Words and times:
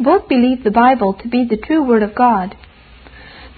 Both 0.00 0.28
believed 0.28 0.64
the 0.64 0.70
Bible 0.70 1.14
to 1.14 1.28
be 1.28 1.44
the 1.44 1.56
true 1.56 1.84
Word 1.84 2.02
of 2.02 2.14
God. 2.14 2.56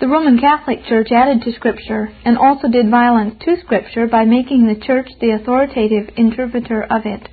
The 0.01 0.09
Roman 0.09 0.39
Catholic 0.39 0.85
Church 0.87 1.13
added 1.13 1.43
to 1.43 1.53
Scripture 1.53 2.11
and 2.25 2.37
also 2.37 2.69
did 2.69 2.91
violence 2.91 3.37
to 3.45 3.57
Scripture 3.61 4.07
by 4.09 4.25
making 4.25 4.67
the 4.67 4.75
Church 4.85 5.09
the 5.21 5.31
authoritative 5.31 6.11
interpreter 6.17 6.83
of 6.83 7.07
it. 7.07 7.29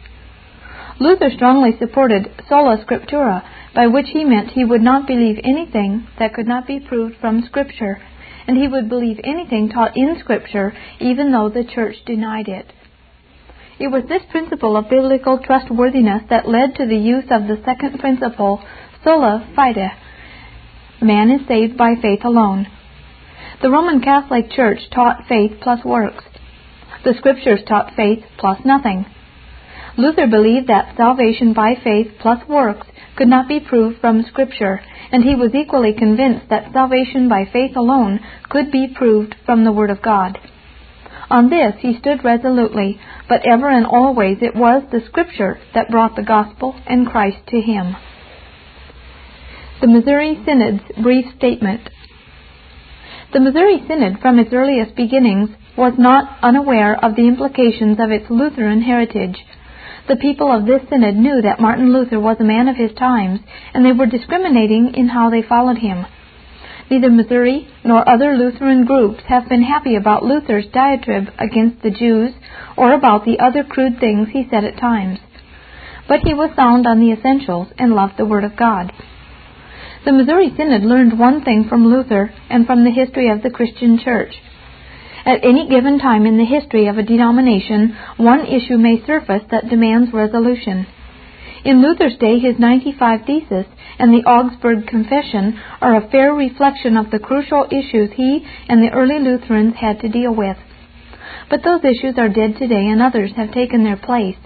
Luther 1.00 1.32
strongly 1.32 1.72
supported 1.79 2.29
sola 2.48 2.78
scriptura, 2.78 3.44
by 3.74 3.87
which 3.87 4.10
he 4.10 4.24
meant 4.24 4.51
he 4.51 4.64
would 4.64 4.83
not 4.83 5.08
believe 5.08 5.40
anything 5.44 6.08
that 6.20 6.36
could 6.36 6.47
not 6.47 6.68
be 6.68 6.79
proved 6.79 7.15
from 7.20 7.42
Scripture, 7.42 7.99
and 8.47 8.56
he 8.56 8.68
would 8.68 8.88
believe 8.88 9.20
anything 9.24 9.70
taught 9.70 9.97
in 9.97 10.20
Scripture, 10.20 10.74
even 10.99 11.31
though 11.31 11.49
the 11.49 11.63
Church 11.63 11.96
denied 12.06 12.47
it. 12.47 12.72
It 13.79 13.88
was 13.88 14.04
this 14.08 14.22
principle 14.29 14.78
of 14.78 14.92
biblical 14.92 15.40
trustworthiness 15.40 16.22
that 16.30 16.48
led 16.48 16.76
to 16.76 16.86
the 16.86 16.98
use 16.98 17.26
of 17.31 17.48
the 17.48 17.59
second 17.66 17.99
principle, 17.99 18.62
sola 19.04 19.48
fide. 19.55 19.91
Man 21.02 21.32
is 21.32 21.48
saved 21.48 21.78
by 21.78 21.96
faith 22.02 22.23
alone. 22.23 22.68
The 23.62 23.70
Roman 23.70 24.02
Catholic 24.02 24.52
Church 24.52 24.80
taught 24.94 25.27
faith 25.27 25.54
plus 25.62 25.84
works. 25.84 26.24
The 27.04 27.16
Scriptures 27.18 27.62
taught 27.68 27.96
faith 27.96 28.24
plus 28.38 28.60
nothing. 28.64 29.05
Luther 29.98 30.27
believed 30.27 30.68
that 30.68 30.96
salvation 30.96 31.54
by 31.54 31.74
faith 31.84 32.12
plus 32.20 32.48
works 32.48 32.88
could 33.16 33.27
not 33.27 33.48
be 33.48 33.60
proved 33.60 34.00
from 34.00 34.24
Scripture, 34.24 34.82
and 35.12 35.24
he 35.24 35.36
was 35.36 35.54
equally 35.54 35.94
convinced 35.94 36.49
that 36.49 36.72
salvation 36.72 37.27
by 37.27 37.46
faith 37.52 37.76
alone 37.76 38.20
could 38.49 38.72
be 38.72 38.88
proved 38.96 39.36
from 39.46 39.63
the 39.63 39.72
Word 39.72 39.90
of 39.90 40.02
God. 40.02 40.38
On 41.30 41.49
this 41.49 41.74
he 41.80 41.98
stood 41.98 42.24
resolutely, 42.24 42.99
but 43.27 43.46
ever 43.46 43.70
and 43.70 43.86
always 43.86 44.38
it 44.41 44.55
was 44.55 44.84
the 44.91 45.02
Scripture 45.08 45.60
that 45.74 45.90
brought 45.90 46.16
the 46.16 46.24
gospel 46.24 46.76
and 46.86 47.08
Christ 47.08 47.40
to 47.48 47.62
him. 47.62 47.96
The 49.81 49.88
Missouri 49.88 50.40
Synod's 50.45 50.84
Brief 51.01 51.26
Statement 51.37 51.90
The 53.34 53.40
Missouri 53.40 53.84
Synod, 53.88 54.20
from 54.21 54.38
its 54.38 54.54
earliest 54.54 54.96
beginnings, 54.96 55.49
was 55.76 55.93
not 55.98 56.38
unaware 56.43 57.04
of 57.04 57.15
the 57.15 57.27
implications 57.27 57.98
of 57.99 58.12
its 58.12 58.29
Lutheran 58.29 58.84
heritage. 58.84 59.43
The 60.07 60.18
people 60.18 60.51
of 60.51 60.68
this 60.68 60.84
synod 60.88 61.15
knew 61.15 61.41
that 61.41 61.60
Martin 61.60 61.91
Luther 61.91 62.20
was 62.20 62.38
a 62.40 62.43
man 62.43 62.68
of 62.68 62.76
his 62.76 62.93
times, 62.93 63.40
and 63.73 63.84
they 63.84 63.91
were 63.91 64.05
discriminating 64.05 64.93
in 64.93 65.07
how 65.07 65.31
they 65.31 65.41
followed 65.41 65.79
him. 65.79 66.05
Neither 66.91 67.09
Missouri 67.09 67.67
nor 67.83 68.07
other 68.07 68.38
Lutheran 68.38 68.85
groups 68.85 69.23
have 69.29 69.49
been 69.49 69.63
happy 69.63 69.95
about 69.95 70.23
Luther's 70.23 70.67
diatribe 70.71 71.33
against 71.39 71.81
the 71.81 71.89
Jews 71.89 72.33
or 72.77 72.93
about 72.93 73.25
the 73.25 73.39
other 73.39 73.63
crude 73.63 73.99
things 73.99 74.29
he 74.29 74.47
said 74.47 74.63
at 74.63 74.77
times. 74.77 75.17
But 76.07 76.19
he 76.19 76.35
was 76.35 76.55
sound 76.55 76.85
on 76.85 76.99
the 76.99 77.11
essentials 77.11 77.69
and 77.79 77.95
loved 77.95 78.17
the 78.17 78.27
Word 78.27 78.43
of 78.43 78.55
God. 78.55 78.93
The 80.03 80.11
Missouri 80.11 80.52
Synod 80.57 80.81
learned 80.81 81.19
one 81.19 81.44
thing 81.44 81.66
from 81.69 81.85
Luther 81.85 82.33
and 82.49 82.66
from 82.66 82.83
the 82.83 82.89
history 82.89 83.30
of 83.30 83.44
the 83.44 83.52
Christian 83.52 83.99
Church. 83.99 84.33
At 85.25 85.45
any 85.45 85.69
given 85.69 85.99
time 85.99 86.25
in 86.25 86.39
the 86.39 86.45
history 86.45 86.88
of 86.88 86.97
a 86.97 87.03
denomination, 87.03 87.95
one 88.17 88.47
issue 88.47 88.79
may 88.79 89.05
surface 89.05 89.44
that 89.52 89.69
demands 89.69 90.11
resolution. 90.11 90.88
In 91.63 91.83
Luther's 91.83 92.17
day, 92.17 92.39
his 92.39 92.57
95 92.57 93.25
Theses 93.27 93.67
and 93.99 94.11
the 94.11 94.27
Augsburg 94.27 94.88
Confession 94.88 95.59
are 95.79 95.95
a 95.95 96.09
fair 96.09 96.33
reflection 96.33 96.97
of 96.97 97.11
the 97.11 97.19
crucial 97.19 97.67
issues 97.69 98.09
he 98.16 98.44
and 98.67 98.81
the 98.81 98.89
early 98.89 99.19
Lutherans 99.19 99.75
had 99.75 99.99
to 99.99 100.09
deal 100.09 100.33
with. 100.33 100.57
But 101.47 101.61
those 101.63 101.83
issues 101.83 102.17
are 102.17 102.27
dead 102.27 102.57
today 102.57 102.88
and 102.88 103.03
others 103.03 103.33
have 103.38 103.53
taken 103.53 103.83
their 103.83 103.97
place. 103.97 104.38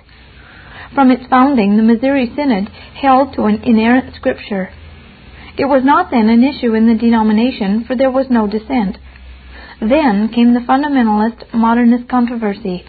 From 0.93 1.11
its 1.11 1.25
founding, 1.27 1.77
the 1.77 1.83
Missouri 1.83 2.29
Synod 2.35 2.67
held 3.01 3.33
to 3.35 3.43
an 3.43 3.63
inerrant 3.63 4.15
scripture. 4.15 4.71
It 5.57 5.65
was 5.65 5.83
not 5.85 6.11
then 6.11 6.27
an 6.29 6.43
issue 6.43 6.73
in 6.73 6.87
the 6.87 6.95
denomination, 6.95 7.85
for 7.85 7.95
there 7.95 8.11
was 8.11 8.27
no 8.29 8.47
dissent. 8.47 8.97
Then 9.79 10.29
came 10.29 10.53
the 10.53 10.59
fundamentalist 10.59 11.53
modernist 11.53 12.09
controversy. 12.09 12.83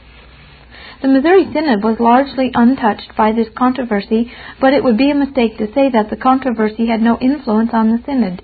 The 1.02 1.08
Missouri 1.08 1.44
Synod 1.52 1.84
was 1.84 2.00
largely 2.00 2.50
untouched 2.54 3.14
by 3.16 3.32
this 3.32 3.48
controversy, 3.56 4.32
but 4.60 4.72
it 4.72 4.82
would 4.82 4.96
be 4.96 5.10
a 5.10 5.14
mistake 5.14 5.58
to 5.58 5.72
say 5.74 5.90
that 5.90 6.10
the 6.10 6.16
controversy 6.16 6.86
had 6.86 7.02
no 7.02 7.18
influence 7.18 7.70
on 7.72 7.90
the 7.90 8.02
Synod. 8.04 8.42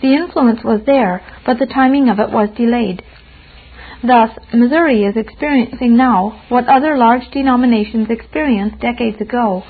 The 0.00 0.14
influence 0.14 0.64
was 0.64 0.80
there, 0.86 1.22
but 1.44 1.58
the 1.58 1.66
timing 1.66 2.08
of 2.08 2.18
it 2.18 2.30
was 2.30 2.48
delayed. 2.56 3.02
Thus, 4.02 4.30
Missouri 4.52 5.04
is 5.04 5.16
experiencing 5.16 5.96
now 5.96 6.42
what 6.48 6.68
other 6.68 6.96
large 6.96 7.28
denominations 7.32 8.08
experienced 8.10 8.80
decades 8.80 9.20
ago. 9.20 9.64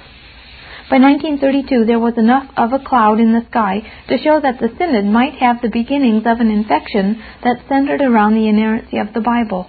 By 0.90 0.96
1932, 0.96 1.84
there 1.84 1.98
was 1.98 2.16
enough 2.16 2.48
of 2.56 2.72
a 2.72 2.78
cloud 2.78 3.20
in 3.20 3.32
the 3.32 3.44
sky 3.50 3.82
to 4.08 4.16
show 4.16 4.40
that 4.40 4.58
the 4.58 4.72
Synod 4.78 5.04
might 5.04 5.34
have 5.34 5.60
the 5.60 5.68
beginnings 5.68 6.24
of 6.24 6.40
an 6.40 6.50
infection 6.50 7.22
that 7.44 7.60
centered 7.68 8.00
around 8.00 8.34
the 8.34 8.48
inerrancy 8.48 8.96
of 8.96 9.12
the 9.12 9.20
Bible. 9.20 9.68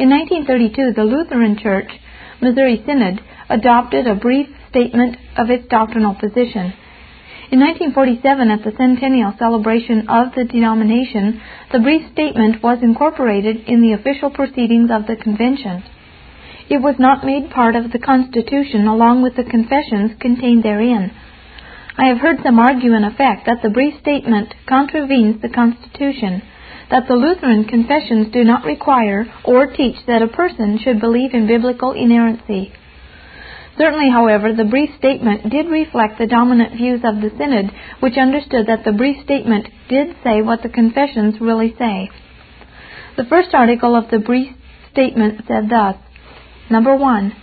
In 0.00 0.10
1932, 0.10 0.94
the 0.94 1.04
Lutheran 1.04 1.56
Church, 1.62 1.90
Missouri 2.42 2.82
Synod, 2.86 3.20
adopted 3.48 4.08
a 4.08 4.16
brief 4.16 4.48
statement 4.68 5.16
of 5.36 5.48
its 5.48 5.68
doctrinal 5.68 6.16
position. 6.16 6.74
In 7.52 7.60
1947, 7.60 8.50
at 8.50 8.64
the 8.64 8.76
centennial 8.76 9.32
celebration 9.38 10.08
of 10.08 10.34
the 10.34 10.44
denomination, 10.44 11.40
the 11.70 11.78
brief 11.78 12.02
statement 12.12 12.64
was 12.64 12.82
incorporated 12.82 13.68
in 13.68 13.80
the 13.80 13.92
official 13.92 14.30
proceedings 14.30 14.90
of 14.90 15.06
the 15.06 15.14
convention. 15.14 15.84
It 16.70 16.82
was 16.82 16.96
not 16.98 17.24
made 17.24 17.50
part 17.50 17.76
of 17.76 17.92
the 17.92 17.98
Constitution 17.98 18.86
along 18.86 19.22
with 19.22 19.36
the 19.36 19.44
confessions 19.44 20.12
contained 20.20 20.62
therein. 20.62 21.10
I 21.96 22.08
have 22.08 22.18
heard 22.18 22.42
some 22.44 22.58
argue 22.58 22.94
in 22.94 23.04
effect 23.04 23.46
that 23.46 23.62
the 23.62 23.70
brief 23.70 23.98
statement 24.00 24.54
contravenes 24.66 25.40
the 25.40 25.48
Constitution, 25.48 26.42
that 26.90 27.08
the 27.08 27.16
Lutheran 27.16 27.64
confessions 27.64 28.28
do 28.32 28.44
not 28.44 28.64
require 28.64 29.26
or 29.44 29.66
teach 29.66 29.96
that 30.06 30.22
a 30.22 30.28
person 30.28 30.78
should 30.78 31.00
believe 31.00 31.32
in 31.32 31.46
biblical 31.46 31.92
inerrancy. 31.92 32.70
Certainly, 33.78 34.10
however, 34.10 34.52
the 34.52 34.64
brief 34.64 34.90
statement 34.98 35.48
did 35.48 35.68
reflect 35.68 36.18
the 36.18 36.26
dominant 36.26 36.76
views 36.76 37.00
of 37.02 37.22
the 37.22 37.30
Synod, 37.38 37.70
which 38.00 38.18
understood 38.18 38.66
that 38.66 38.84
the 38.84 38.92
brief 38.92 39.24
statement 39.24 39.68
did 39.88 40.16
say 40.22 40.42
what 40.42 40.62
the 40.62 40.68
confessions 40.68 41.40
really 41.40 41.74
say. 41.78 42.10
The 43.16 43.24
first 43.24 43.54
article 43.54 43.96
of 43.96 44.10
the 44.10 44.18
brief 44.18 44.52
statement 44.90 45.42
said 45.46 45.70
thus 45.70 45.96
Number 46.70 46.94
one, 46.94 47.34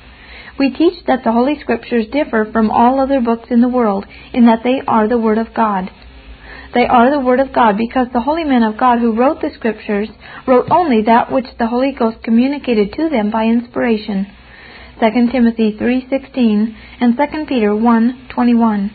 we 0.57 0.69
teach 0.69 1.03
that 1.07 1.23
the 1.23 1.31
Holy 1.31 1.59
Scriptures 1.59 2.05
differ 2.11 2.47
from 2.51 2.69
all 2.71 2.99
other 2.99 3.19
books 3.19 3.49
in 3.49 3.61
the 3.61 3.67
world 3.67 4.05
in 4.33 4.45
that 4.45 4.63
they 4.63 4.81
are 4.87 5.07
the 5.07 5.17
Word 5.17 5.37
of 5.37 5.53
God. 5.53 5.89
They 6.73 6.85
are 6.87 7.09
the 7.09 7.19
Word 7.19 7.39
of 7.39 7.53
God 7.53 7.77
because 7.77 8.07
the 8.11 8.21
holy 8.21 8.43
men 8.43 8.63
of 8.63 8.77
God 8.77 8.99
who 8.99 9.15
wrote 9.15 9.41
the 9.41 9.49
Scriptures 9.55 10.09
wrote 10.47 10.67
only 10.69 11.01
that 11.03 11.31
which 11.31 11.47
the 11.57 11.67
Holy 11.67 11.91
Ghost 11.91 12.23
communicated 12.23 12.93
to 12.93 13.09
them 13.09 13.31
by 13.31 13.45
inspiration. 13.45 14.27
2 14.99 15.31
Timothy 15.31 15.73
3:16 15.73 16.75
and 17.01 17.17
2 17.17 17.45
Peter 17.47 17.71
1:21. 17.71 18.91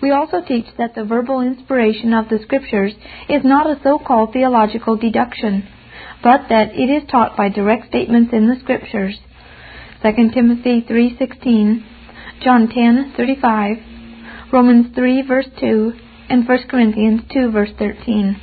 We 0.00 0.10
also 0.10 0.40
teach 0.40 0.66
that 0.78 0.94
the 0.94 1.04
verbal 1.04 1.40
inspiration 1.40 2.12
of 2.12 2.28
the 2.28 2.40
Scriptures 2.40 2.94
is 3.28 3.44
not 3.44 3.68
a 3.68 3.78
so-called 3.82 4.32
theological 4.32 4.96
deduction 4.96 5.68
but 6.22 6.48
that 6.48 6.74
it 6.74 6.88
is 6.88 7.08
taught 7.10 7.36
by 7.36 7.48
direct 7.48 7.88
statements 7.88 8.32
in 8.32 8.48
the 8.48 8.60
Scriptures. 8.60 9.18
2 10.02 10.30
Timothy 10.32 10.80
3:16, 10.82 11.84
John 12.40 12.68
10:35, 12.68 13.82
Romans 14.52 14.94
3 14.94 15.22
verse 15.22 15.48
2, 15.58 15.92
and 16.28 16.46
1 16.46 16.68
Corinthians 16.68 17.22
2 17.32 17.50
verse 17.50 17.70
13. 17.78 18.36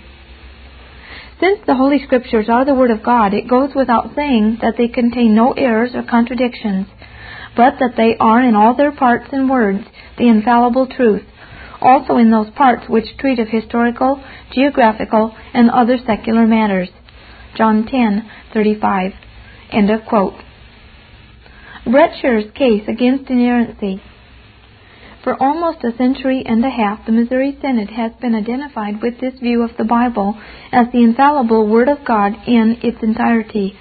Since 1.40 1.60
the 1.66 1.76
Holy 1.76 2.00
Scriptures 2.04 2.50
are 2.50 2.66
the 2.66 2.74
Word 2.74 2.92
of 2.92 3.02
God, 3.02 3.34
it 3.34 3.48
goes 3.48 3.74
without 3.74 4.14
saying 4.14 4.58
that 4.62 4.76
they 4.78 4.90
contain 4.90 5.34
no 5.36 5.54
errors 5.54 5.96
or 5.96 6.04
contradictions, 6.04 6.88
but 7.56 7.76
that 7.80 7.96
they 7.96 8.18
are 8.20 8.42
in 8.42 8.56
all 8.56 8.74
their 8.74 8.92
parts 8.92 9.28
and 9.32 9.50
words 9.50 9.86
the 10.18 10.28
infallible 10.28 10.88
truth, 10.88 11.24
also 11.82 12.18
in 12.18 12.30
those 12.30 12.50
parts 12.50 12.90
which 12.90 13.18
treat 13.18 13.40
of 13.40 13.48
historical, 13.48 14.22
geographical, 14.52 15.34
and 15.54 15.70
other 15.70 15.98
secular 16.06 16.46
matters. 16.46 16.90
John 17.56 17.84
10:35. 17.84 19.14
End 19.72 19.90
of 19.90 20.06
quote. 20.06 20.36
Brett 21.86 22.14
case 22.54 22.88
against 22.88 23.30
inerrancy. 23.30 24.02
For 25.24 25.36
almost 25.42 25.84
a 25.84 25.96
century 25.98 26.44
and 26.46 26.64
a 26.64 26.70
half, 26.70 27.06
the 27.06 27.12
Missouri 27.12 27.58
Synod 27.62 27.90
has 27.90 28.14
been 28.22 28.36
identified 28.36 29.02
with 29.02 29.20
this 29.20 29.38
view 29.40 29.64
of 29.64 29.76
the 29.78 29.84
Bible 29.84 30.38
as 30.72 30.88
the 30.92 31.04
infallible 31.04 31.68
Word 31.68 31.90
of 31.90 32.06
God 32.06 32.34
in 32.48 32.78
its 32.82 33.04
entirety. 33.04 33.76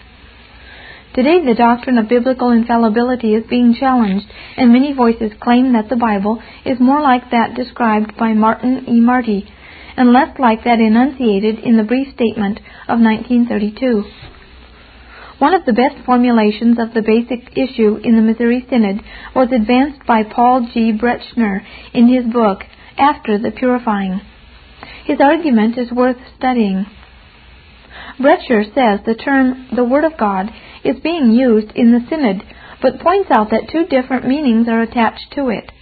Today, 1.14 1.44
the 1.44 1.54
doctrine 1.54 1.98
of 1.98 2.08
biblical 2.08 2.50
infallibility 2.50 3.34
is 3.34 3.44
being 3.48 3.74
challenged, 3.74 4.26
and 4.56 4.72
many 4.72 4.92
voices 4.92 5.32
claim 5.40 5.72
that 5.72 5.88
the 5.88 5.96
Bible 5.96 6.42
is 6.64 6.80
more 6.80 7.00
like 7.00 7.30
that 7.30 7.54
described 7.54 8.16
by 8.16 8.32
Martin 8.32 8.84
E. 8.88 9.00
Marty 9.00 9.48
and 9.98 10.12
less 10.12 10.38
like 10.38 10.62
that 10.62 10.78
enunciated 10.78 11.58
in 11.58 11.76
the 11.76 11.82
brief 11.82 12.14
statement 12.14 12.58
of 12.86 13.00
1932. 13.00 14.04
One 15.40 15.54
of 15.54 15.64
the 15.66 15.72
best 15.72 16.04
formulations 16.06 16.78
of 16.78 16.94
the 16.94 17.02
basic 17.02 17.58
issue 17.58 17.96
in 17.96 18.14
the 18.14 18.22
Missouri 18.22 18.64
Synod 18.70 19.02
was 19.34 19.50
advanced 19.50 20.06
by 20.06 20.22
Paul 20.22 20.68
G. 20.72 20.92
Bretscher 20.92 21.60
in 21.92 22.06
his 22.06 22.32
book, 22.32 22.62
After 22.96 23.38
the 23.38 23.50
Purifying. 23.50 24.20
His 25.04 25.18
argument 25.20 25.76
is 25.76 25.90
worth 25.90 26.18
studying. 26.36 26.86
Bretscher 28.20 28.62
says 28.64 29.00
the 29.04 29.18
term 29.18 29.68
the 29.74 29.84
Word 29.84 30.04
of 30.04 30.16
God 30.16 30.50
is 30.84 31.00
being 31.02 31.32
used 31.32 31.72
in 31.74 31.90
the 31.90 32.06
Synod, 32.08 32.44
but 32.80 33.00
points 33.00 33.30
out 33.32 33.50
that 33.50 33.68
two 33.70 33.86
different 33.86 34.28
meanings 34.28 34.68
are 34.68 34.82
attached 34.82 35.32
to 35.32 35.48
it. 35.48 35.72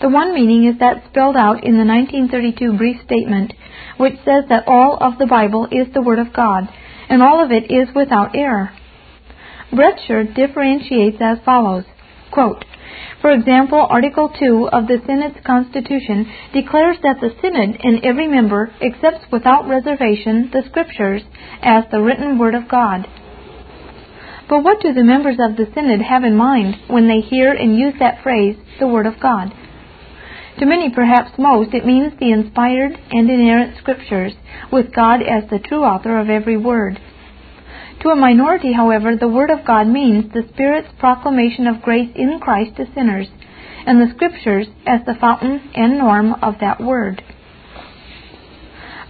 The 0.00 0.08
one 0.08 0.34
meaning 0.34 0.66
is 0.66 0.78
that 0.78 1.04
spelled 1.08 1.36
out 1.36 1.64
in 1.64 1.78
the 1.78 1.84
1932 1.84 2.76
brief 2.76 3.00
statement, 3.04 3.54
which 3.96 4.16
says 4.24 4.44
that 4.48 4.68
all 4.68 4.98
of 5.00 5.18
the 5.18 5.26
Bible 5.26 5.68
is 5.70 5.92
the 5.92 6.02
Word 6.02 6.18
of 6.18 6.32
God, 6.32 6.68
and 7.08 7.22
all 7.22 7.42
of 7.42 7.50
it 7.50 7.70
is 7.70 7.88
without 7.94 8.36
error. 8.36 8.72
Bretscher 9.72 10.34
differentiates 10.34 11.16
as 11.20 11.38
follows 11.44 11.84
quote, 12.36 12.66
For 13.22 13.32
example, 13.32 13.86
Article 13.88 14.28
2 14.28 14.68
of 14.70 14.86
the 14.86 15.00
Synod's 15.06 15.40
Constitution 15.46 16.30
declares 16.52 16.98
that 17.02 17.16
the 17.20 17.34
Synod 17.40 17.80
and 17.82 18.04
every 18.04 18.28
member 18.28 18.70
accepts 18.82 19.24
without 19.32 19.66
reservation 19.66 20.50
the 20.52 20.62
Scriptures 20.68 21.22
as 21.62 21.84
the 21.90 22.00
written 22.00 22.38
Word 22.38 22.54
of 22.54 22.68
God. 22.68 23.08
But 24.50 24.62
what 24.62 24.82
do 24.82 24.92
the 24.92 25.02
members 25.02 25.38
of 25.40 25.56
the 25.56 25.66
Synod 25.74 26.02
have 26.02 26.24
in 26.24 26.36
mind 26.36 26.76
when 26.88 27.08
they 27.08 27.20
hear 27.20 27.52
and 27.52 27.74
use 27.74 27.94
that 27.98 28.22
phrase, 28.22 28.56
the 28.78 28.86
Word 28.86 29.06
of 29.06 29.18
God? 29.18 29.50
To 30.58 30.66
many, 30.66 30.90
perhaps 30.90 31.38
most, 31.38 31.74
it 31.74 31.84
means 31.84 32.14
the 32.18 32.32
inspired 32.32 32.98
and 33.10 33.28
inerrant 33.28 33.76
Scriptures, 33.76 34.32
with 34.72 34.94
God 34.94 35.20
as 35.22 35.48
the 35.50 35.58
true 35.58 35.84
author 35.84 36.18
of 36.18 36.30
every 36.30 36.56
word. 36.56 36.98
To 38.00 38.08
a 38.08 38.16
minority, 38.16 38.72
however, 38.72 39.16
the 39.16 39.28
Word 39.28 39.50
of 39.50 39.66
God 39.66 39.86
means 39.86 40.32
the 40.32 40.48
Spirit's 40.54 40.88
proclamation 40.98 41.66
of 41.66 41.82
grace 41.82 42.10
in 42.14 42.38
Christ 42.40 42.76
to 42.76 42.86
sinners, 42.94 43.28
and 43.86 44.00
the 44.00 44.12
Scriptures 44.14 44.66
as 44.86 45.00
the 45.04 45.14
fountain 45.20 45.70
and 45.74 45.98
norm 45.98 46.34
of 46.42 46.54
that 46.60 46.80
Word. 46.80 47.22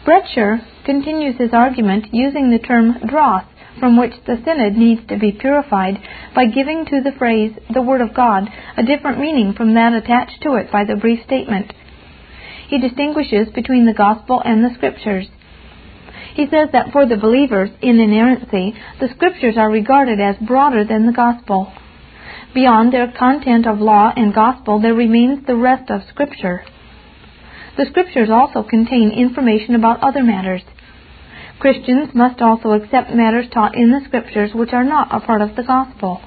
Bretscher 0.05 0.65
continues 0.85 1.37
his 1.39 1.53
argument 1.53 2.07
using 2.13 2.51
the 2.51 2.59
term 2.59 2.99
dross, 3.07 3.45
from 3.79 3.97
which 3.97 4.15
the 4.27 4.37
synod 4.45 4.77
needs 4.77 5.07
to 5.09 5.19
be 5.19 5.33
purified 5.33 5.99
by 6.35 6.47
giving 6.47 6.85
to 6.87 7.01
the 7.03 7.17
phrase 7.19 7.53
the 7.73 7.83
Word 7.83 8.01
of 8.01 8.15
God 8.15 8.49
a 8.77 8.83
different 8.83 9.19
meaning 9.19 9.53
from 9.53 9.75
that 9.75 9.93
attached 9.93 10.43
to 10.43 10.55
it 10.55 10.71
by 10.71 10.85
the 10.85 10.97
brief 10.97 11.25
statement. 11.25 11.73
He 12.69 12.79
distinguishes 12.79 13.49
between 13.55 13.87
the 13.87 13.95
Gospel 13.95 14.43
and 14.45 14.65
the 14.65 14.75
Scriptures. 14.75 15.29
He 16.35 16.47
says 16.47 16.69
that 16.73 16.93
for 16.93 17.07
the 17.07 17.17
believers 17.17 17.71
in 17.81 17.99
inerrancy, 17.99 18.75
the 19.01 19.09
Scriptures 19.15 19.57
are 19.57 19.71
regarded 19.71 20.21
as 20.21 20.37
broader 20.37 20.85
than 20.85 21.07
the 21.07 21.13
Gospel. 21.13 21.73
Beyond 22.55 22.93
their 22.93 23.13
content 23.13 23.67
of 23.67 23.81
law 23.81 24.13
and 24.17 24.35
gospel, 24.35 24.81
there 24.81 24.95
remains 24.95 25.47
the 25.47 25.57
rest 25.57 25.91
of 25.91 26.03
Scripture. 26.09 26.65
The 27.77 27.87
Scriptures 27.91 28.31
also 28.31 28.63
contain 28.63 29.11
information 29.11 29.75
about 29.75 30.03
other 30.03 30.23
matters. 30.23 30.63
Christians 31.59 32.11
must 32.15 32.43
also 32.43 32.73
accept 32.73 33.15
matters 33.15 33.47
taught 33.53 33.75
in 33.75 33.91
the 33.91 34.05
Scriptures 34.07 34.51
which 34.55 34.73
are 34.73 34.85
not 34.85 35.15
a 35.15 35.21
part 35.21 35.41
of 35.41 35.57
the 35.57 35.63
gospel. 35.63 36.21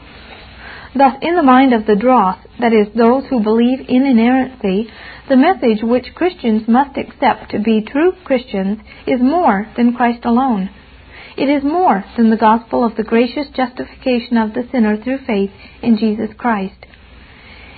Thus, 0.95 1.13
in 1.21 1.35
the 1.35 1.43
mind 1.43 1.73
of 1.73 1.85
the 1.85 1.95
dross, 1.95 2.39
that 2.59 2.73
is, 2.73 2.87
those 2.95 3.25
who 3.29 3.43
believe 3.43 3.79
in 3.87 4.05
inerrancy, 4.05 4.89
the 5.29 5.37
message 5.37 5.83
which 5.83 6.15
Christians 6.15 6.67
must 6.67 6.97
accept 6.97 7.51
to 7.51 7.59
be 7.59 7.81
true 7.81 8.13
Christians 8.23 8.79
is 9.05 9.21
more 9.21 9.67
than 9.77 9.93
Christ 9.93 10.25
alone. 10.25 10.71
It 11.37 11.47
is 11.47 11.63
more 11.63 12.03
than 12.17 12.31
the 12.31 12.37
gospel 12.37 12.83
of 12.83 12.95
the 12.95 13.03
gracious 13.03 13.47
justification 13.55 14.35
of 14.35 14.53
the 14.53 14.67
sinner 14.71 14.97
through 14.97 15.19
faith 15.27 15.51
in 15.83 15.97
Jesus 15.97 16.35
Christ. 16.35 16.85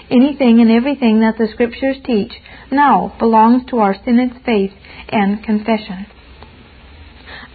Anything 0.10 0.62
and 0.62 0.72
everything 0.72 1.20
that 1.20 1.38
the 1.38 1.50
Scriptures 1.52 1.98
teach 2.06 2.32
now 2.72 3.14
belongs 3.20 3.66
to 3.70 3.80
our 3.80 3.96
synod's 4.06 4.40
faith 4.46 4.72
and 5.10 5.44
confession. 5.44 6.08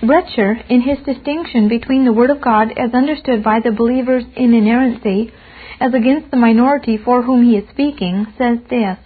Bretscher, 0.03 0.63
in 0.69 0.83
his 0.83 0.99
distinction 1.07 1.69
between 1.69 2.05
the 2.05 2.13
Word 2.13 2.29
of 2.29 2.43
God 2.43 2.69
as 2.77 2.93
understood 2.93 3.43
by 3.43 3.61
the 3.61 3.73
believers 3.73 4.25
in 4.37 4.53
inerrancy, 4.53 5.33
as 5.81 5.95
against 5.95 6.31
the 6.31 6.37
minority 6.37 6.99
for 7.03 7.23
whom 7.23 7.45
he 7.45 7.57
is 7.57 7.69
speaking, 7.71 8.27
says 8.37 8.59
this 8.69 8.99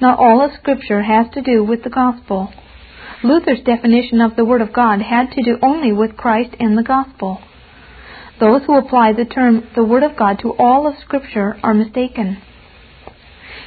Not 0.00 0.20
all 0.20 0.44
of 0.44 0.52
Scripture 0.60 1.02
has 1.02 1.26
to 1.34 1.42
do 1.42 1.64
with 1.64 1.82
the 1.82 1.90
gospel. 1.90 2.52
Luther's 3.24 3.62
definition 3.64 4.20
of 4.20 4.36
the 4.36 4.44
Word 4.44 4.60
of 4.60 4.72
God 4.72 5.00
had 5.02 5.32
to 5.32 5.42
do 5.42 5.58
only 5.62 5.92
with 5.92 6.16
Christ 6.16 6.54
and 6.60 6.78
the 6.78 6.84
gospel. 6.84 7.40
Those 8.38 8.62
who 8.66 8.76
apply 8.76 9.12
the 9.12 9.24
term 9.24 9.68
the 9.74 9.84
Word 9.84 10.04
of 10.04 10.16
God 10.16 10.38
to 10.42 10.54
all 10.58 10.86
of 10.86 10.94
Scripture 11.04 11.56
are 11.62 11.74
mistaken. 11.74 12.38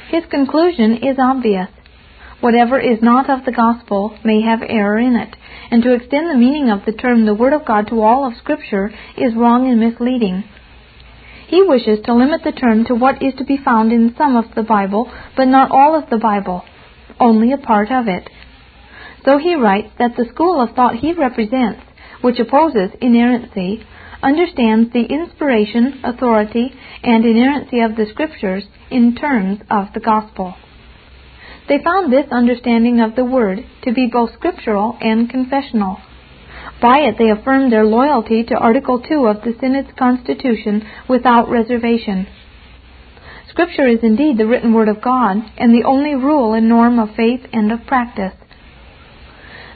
His 0.08 0.24
conclusion 0.30 0.96
is 0.96 1.18
obvious. 1.18 1.68
Whatever 2.40 2.78
is 2.78 3.02
not 3.02 3.28
of 3.28 3.44
the 3.44 3.52
gospel 3.52 4.18
may 4.24 4.42
have 4.42 4.60
error 4.62 4.98
in 4.98 5.16
it, 5.16 5.34
and 5.70 5.82
to 5.82 5.92
extend 5.94 6.30
the 6.30 6.38
meaning 6.38 6.70
of 6.70 6.84
the 6.84 6.92
term 6.92 7.24
the 7.24 7.34
Word 7.34 7.52
of 7.52 7.64
God 7.64 7.88
to 7.88 8.00
all 8.00 8.26
of 8.26 8.36
Scripture 8.36 8.90
is 9.16 9.34
wrong 9.34 9.68
and 9.68 9.80
misleading. 9.80 10.44
He 11.48 11.62
wishes 11.62 12.00
to 12.04 12.14
limit 12.14 12.42
the 12.44 12.52
term 12.52 12.84
to 12.86 12.94
what 12.94 13.22
is 13.22 13.34
to 13.38 13.44
be 13.44 13.56
found 13.56 13.92
in 13.92 14.14
some 14.18 14.36
of 14.36 14.54
the 14.54 14.62
Bible, 14.62 15.10
but 15.36 15.46
not 15.46 15.70
all 15.70 15.96
of 15.96 16.10
the 16.10 16.18
Bible, 16.18 16.64
only 17.20 17.52
a 17.52 17.58
part 17.58 17.90
of 17.90 18.08
it. 18.08 18.28
So 19.24 19.38
he 19.38 19.54
writes 19.54 19.90
that 19.98 20.16
the 20.16 20.28
school 20.32 20.60
of 20.60 20.74
thought 20.74 20.96
he 20.96 21.12
represents, 21.12 21.82
which 22.20 22.38
opposes 22.38 22.90
inerrancy, 23.00 23.84
understands 24.22 24.92
the 24.92 25.04
inspiration, 25.04 26.00
authority, 26.04 26.72
and 27.02 27.24
inerrancy 27.24 27.80
of 27.80 27.96
the 27.96 28.06
Scriptures 28.10 28.64
in 28.90 29.14
terms 29.14 29.60
of 29.70 29.86
the 29.94 30.00
gospel. 30.00 30.54
They 31.68 31.82
found 31.82 32.12
this 32.12 32.26
understanding 32.30 33.00
of 33.00 33.16
the 33.16 33.24
Word 33.24 33.64
to 33.82 33.92
be 33.92 34.08
both 34.12 34.32
scriptural 34.34 34.96
and 35.00 35.28
confessional. 35.28 35.98
By 36.80 36.98
it 36.98 37.16
they 37.18 37.30
affirmed 37.30 37.72
their 37.72 37.84
loyalty 37.84 38.44
to 38.44 38.54
Article 38.54 39.00
2 39.00 39.26
of 39.26 39.42
the 39.42 39.54
Synod's 39.58 39.92
Constitution 39.98 40.86
without 41.08 41.48
reservation. 41.48 42.26
Scripture 43.48 43.88
is 43.88 44.00
indeed 44.02 44.38
the 44.38 44.46
written 44.46 44.74
Word 44.74 44.88
of 44.88 45.00
God 45.00 45.38
and 45.56 45.72
the 45.72 45.84
only 45.84 46.14
rule 46.14 46.52
and 46.52 46.68
norm 46.68 46.98
of 46.98 47.16
faith 47.16 47.40
and 47.52 47.72
of 47.72 47.86
practice. 47.86 48.34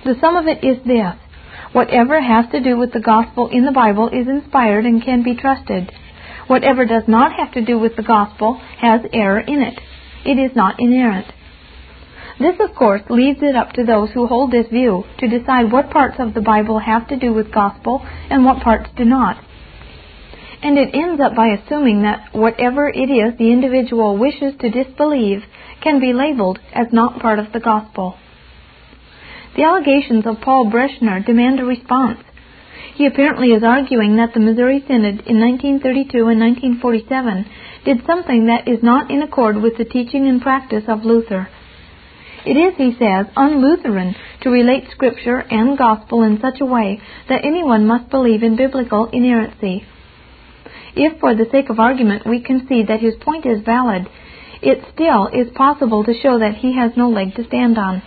The 0.04 0.14
sum 0.20 0.37
of 0.37 0.46
it 0.46 0.62
is 0.62 0.84
this 0.87 1.14
whatever 1.72 2.20
has 2.20 2.50
to 2.52 2.60
do 2.60 2.76
with 2.76 2.92
the 2.92 3.00
gospel 3.00 3.48
in 3.48 3.64
the 3.64 3.72
Bible 3.72 4.08
is 4.08 4.28
inspired 4.28 4.84
and 4.84 5.02
can 5.02 5.22
be 5.22 5.34
trusted. 5.34 5.90
Whatever 6.46 6.84
does 6.84 7.04
not 7.06 7.32
have 7.32 7.52
to 7.52 7.64
do 7.64 7.78
with 7.78 7.96
the 7.96 8.02
gospel 8.02 8.60
has 8.81 9.00
error 9.12 9.40
in 9.40 9.62
it. 9.62 9.78
It 10.25 10.38
is 10.38 10.54
not 10.54 10.81
inerrant. 10.81 11.26
This, 12.40 12.56
of 12.59 12.75
course, 12.75 13.02
leaves 13.11 13.40
it 13.42 13.54
up 13.54 13.73
to 13.73 13.85
those 13.85 14.09
who 14.12 14.26
hold 14.26 14.50
this 14.50 14.66
view 14.68 15.04
to 15.18 15.28
decide 15.28 15.70
what 15.70 15.90
parts 15.90 16.16
of 16.18 16.32
the 16.32 16.40
Bible 16.40 16.78
have 16.78 17.06
to 17.09 17.16
do 17.18 17.35
with 17.35 17.52
gospel 17.52 18.00
and 18.02 18.47
what 18.47 18.62
parts 18.62 18.88
do 18.97 19.04
not. 19.04 19.37
And 20.62 20.78
it 20.78 20.94
ends 20.94 21.20
up 21.20 21.37
by 21.37 21.49
assuming 21.49 22.00
that 22.02 22.32
whatever 22.32 22.88
it 22.88 23.11
is 23.11 23.37
the 23.37 23.52
individual 23.52 24.16
wishes 24.16 24.54
to 24.61 24.70
disbelieve 24.70 25.42
can 25.82 26.00
be 26.00 26.14
labeled 26.14 26.59
as 26.75 26.87
not 26.92 27.20
part 27.20 27.38
of 27.38 27.52
the 27.52 27.61
gospel. 27.61 28.16
The 29.54 29.64
allegations 29.64 30.26
of 30.26 30.40
Paul 30.40 30.70
Bretscher 30.70 31.25
demand 31.26 31.61
a 31.61 31.64
response. 31.64 32.20
He 32.94 33.04
apparently 33.04 33.49
is 33.49 33.62
arguing 33.62 34.16
that 34.16 34.32
the 34.32 34.40
Missouri 34.40 34.82
Synod 34.88 35.26
in 35.26 35.40
1932 35.40 36.28
and 36.28 36.40
1947 36.40 37.47
did 37.85 38.06
something 38.06 38.47
that 38.47 38.66
is 38.66 38.82
not 38.82 39.11
in 39.11 39.23
accord 39.23 39.56
with 39.56 39.76
the 39.76 39.85
teaching 39.85 40.26
and 40.26 40.40
practice 40.40 40.85
of 40.88 41.04
Luther. 41.04 41.49
It 42.47 42.56
is, 42.56 42.75
he 42.76 42.92
says, 42.99 43.26
un-Lutheran 43.37 44.14
to 44.42 44.50
relate 44.50 44.85
Scripture 44.90 45.38
and 45.38 45.76
Gospel 45.76 46.23
in 46.23 46.40
such 46.40 46.61
a 46.61 46.64
way 46.64 47.00
that 47.28 47.44
anyone 47.44 47.87
must 47.87 48.11
believe 48.11 48.42
in 48.42 48.56
biblical 48.56 49.11
inerrancy. 49.12 49.85
If, 50.97 51.20
for 51.20 51.35
the 51.35 51.47
sake 51.52 51.68
of 51.68 51.78
argument, 51.78 52.26
we 52.26 52.40
concede 52.42 52.88
that 52.88 53.00
his 53.00 53.14
point 53.20 53.47
is 53.47 53.62
valid, 53.64 54.09
it 54.62 54.85
still 54.92 55.28
is 55.28 55.54
possible 55.54 56.04
to 56.04 56.14
show 56.14 56.38
that 56.38 56.56
he 56.56 56.76
has 56.76 56.92
no 56.97 57.09
leg 57.09 57.35
to 57.37 57.44
stand 57.44 57.78
on. 57.78 58.02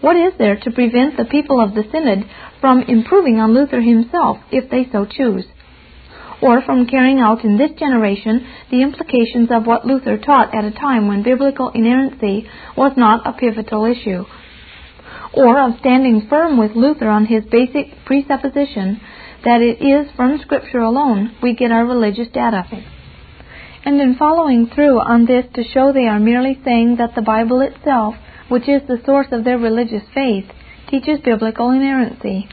What 0.00 0.16
is 0.16 0.32
there 0.38 0.56
to 0.56 0.70
prevent 0.70 1.16
the 1.16 1.24
people 1.24 1.60
of 1.60 1.74
the 1.74 1.84
Synod 1.92 2.24
from 2.60 2.82
improving 2.82 3.38
on 3.38 3.54
Luther 3.54 3.80
himself, 3.80 4.38
if 4.50 4.70
they 4.70 4.88
so 4.90 5.04
choose? 5.04 5.46
Or 6.42 6.60
from 6.62 6.86
carrying 6.86 7.20
out 7.20 7.44
in 7.44 7.56
this 7.56 7.70
generation 7.78 8.46
the 8.70 8.82
implications 8.82 9.48
of 9.50 9.64
what 9.64 9.86
Luther 9.86 10.18
taught 10.18 10.54
at 10.54 10.64
a 10.64 10.72
time 10.72 11.06
when 11.06 11.22
biblical 11.22 11.70
inerrancy 11.70 12.46
was 12.76 12.92
not 12.96 13.26
a 13.26 13.32
pivotal 13.32 13.84
issue, 13.84 14.24
or 15.32 15.60
of 15.60 15.78
standing 15.78 16.26
firm 16.28 16.58
with 16.58 16.72
Luther 16.74 17.08
on 17.08 17.26
his 17.26 17.44
basic 17.44 18.04
presupposition 18.04 19.00
that 19.44 19.60
it 19.60 19.80
is 19.80 20.10
from 20.16 20.38
Scripture 20.42 20.80
alone 20.80 21.34
we 21.42 21.54
get 21.54 21.70
our 21.70 21.86
religious 21.86 22.28
data. 22.28 22.64
And 23.84 24.00
in 24.00 24.16
following 24.16 24.70
through 24.72 25.00
on 25.00 25.26
this 25.26 25.44
to 25.54 25.64
show 25.64 25.92
they 25.92 26.06
are 26.06 26.20
merely 26.20 26.60
saying 26.64 26.96
that 26.96 27.14
the 27.14 27.22
Bible 27.22 27.60
itself, 27.60 28.14
which 28.48 28.68
is 28.68 28.82
the 28.86 29.00
source 29.04 29.28
of 29.32 29.44
their 29.44 29.58
religious 29.58 30.04
faith, 30.14 30.44
teaches 30.88 31.20
biblical 31.24 31.70
inerrancy. 31.70 32.48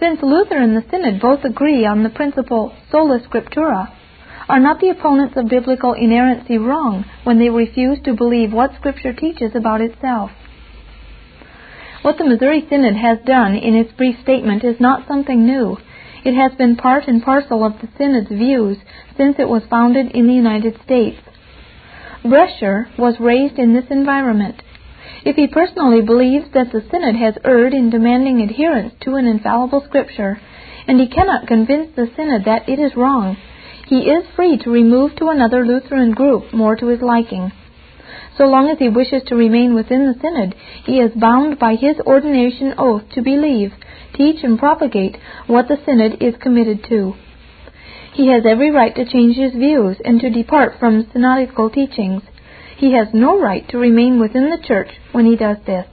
Since 0.00 0.22
Luther 0.22 0.58
and 0.58 0.76
the 0.76 0.84
Synod 0.90 1.20
both 1.20 1.44
agree 1.44 1.84
on 1.84 2.02
the 2.02 2.10
principle 2.10 2.72
sola 2.90 3.20
scriptura, 3.20 3.90
are 4.48 4.60
not 4.60 4.80
the 4.80 4.90
opponents 4.90 5.36
of 5.36 5.48
biblical 5.48 5.92
inerrancy 5.92 6.56
wrong 6.56 7.04
when 7.24 7.38
they 7.38 7.50
refuse 7.50 7.98
to 8.04 8.14
believe 8.14 8.52
what 8.52 8.74
Scripture 8.76 9.12
teaches 9.12 9.54
about 9.54 9.80
itself? 9.80 10.30
What 12.02 12.16
the 12.16 12.24
Missouri 12.24 12.64
Synod 12.70 12.94
has 12.94 13.18
done 13.26 13.54
in 13.54 13.74
its 13.74 13.92
brief 13.92 14.16
statement 14.22 14.64
is 14.64 14.80
not 14.80 15.06
something 15.08 15.44
new. 15.44 15.76
It 16.24 16.34
has 16.34 16.56
been 16.56 16.76
part 16.76 17.08
and 17.08 17.22
parcel 17.22 17.64
of 17.64 17.80
the 17.80 17.88
Synod's 17.98 18.30
views 18.30 18.78
since 19.16 19.36
it 19.38 19.48
was 19.48 19.64
founded 19.68 20.12
in 20.12 20.26
the 20.26 20.32
United 20.32 20.80
States. 20.84 21.20
Bretscher 22.24 22.86
was 22.96 23.20
raised 23.20 23.58
in 23.58 23.74
this 23.74 23.86
environment. 23.90 24.62
If 25.28 25.36
he 25.36 25.46
personally 25.46 26.00
believes 26.00 26.46
that 26.54 26.72
the 26.72 26.82
Synod 26.90 27.14
has 27.16 27.36
erred 27.44 27.74
in 27.74 27.90
demanding 27.90 28.40
adherence 28.40 28.94
to 29.02 29.16
an 29.16 29.26
infallible 29.26 29.82
Scripture, 29.84 30.40
and 30.86 30.98
he 30.98 31.06
cannot 31.06 31.46
convince 31.46 31.94
the 31.94 32.10
Synod 32.16 32.46
that 32.46 32.66
it 32.66 32.78
is 32.78 32.96
wrong, 32.96 33.36
he 33.88 34.08
is 34.08 34.24
free 34.34 34.56
to 34.56 34.70
remove 34.70 35.16
to 35.16 35.28
another 35.28 35.66
Lutheran 35.66 36.12
group 36.12 36.54
more 36.54 36.76
to 36.76 36.86
his 36.86 37.02
liking. 37.02 37.52
So 38.38 38.44
long 38.44 38.70
as 38.70 38.78
he 38.78 38.88
wishes 38.88 39.22
to 39.24 39.36
remain 39.36 39.74
within 39.74 40.06
the 40.06 40.18
Synod, 40.18 40.54
he 40.86 40.98
is 40.98 41.12
bound 41.12 41.58
by 41.58 41.74
his 41.74 42.00
ordination 42.06 42.72
oath 42.78 43.02
to 43.10 43.20
believe, 43.20 43.74
teach, 44.14 44.42
and 44.42 44.58
propagate 44.58 45.18
what 45.46 45.68
the 45.68 45.76
Synod 45.84 46.22
is 46.22 46.40
committed 46.40 46.84
to. 46.84 47.12
He 48.14 48.28
has 48.28 48.46
every 48.46 48.70
right 48.70 48.94
to 48.94 49.04
change 49.04 49.36
his 49.36 49.52
views 49.52 49.98
and 50.02 50.20
to 50.20 50.30
depart 50.30 50.80
from 50.80 51.04
synodical 51.12 51.68
teachings. 51.68 52.22
He 52.78 52.94
has 52.94 53.08
no 53.12 53.40
right 53.40 53.68
to 53.70 53.78
remain 53.78 54.20
within 54.20 54.50
the 54.50 54.66
Church 54.66 54.88
when 55.12 55.26
he 55.26 55.36
does 55.36 55.58
this. 55.66 55.86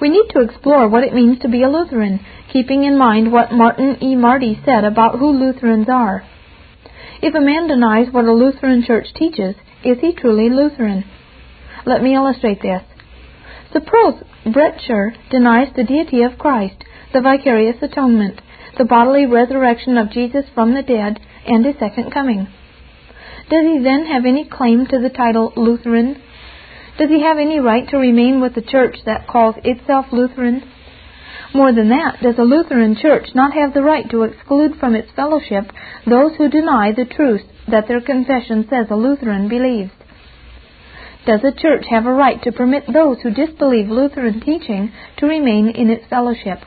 We 0.00 0.08
need 0.08 0.28
to 0.30 0.40
explore 0.40 0.88
what 0.88 1.04
it 1.04 1.14
means 1.14 1.38
to 1.40 1.48
be 1.48 1.62
a 1.62 1.68
Lutheran 1.68 2.24
keeping 2.52 2.84
in 2.84 2.98
mind 2.98 3.32
what 3.32 3.52
Martin 3.52 4.02
E. 4.02 4.14
Marty 4.14 4.60
said 4.64 4.84
about 4.84 5.18
who 5.18 5.30
Lutherans 5.30 5.88
are. 5.88 6.22
If 7.22 7.34
a 7.34 7.40
man 7.40 7.68
denies 7.68 8.12
what 8.12 8.24
a 8.24 8.32
Lutheran 8.32 8.84
church 8.84 9.06
teaches, 9.14 9.54
is 9.84 9.98
he 10.00 10.12
truly 10.12 10.50
Lutheran? 10.50 11.04
Let 11.86 12.02
me 12.02 12.14
illustrate 12.14 12.60
this. 12.60 12.82
Suppose 13.72 14.22
Bretscher 14.44 15.12
denies 15.30 15.68
the 15.74 15.84
deity 15.84 16.22
of 16.22 16.38
Christ, 16.38 16.84
the 17.12 17.20
vicarious 17.20 17.76
atonement, 17.80 18.40
the 18.76 18.84
bodily 18.84 19.26
resurrection 19.26 19.96
of 19.96 20.10
Jesus 20.10 20.44
from 20.54 20.74
the 20.74 20.82
dead, 20.82 21.20
and 21.46 21.64
his 21.64 21.76
second 21.78 22.12
coming. 22.12 22.48
Does 23.52 23.66
he 23.66 23.80
then 23.84 24.06
have 24.06 24.24
any 24.24 24.46
claim 24.46 24.86
to 24.86 24.98
the 24.98 25.10
title 25.10 25.52
Lutheran? 25.56 26.16
Does 26.96 27.10
he 27.10 27.20
have 27.20 27.36
any 27.36 27.60
right 27.60 27.86
to 27.90 27.98
remain 27.98 28.40
with 28.40 28.54
the 28.54 28.62
church 28.62 28.96
that 29.04 29.28
calls 29.28 29.56
itself 29.62 30.06
Lutheran? 30.10 30.62
More 31.52 31.70
than 31.70 31.90
that, 31.90 32.22
does 32.22 32.38
a 32.38 32.44
Lutheran 32.44 32.96
church 32.96 33.28
not 33.34 33.52
have 33.52 33.74
the 33.74 33.82
right 33.82 34.08
to 34.08 34.22
exclude 34.22 34.76
from 34.80 34.94
its 34.94 35.10
fellowship 35.14 35.70
those 36.06 36.32
who 36.38 36.48
deny 36.48 36.92
the 36.92 37.04
truth 37.04 37.42
that 37.68 37.88
their 37.88 38.00
confession 38.00 38.66
says 38.70 38.86
a 38.88 38.96
Lutheran 38.96 39.50
believes? 39.50 39.92
Does 41.26 41.44
a 41.44 41.52
church 41.52 41.84
have 41.90 42.06
a 42.06 42.12
right 42.12 42.42
to 42.44 42.52
permit 42.52 42.84
those 42.90 43.20
who 43.20 43.32
disbelieve 43.32 43.90
Lutheran 43.90 44.40
teaching 44.40 44.92
to 45.18 45.26
remain 45.26 45.68
in 45.68 45.90
its 45.90 46.06
fellowship? 46.08 46.64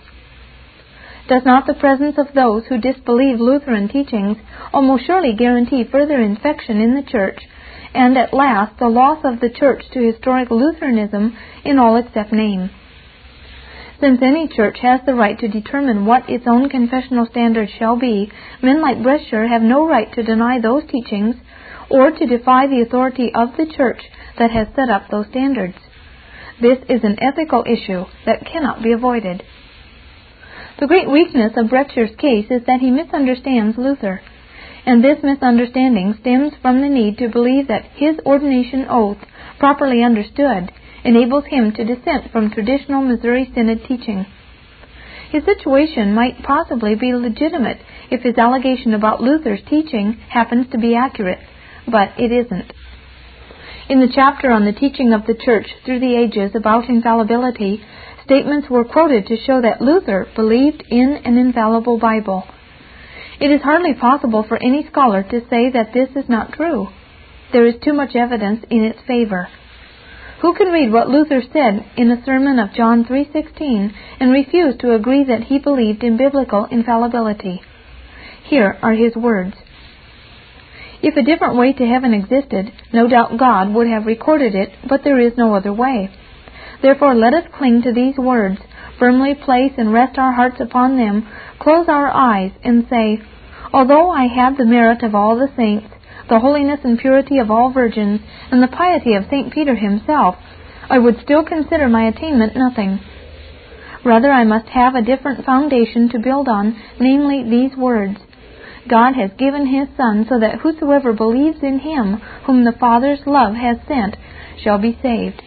Does 1.27 1.43
not 1.43 1.65
the 1.65 1.73
presence 1.73 2.19
of 2.19 2.33
those 2.35 2.65
who 2.67 2.77
disbelieve 2.77 3.39
Lutheran 3.39 3.87
teachings 3.87 4.37
almost 4.71 5.05
surely 5.07 5.33
guarantee 5.33 5.83
further 5.83 6.19
infection 6.19 6.79
in 6.79 6.93
the 6.93 7.01
church 7.01 7.39
and 7.95 8.15
at 8.15 8.33
last 8.33 8.77
the 8.77 8.89
loss 8.89 9.19
of 9.23 9.39
the 9.39 9.49
church 9.49 9.83
to 9.93 10.05
historic 10.05 10.51
Lutheranism 10.51 11.35
in 11.63 11.79
all 11.79 11.95
except 11.95 12.31
name? 12.31 12.69
Since 13.99 14.21
any 14.21 14.47
church 14.47 14.77
has 14.81 15.01
the 15.05 15.15
right 15.15 15.39
to 15.39 15.47
determine 15.47 16.05
what 16.05 16.29
its 16.29 16.45
own 16.45 16.69
confessional 16.69 17.25
standards 17.25 17.71
shall 17.79 17.97
be, 17.97 18.31
men 18.61 18.81
like 18.81 18.97
Bretscher 18.97 19.47
have 19.47 19.63
no 19.63 19.87
right 19.87 20.13
to 20.13 20.21
deny 20.21 20.59
those 20.59 20.83
teachings 20.91 21.35
or 21.89 22.11
to 22.11 22.25
defy 22.27 22.67
the 22.67 22.81
authority 22.81 23.31
of 23.33 23.57
the 23.57 23.65
church 23.65 24.01
that 24.37 24.51
has 24.51 24.67
set 24.75 24.89
up 24.89 25.09
those 25.09 25.25
standards. 25.27 25.77
This 26.61 26.77
is 26.87 27.03
an 27.03 27.17
ethical 27.19 27.63
issue 27.65 28.05
that 28.27 28.45
cannot 28.45 28.83
be 28.83 28.91
avoided. 28.91 29.41
The 30.77 30.87
great 30.87 31.09
weakness 31.09 31.53
of 31.55 31.69
Bretscher's 31.69 32.15
case 32.17 32.47
is 32.51 32.65
that 32.65 32.81
he 32.81 32.91
misunderstands 32.91 33.77
Luther, 33.77 34.19
and 34.85 35.01
this 35.01 35.23
misunderstanding 35.23 36.15
stems 36.19 36.53
from 36.61 36.81
the 36.81 36.89
need 36.89 37.17
to 37.19 37.29
believe 37.29 37.67
that 37.69 37.85
his 37.95 38.19
ordination 38.25 38.85
oath, 38.89 39.19
properly 39.57 40.03
understood, 40.03 40.73
enables 41.05 41.45
him 41.45 41.71
to 41.71 41.85
dissent 41.85 42.29
from 42.29 42.51
traditional 42.51 43.01
Missouri 43.01 43.49
Synod 43.55 43.85
teaching. 43.85 44.25
His 45.31 45.45
situation 45.45 46.13
might 46.13 46.43
possibly 46.43 46.95
be 46.95 47.13
legitimate 47.13 47.79
if 48.11 48.21
his 48.21 48.37
allegation 48.37 48.93
about 48.93 49.21
Luther's 49.21 49.63
teaching 49.69 50.17
happens 50.29 50.67
to 50.71 50.77
be 50.77 50.93
accurate, 50.93 51.39
but 51.87 52.11
it 52.17 52.33
isn't. 52.33 52.73
In 53.87 53.99
the 53.99 54.11
chapter 54.11 54.49
on 54.49 54.65
the 54.65 54.73
teaching 54.73 55.13
of 55.13 55.27
the 55.27 55.35
Church 55.35 55.67
through 55.85 55.99
the 55.99 56.15
ages 56.15 56.55
about 56.55 56.89
infallibility, 56.89 57.83
statements 58.23 58.67
were 58.67 58.83
quoted 58.83 59.27
to 59.27 59.37
show 59.37 59.61
that 59.61 59.79
Luther 59.79 60.25
believed 60.35 60.83
in 60.89 61.21
an 61.23 61.37
infallible 61.37 61.99
Bible. 61.99 62.45
It 63.39 63.51
is 63.51 63.61
hardly 63.61 63.93
possible 63.93 64.41
for 64.41 64.57
any 64.57 64.87
scholar 64.87 65.21
to 65.21 65.47
say 65.51 65.69
that 65.69 65.93
this 65.93 66.09
is 66.15 66.27
not 66.27 66.53
true. 66.53 66.87
There 67.53 67.67
is 67.67 67.75
too 67.83 67.93
much 67.93 68.15
evidence 68.15 68.65
in 68.71 68.83
its 68.83 68.97
favor. 69.05 69.49
Who 70.41 70.55
can 70.55 70.69
read 70.69 70.91
what 70.91 71.09
Luther 71.09 71.43
said 71.53 71.85
in 71.95 72.09
a 72.09 72.25
sermon 72.25 72.57
of 72.57 72.73
John 72.73 73.05
3:16 73.05 73.93
and 74.19 74.31
refuse 74.31 74.77
to 74.77 74.95
agree 74.95 75.25
that 75.25 75.43
he 75.43 75.59
believed 75.59 76.03
in 76.03 76.17
biblical 76.17 76.65
infallibility? 76.71 77.61
Here 78.45 78.79
are 78.81 78.93
his 78.93 79.15
words. 79.15 79.55
If 81.07 81.15
a 81.17 81.21
different 81.21 81.55
way 81.55 81.71
to 81.71 81.85
heaven 81.85 82.15
existed, 82.15 82.71
no 82.91 83.07
doubt 83.07 83.37
God 83.37 83.71
would 83.75 83.85
have 83.85 84.07
recorded 84.07 84.55
it, 84.55 84.71
but 84.89 85.03
there 85.03 85.19
is 85.19 85.37
no 85.37 85.53
other 85.53 85.71
way. 85.71 86.09
Therefore 86.81 87.13
let 87.13 87.35
us 87.35 87.45
cling 87.55 87.83
to 87.83 87.93
these 87.93 88.17
words, 88.17 88.57
firmly 88.97 89.35
place 89.35 89.73
and 89.77 89.93
rest 89.93 90.17
our 90.17 90.31
hearts 90.31 90.59
upon 90.59 90.97
them, 90.97 91.29
close 91.59 91.85
our 91.87 92.09
eyes, 92.09 92.53
and 92.63 92.87
say, 92.89 93.21
Although 93.71 94.09
I 94.09 94.25
have 94.25 94.57
the 94.57 94.65
merit 94.65 95.03
of 95.03 95.13
all 95.13 95.35
the 95.35 95.53
saints, 95.55 95.93
the 96.27 96.39
holiness 96.39 96.79
and 96.83 96.97
purity 96.97 97.37
of 97.37 97.51
all 97.51 97.71
virgins, 97.71 98.21
and 98.49 98.63
the 98.63 98.75
piety 98.75 99.13
of 99.13 99.25
St. 99.29 99.53
Peter 99.53 99.75
himself, 99.75 100.37
I 100.89 100.97
would 100.97 101.21
still 101.21 101.43
consider 101.43 101.87
my 101.87 102.05
attainment 102.07 102.57
nothing. 102.57 102.99
Rather, 104.03 104.31
I 104.31 104.43
must 104.43 104.69
have 104.69 104.95
a 104.95 105.03
different 105.03 105.45
foundation 105.45 106.09
to 106.09 106.17
build 106.17 106.47
on, 106.47 106.75
namely 106.99 107.43
these 107.47 107.77
words 107.77 108.17
God 108.87 109.13
has 109.13 109.31
given 109.37 109.65
his 109.65 109.87
Son 109.97 110.25
so 110.29 110.39
that 110.39 110.59
whosoever 110.59 111.13
believes 111.13 111.57
in 111.63 111.79
him, 111.79 112.21
whom 112.45 112.63
the 112.63 112.77
Father's 112.79 113.21
love 113.25 113.55
has 113.55 113.77
sent, 113.87 114.15
shall 114.63 114.77
be 114.77 114.97
saved. 115.01 115.41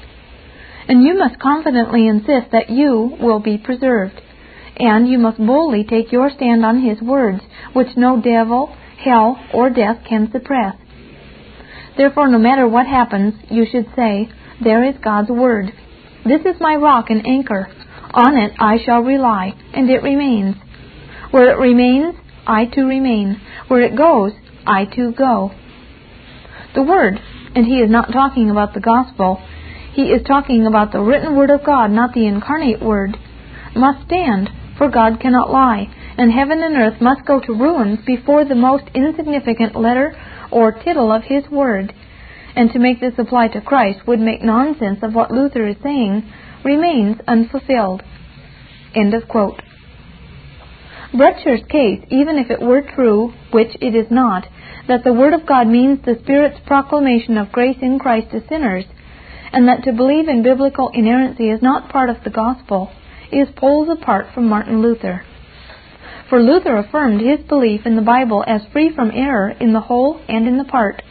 And 0.88 1.02
you 1.02 1.16
must 1.16 1.38
confidently 1.38 2.08
insist 2.08 2.50
that 2.52 2.70
you 2.70 3.16
will 3.20 3.40
be 3.40 3.58
preserved. 3.58 4.20
And 4.76 5.08
you 5.08 5.18
must 5.18 5.38
boldly 5.38 5.84
take 5.84 6.12
your 6.12 6.30
stand 6.30 6.64
on 6.64 6.82
his 6.82 7.00
words, 7.00 7.40
which 7.72 7.96
no 7.96 8.20
devil, 8.20 8.74
hell, 8.98 9.38
or 9.52 9.70
death 9.70 9.98
can 10.08 10.30
suppress. 10.30 10.76
Therefore, 11.96 12.28
no 12.28 12.38
matter 12.38 12.66
what 12.66 12.86
happens, 12.86 13.34
you 13.50 13.66
should 13.70 13.86
say, 13.96 14.30
There 14.62 14.84
is 14.84 14.94
God's 15.02 15.30
Word. 15.30 15.72
This 16.24 16.40
is 16.42 16.60
my 16.60 16.76
rock 16.76 17.06
and 17.10 17.26
anchor. 17.26 17.68
On 18.14 18.36
it 18.36 18.52
I 18.58 18.78
shall 18.84 19.00
rely, 19.00 19.52
and 19.74 19.90
it 19.90 20.02
remains. 20.02 20.56
Where 21.30 21.50
it 21.50 21.58
remains, 21.58 22.14
I 22.48 22.64
too 22.64 22.86
remain. 22.86 23.40
Where 23.68 23.82
it 23.82 23.96
goes, 23.96 24.32
I 24.66 24.86
too 24.86 25.12
go. 25.12 25.52
The 26.74 26.82
Word, 26.82 27.20
and 27.54 27.66
he 27.66 27.80
is 27.80 27.90
not 27.90 28.12
talking 28.12 28.50
about 28.50 28.74
the 28.74 28.80
gospel, 28.80 29.40
he 29.92 30.04
is 30.04 30.22
talking 30.26 30.66
about 30.66 30.92
the 30.92 31.00
written 31.00 31.36
Word 31.36 31.50
of 31.50 31.64
God, 31.64 31.90
not 31.90 32.14
the 32.14 32.26
incarnate 32.26 32.82
Word, 32.82 33.16
must 33.76 34.06
stand, 34.06 34.48
for 34.76 34.88
God 34.88 35.20
cannot 35.20 35.50
lie, 35.50 35.92
and 36.16 36.32
heaven 36.32 36.62
and 36.62 36.76
earth 36.76 37.00
must 37.00 37.26
go 37.26 37.40
to 37.40 37.52
ruins 37.52 37.98
before 38.06 38.44
the 38.44 38.54
most 38.54 38.84
insignificant 38.94 39.76
letter 39.76 40.16
or 40.50 40.72
tittle 40.72 41.12
of 41.12 41.24
his 41.24 41.48
word. 41.50 41.92
And 42.56 42.72
to 42.72 42.78
make 42.78 43.00
this 43.00 43.14
apply 43.18 43.48
to 43.48 43.60
Christ 43.60 44.06
would 44.06 44.20
make 44.20 44.42
nonsense 44.42 44.98
of 45.02 45.14
what 45.14 45.30
Luther 45.30 45.66
is 45.68 45.76
saying 45.82 46.28
remains 46.64 47.18
unfulfilled. 47.28 48.02
End 48.94 49.14
of 49.14 49.28
quote. 49.28 49.62
Bretscher's 51.12 51.64
case, 51.68 52.04
even 52.10 52.36
if 52.36 52.50
it 52.50 52.60
were 52.60 52.82
true, 52.82 53.32
which 53.50 53.74
it 53.80 53.94
is 53.94 54.10
not, 54.10 54.46
that 54.88 55.04
the 55.04 55.12
Word 55.12 55.32
of 55.32 55.46
God 55.46 55.66
means 55.66 56.00
the 56.04 56.18
Spirit's 56.22 56.60
proclamation 56.66 57.38
of 57.38 57.50
grace 57.50 57.78
in 57.80 57.98
Christ 57.98 58.30
to 58.32 58.46
sinners, 58.46 58.84
and 59.52 59.66
that 59.68 59.84
to 59.84 59.92
believe 59.92 60.28
in 60.28 60.42
biblical 60.42 60.90
inerrancy 60.92 61.48
is 61.48 61.62
not 61.62 61.88
part 61.88 62.10
of 62.10 62.22
the 62.24 62.30
gospel, 62.30 62.90
is 63.32 63.48
poles 63.56 63.88
apart 63.88 64.26
from 64.34 64.48
Martin 64.48 64.82
Luther. 64.82 65.24
For 66.28 66.42
Luther 66.42 66.76
affirmed 66.76 67.22
his 67.22 67.40
belief 67.48 67.86
in 67.86 67.96
the 67.96 68.02
Bible 68.02 68.44
as 68.46 68.60
free 68.70 68.94
from 68.94 69.10
error 69.10 69.48
in 69.48 69.72
the 69.72 69.80
whole 69.80 70.20
and 70.28 70.46
in 70.46 70.58
the 70.58 70.64
part. 70.64 71.02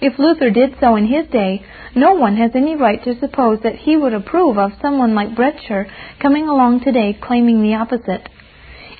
If 0.00 0.18
Luther 0.18 0.50
did 0.50 0.76
so 0.78 0.94
in 0.94 1.06
his 1.06 1.26
day, 1.26 1.64
no 1.96 2.14
one 2.14 2.36
has 2.36 2.52
any 2.54 2.76
right 2.76 3.02
to 3.02 3.18
suppose 3.18 3.60
that 3.64 3.76
he 3.76 3.96
would 3.96 4.14
approve 4.14 4.58
of 4.58 4.72
someone 4.80 5.14
like 5.14 5.34
Bretscher 5.34 5.90
coming 6.20 6.48
along 6.48 6.80
today 6.80 7.18
claiming 7.20 7.62
the 7.62 7.74
opposite. 7.74 8.28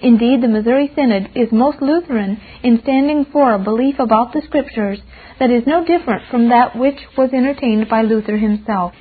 Indeed, 0.03 0.43
the 0.43 0.49
Missouri 0.49 0.91
Synod 0.97 1.31
is 1.37 1.53
most 1.53 1.81
Lutheran 1.81 2.41
in 2.65 2.81
standing 2.83 3.25
for 3.33 3.55
a 3.55 3.59
belief 3.59 4.01
about 4.01 4.33
the 4.33 4.43
Scriptures 4.45 5.01
that 5.39 5.51
is 5.51 5.63
no 5.65 5.85
different 5.85 6.23
from 6.29 6.49
that 6.49 6.77
which 6.77 6.99
was 7.17 7.31
entertained 7.33 7.89
by 7.89 8.03
Luther 8.03 8.37
himself. 8.37 8.93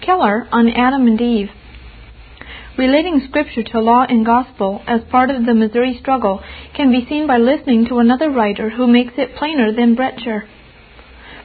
Keller 0.00 0.48
on 0.50 0.70
Adam 0.70 1.06
and 1.06 1.20
Eve. 1.20 1.50
Relating 2.78 3.20
Scripture 3.28 3.62
to 3.62 3.80
law 3.80 4.06
and 4.08 4.24
gospel 4.24 4.82
as 4.86 5.02
part 5.10 5.28
of 5.28 5.44
the 5.44 5.52
Missouri 5.52 5.98
struggle 6.00 6.42
can 6.74 6.90
be 6.90 7.04
seen 7.06 7.26
by 7.26 7.36
listening 7.36 7.86
to 7.86 7.98
another 7.98 8.30
writer 8.30 8.70
who 8.70 8.86
makes 8.86 9.12
it 9.18 9.36
plainer 9.36 9.70
than 9.70 9.96
Bretscher. 9.96 10.48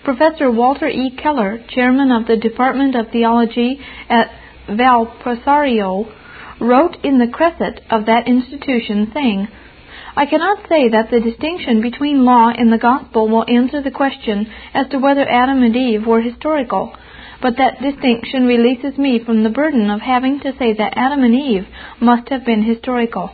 Professor 0.06 0.50
Walter 0.50 0.88
E. 0.88 1.12
Keller, 1.22 1.60
chairman 1.68 2.10
of 2.10 2.26
the 2.28 2.38
Department 2.38 2.96
of 2.96 3.08
Theology 3.12 3.82
at 4.08 4.28
Valparaiso, 4.70 6.06
wrote 6.60 6.98
in 7.04 7.20
the 7.20 7.28
Cresset 7.28 7.82
of 7.90 8.06
that 8.06 8.28
institution, 8.28 9.12
saying, 9.14 9.48
I 10.18 10.26
cannot 10.26 10.70
say 10.70 10.88
that 10.90 11.10
the 11.12 11.20
distinction 11.20 11.82
between 11.82 12.24
law 12.24 12.50
and 12.50 12.72
the 12.72 12.78
gospel 12.78 13.28
will 13.28 13.46
answer 13.50 13.82
the 13.82 13.92
question 13.92 14.48
as 14.74 14.88
to 14.90 14.98
whether 14.98 15.28
Adam 15.28 15.62
and 15.62 15.76
Eve 15.76 16.06
were 16.06 16.22
historical, 16.22 16.96
but 17.42 17.58
that 17.58 17.82
distinction 17.82 18.48
releases 18.48 18.98
me 18.98 19.20
from 19.20 19.44
the 19.44 19.50
burden 19.50 19.90
of 19.90 20.00
having 20.00 20.40
to 20.40 20.54
say 20.58 20.74
that 20.74 20.94
Adam 20.96 21.22
and 21.24 21.36
Eve 21.36 21.68
must 22.00 22.30
have 22.30 22.46
been 22.46 22.64
historical. 22.64 23.32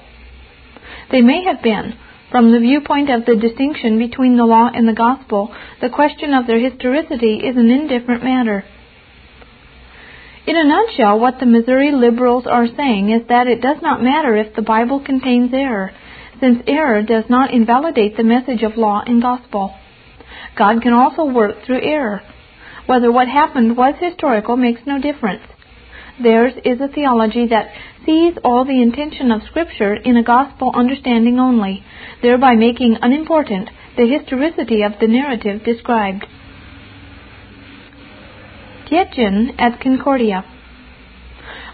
They 1.12 1.22
may 1.22 1.44
have 1.44 1.62
been. 1.62 1.94
From 2.32 2.52
the 2.52 2.60
viewpoint 2.60 3.10
of 3.10 3.26
the 3.26 3.36
distinction 3.36 4.00
between 4.00 4.38
the 4.38 4.46
law 4.46 4.70
and 4.74 4.88
the 4.88 4.94
gospel, 4.94 5.54
the 5.82 5.90
question 5.90 6.34
of 6.34 6.48
their 6.48 6.60
historicity 6.60 7.42
is 7.44 7.58
an 7.58 7.70
indifferent 7.70 8.24
matter. 8.24 8.64
In 10.48 10.58
a 10.58 10.64
nutshell, 10.64 11.20
what 11.20 11.40
the 11.40 11.46
Missouri 11.46 11.92
liberals 11.92 12.48
are 12.48 12.66
saying 12.66 13.12
is 13.12 13.28
that 13.28 13.46
it 13.46 13.62
does 13.62 13.78
not 13.82 14.02
matter 14.02 14.36
if 14.36 14.56
the 14.56 14.64
Bible 14.64 15.00
contains 15.00 15.54
error, 15.54 15.92
since 16.40 16.64
error 16.66 17.04
does 17.04 17.26
not 17.30 17.54
invalidate 17.54 18.18
the 18.18 18.24
message 18.24 18.64
of 18.64 18.76
law 18.76 19.04
and 19.06 19.22
gospel. 19.22 19.76
God 20.58 20.82
can 20.82 20.94
also 20.94 21.26
work 21.26 21.64
through 21.64 21.82
error. 21.84 22.22
Whether 22.88 23.12
what 23.12 23.28
happened 23.28 23.78
was 23.78 23.94
historical 24.00 24.58
makes 24.58 24.82
no 24.88 25.00
difference. 25.00 25.44
Theirs 26.22 26.54
is 26.66 26.82
a 26.82 26.88
theology 26.88 27.46
that 27.48 27.72
sees 28.06 28.34
all 28.44 28.66
the 28.66 28.82
intention 28.82 29.32
of 29.32 29.44
Scripture 29.44 29.94
in 29.94 30.18
a 30.18 30.24
gospel 30.24 30.72
understanding 30.74 31.40
only, 31.40 31.84
thereby 32.24 32.56
making 32.56 32.98
unimportant 33.00 33.70
the 33.96 34.08
historicity 34.08 34.82
of 34.82 34.94
the 35.00 35.08
narrative 35.08 35.64
described. 35.64 36.26
Tietjen 38.92 39.56
at 39.58 39.80
Concordia. 39.80 40.44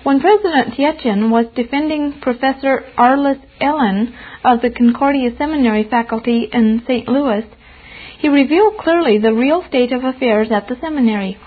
When 0.04 0.20
President 0.20 0.76
Tietjen 0.76 1.32
was 1.32 1.48
defending 1.56 2.20
Professor 2.22 2.86
Arlis 2.96 3.42
Ehlen 3.60 4.14
of 4.46 4.62
the 4.62 4.70
Concordia 4.70 5.32
Seminary 5.36 5.84
faculty 5.90 6.48
in 6.54 6.84
St. 6.88 7.08
Louis, 7.08 7.44
he 8.20 8.30
revealed 8.30 8.78
clearly 8.78 9.18
the 9.18 9.34
real 9.34 9.64
state 9.68 9.92
of 9.92 10.04
affairs 10.04 10.50
at 10.52 10.68
the 10.68 10.76
seminary. 10.80 11.40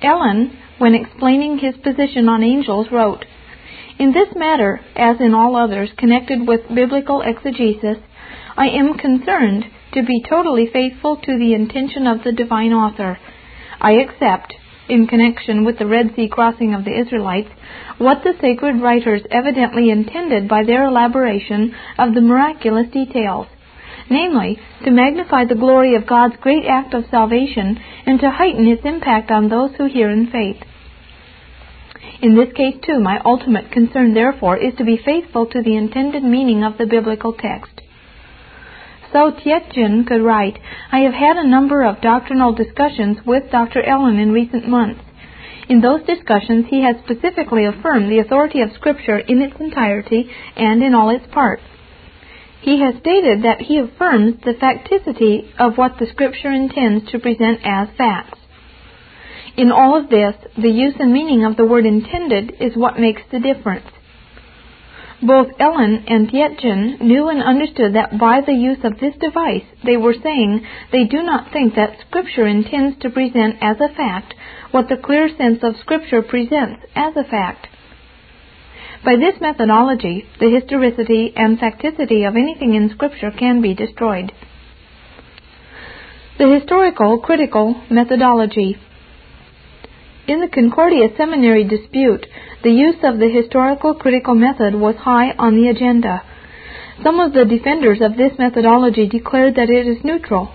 Ehlen, 0.00 0.52
when 0.78 0.94
explaining 0.94 1.58
his 1.58 1.74
position 1.82 2.28
on 2.28 2.44
angels, 2.44 2.86
wrote, 2.92 3.24
In 3.98 4.12
this 4.12 4.28
matter, 4.36 4.80
as 4.94 5.20
in 5.20 5.34
all 5.34 5.56
others 5.56 5.90
connected 5.98 6.46
with 6.46 6.72
biblical 6.72 7.20
exegesis, 7.22 7.98
I 8.56 8.68
am 8.68 8.94
concerned 8.94 9.64
to 9.94 10.04
be 10.04 10.22
totally 10.22 10.68
faithful 10.72 11.16
to 11.16 11.36
the 11.36 11.52
intention 11.52 12.06
of 12.06 12.22
the 12.22 12.30
divine 12.30 12.72
author 12.72 13.18
I 13.82 13.94
accept, 13.94 14.54
in 14.88 15.08
connection 15.08 15.64
with 15.64 15.78
the 15.78 15.86
Red 15.86 16.14
Sea 16.14 16.28
crossing 16.28 16.72
of 16.72 16.84
the 16.84 16.96
Israelites, 16.96 17.50
what 17.98 18.22
the 18.22 18.34
sacred 18.40 18.80
writers 18.80 19.22
evidently 19.30 19.90
intended 19.90 20.48
by 20.48 20.62
their 20.64 20.84
elaboration 20.84 21.74
of 21.98 22.14
the 22.14 22.20
miraculous 22.20 22.86
details, 22.92 23.48
namely, 24.08 24.56
to 24.84 24.92
magnify 24.92 25.44
the 25.44 25.56
glory 25.56 25.96
of 25.96 26.06
God's 26.06 26.36
great 26.40 26.64
act 26.64 26.94
of 26.94 27.10
salvation 27.10 27.76
and 28.06 28.20
to 28.20 28.30
heighten 28.30 28.68
its 28.68 28.84
impact 28.84 29.32
on 29.32 29.48
those 29.48 29.72
who 29.76 29.86
hear 29.86 30.10
in 30.10 30.30
faith. 30.30 30.62
In 32.20 32.36
this 32.36 32.52
case, 32.52 32.76
too, 32.86 33.00
my 33.00 33.20
ultimate 33.24 33.72
concern, 33.72 34.14
therefore, 34.14 34.56
is 34.56 34.74
to 34.78 34.84
be 34.84 34.96
faithful 35.04 35.46
to 35.46 35.60
the 35.60 35.76
intended 35.76 36.22
meaning 36.22 36.62
of 36.62 36.78
the 36.78 36.86
biblical 36.86 37.32
text. 37.32 37.80
So 39.12 39.30
Tietjen 39.30 40.06
could 40.06 40.22
write, 40.22 40.58
I 40.90 41.00
have 41.00 41.12
had 41.12 41.36
a 41.36 41.46
number 41.46 41.82
of 41.82 42.00
doctrinal 42.00 42.54
discussions 42.54 43.18
with 43.26 43.50
Dr. 43.50 43.82
Ehlen 43.82 44.20
in 44.20 44.32
recent 44.32 44.66
months. 44.66 45.02
In 45.68 45.80
those 45.80 46.02
discussions, 46.04 46.66
he 46.68 46.82
has 46.82 46.96
specifically 47.04 47.66
affirmed 47.66 48.10
the 48.10 48.18
authority 48.18 48.62
of 48.62 48.72
Scripture 48.72 49.18
in 49.18 49.42
its 49.42 49.54
entirety 49.60 50.30
and 50.56 50.82
in 50.82 50.94
all 50.94 51.10
its 51.10 51.26
parts. 51.32 51.62
He 52.62 52.80
has 52.80 52.94
stated 53.00 53.42
that 53.42 53.60
he 53.60 53.78
affirms 53.78 54.40
the 54.40 54.54
facticity 54.54 55.50
of 55.58 55.76
what 55.76 55.98
the 55.98 56.06
Scripture 56.06 56.50
intends 56.50 57.10
to 57.10 57.18
present 57.18 57.60
as 57.64 57.88
facts. 57.98 58.38
In 59.56 59.70
all 59.70 59.96
of 59.96 60.08
this, 60.08 60.34
the 60.56 60.70
use 60.70 60.94
and 60.98 61.12
meaning 61.12 61.44
of 61.44 61.56
the 61.56 61.66
word 61.66 61.84
intended 61.84 62.54
is 62.60 62.76
what 62.76 62.98
makes 62.98 63.22
the 63.30 63.40
difference. 63.40 63.86
Both 65.22 65.56
Ehlen 65.58 66.02
and 66.08 66.28
Tietjen 66.28 67.00
knew 67.00 67.28
and 67.28 67.40
understood 67.40 67.94
that 67.94 68.18
by 68.18 68.40
the 68.40 68.54
use 68.54 68.82
of 68.82 68.98
this 68.98 69.14
device 69.20 69.62
they 69.84 69.96
were 69.96 70.14
saying 70.14 70.66
they 70.90 71.04
do 71.04 71.22
not 71.22 71.52
think 71.52 71.76
that 71.76 72.00
Scripture 72.08 72.48
intends 72.48 72.98
to 72.98 73.10
present 73.10 73.56
as 73.60 73.80
a 73.80 73.94
fact 73.94 74.34
what 74.72 74.88
the 74.88 74.96
clear 74.96 75.28
sense 75.28 75.62
of 75.62 75.76
Scripture 75.76 76.22
presents 76.22 76.82
as 76.96 77.16
a 77.16 77.22
fact. 77.22 77.68
By 79.04 79.14
this 79.14 79.40
methodology, 79.40 80.26
the 80.40 80.50
historicity 80.50 81.32
and 81.36 81.58
facticity 81.58 82.26
of 82.26 82.34
anything 82.34 82.74
in 82.74 82.90
Scripture 82.90 83.30
can 83.30 83.60
be 83.60 83.74
destroyed. 83.74 84.32
The 86.38 86.48
historical 86.48 87.20
critical 87.20 87.80
methodology. 87.90 88.76
In 90.24 90.40
the 90.40 90.46
Concordia 90.46 91.08
Seminary 91.16 91.64
dispute, 91.64 92.26
the 92.62 92.70
use 92.70 93.02
of 93.02 93.18
the 93.18 93.28
historical 93.28 93.94
critical 93.94 94.36
method 94.36 94.72
was 94.72 94.94
high 94.94 95.32
on 95.36 95.56
the 95.56 95.68
agenda. 95.68 96.22
Some 97.02 97.18
of 97.18 97.32
the 97.32 97.44
defenders 97.44 98.00
of 98.00 98.16
this 98.16 98.38
methodology 98.38 99.08
declared 99.08 99.56
that 99.56 99.68
it 99.68 99.84
is 99.88 100.04
neutral. 100.04 100.52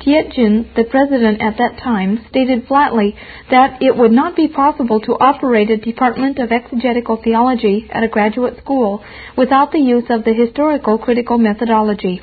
Tietjen, 0.00 0.74
the 0.74 0.84
president 0.84 1.40
at 1.40 1.56
that 1.56 1.78
time, 1.82 2.20
stated 2.28 2.66
flatly 2.68 3.16
that 3.50 3.80
it 3.80 3.96
would 3.96 4.12
not 4.12 4.36
be 4.36 4.48
possible 4.48 5.00
to 5.00 5.12
operate 5.12 5.70
a 5.70 5.78
department 5.78 6.38
of 6.38 6.52
exegetical 6.52 7.16
theology 7.16 7.88
at 7.90 8.04
a 8.04 8.08
graduate 8.08 8.58
school 8.58 9.02
without 9.38 9.72
the 9.72 9.80
use 9.80 10.04
of 10.10 10.24
the 10.24 10.34
historical 10.34 10.98
critical 10.98 11.38
methodology. 11.38 12.20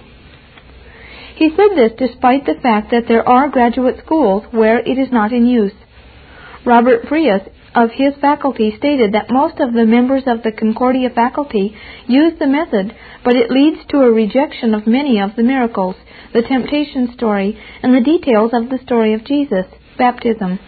He 1.35 1.49
said 1.49 1.75
this 1.75 1.93
despite 1.97 2.45
the 2.45 2.59
fact 2.61 2.91
that 2.91 3.07
there 3.07 3.27
are 3.27 3.49
graduate 3.49 3.97
schools 4.05 4.43
where 4.51 4.77
it 4.77 4.99
is 4.99 5.11
not 5.11 5.31
in 5.31 5.47
use. 5.47 5.73
Robert 6.65 7.07
Frias 7.07 7.41
of 7.73 7.91
his 7.91 8.13
faculty 8.19 8.73
stated 8.77 9.13
that 9.13 9.29
most 9.29 9.59
of 9.59 9.73
the 9.73 9.85
members 9.85 10.23
of 10.25 10.43
the 10.43 10.51
Concordia 10.51 11.09
faculty 11.09 11.75
use 12.07 12.33
the 12.39 12.47
method, 12.47 12.93
but 13.23 13.35
it 13.35 13.51
leads 13.51 13.85
to 13.89 14.01
a 14.01 14.11
rejection 14.11 14.73
of 14.73 14.87
many 14.87 15.21
of 15.21 15.35
the 15.35 15.43
miracles, 15.43 15.95
the 16.33 16.41
temptation 16.41 17.13
story, 17.13 17.57
and 17.81 17.93
the 17.93 18.01
details 18.01 18.51
of 18.53 18.69
the 18.69 18.79
story 18.83 19.13
of 19.13 19.23
Jesus, 19.23 19.65
baptism, 19.97 20.59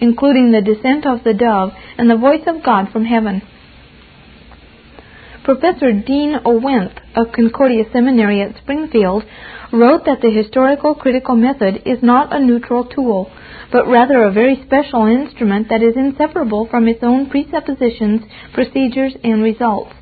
including 0.00 0.50
the 0.50 0.62
descent 0.62 1.06
of 1.06 1.22
the 1.24 1.34
dove 1.34 1.70
and 1.98 2.10
the 2.10 2.16
voice 2.16 2.42
of 2.46 2.64
God 2.64 2.90
from 2.90 3.04
heaven. 3.04 3.42
Professor 5.44 5.92
Dean 5.92 6.34
Owens 6.44 6.90
of 7.14 7.32
Concordia 7.32 7.84
Seminary 7.92 8.42
at 8.42 8.56
Springfield 8.56 9.22
wrote 9.72 10.04
that 10.04 10.20
the 10.20 10.30
historical 10.30 10.94
critical 10.94 11.36
method 11.36 11.82
is 11.86 12.02
not 12.02 12.34
a 12.34 12.44
neutral 12.44 12.84
tool 12.84 13.30
but 13.72 13.88
rather 13.88 14.24
a 14.24 14.32
very 14.32 14.62
special 14.66 15.06
instrument 15.06 15.68
that 15.68 15.82
is 15.82 15.96
inseparable 15.96 16.66
from 16.70 16.88
its 16.88 17.02
own 17.02 17.28
presuppositions, 17.30 18.22
procedures, 18.52 19.14
and 19.24 19.42
results. 19.42 19.92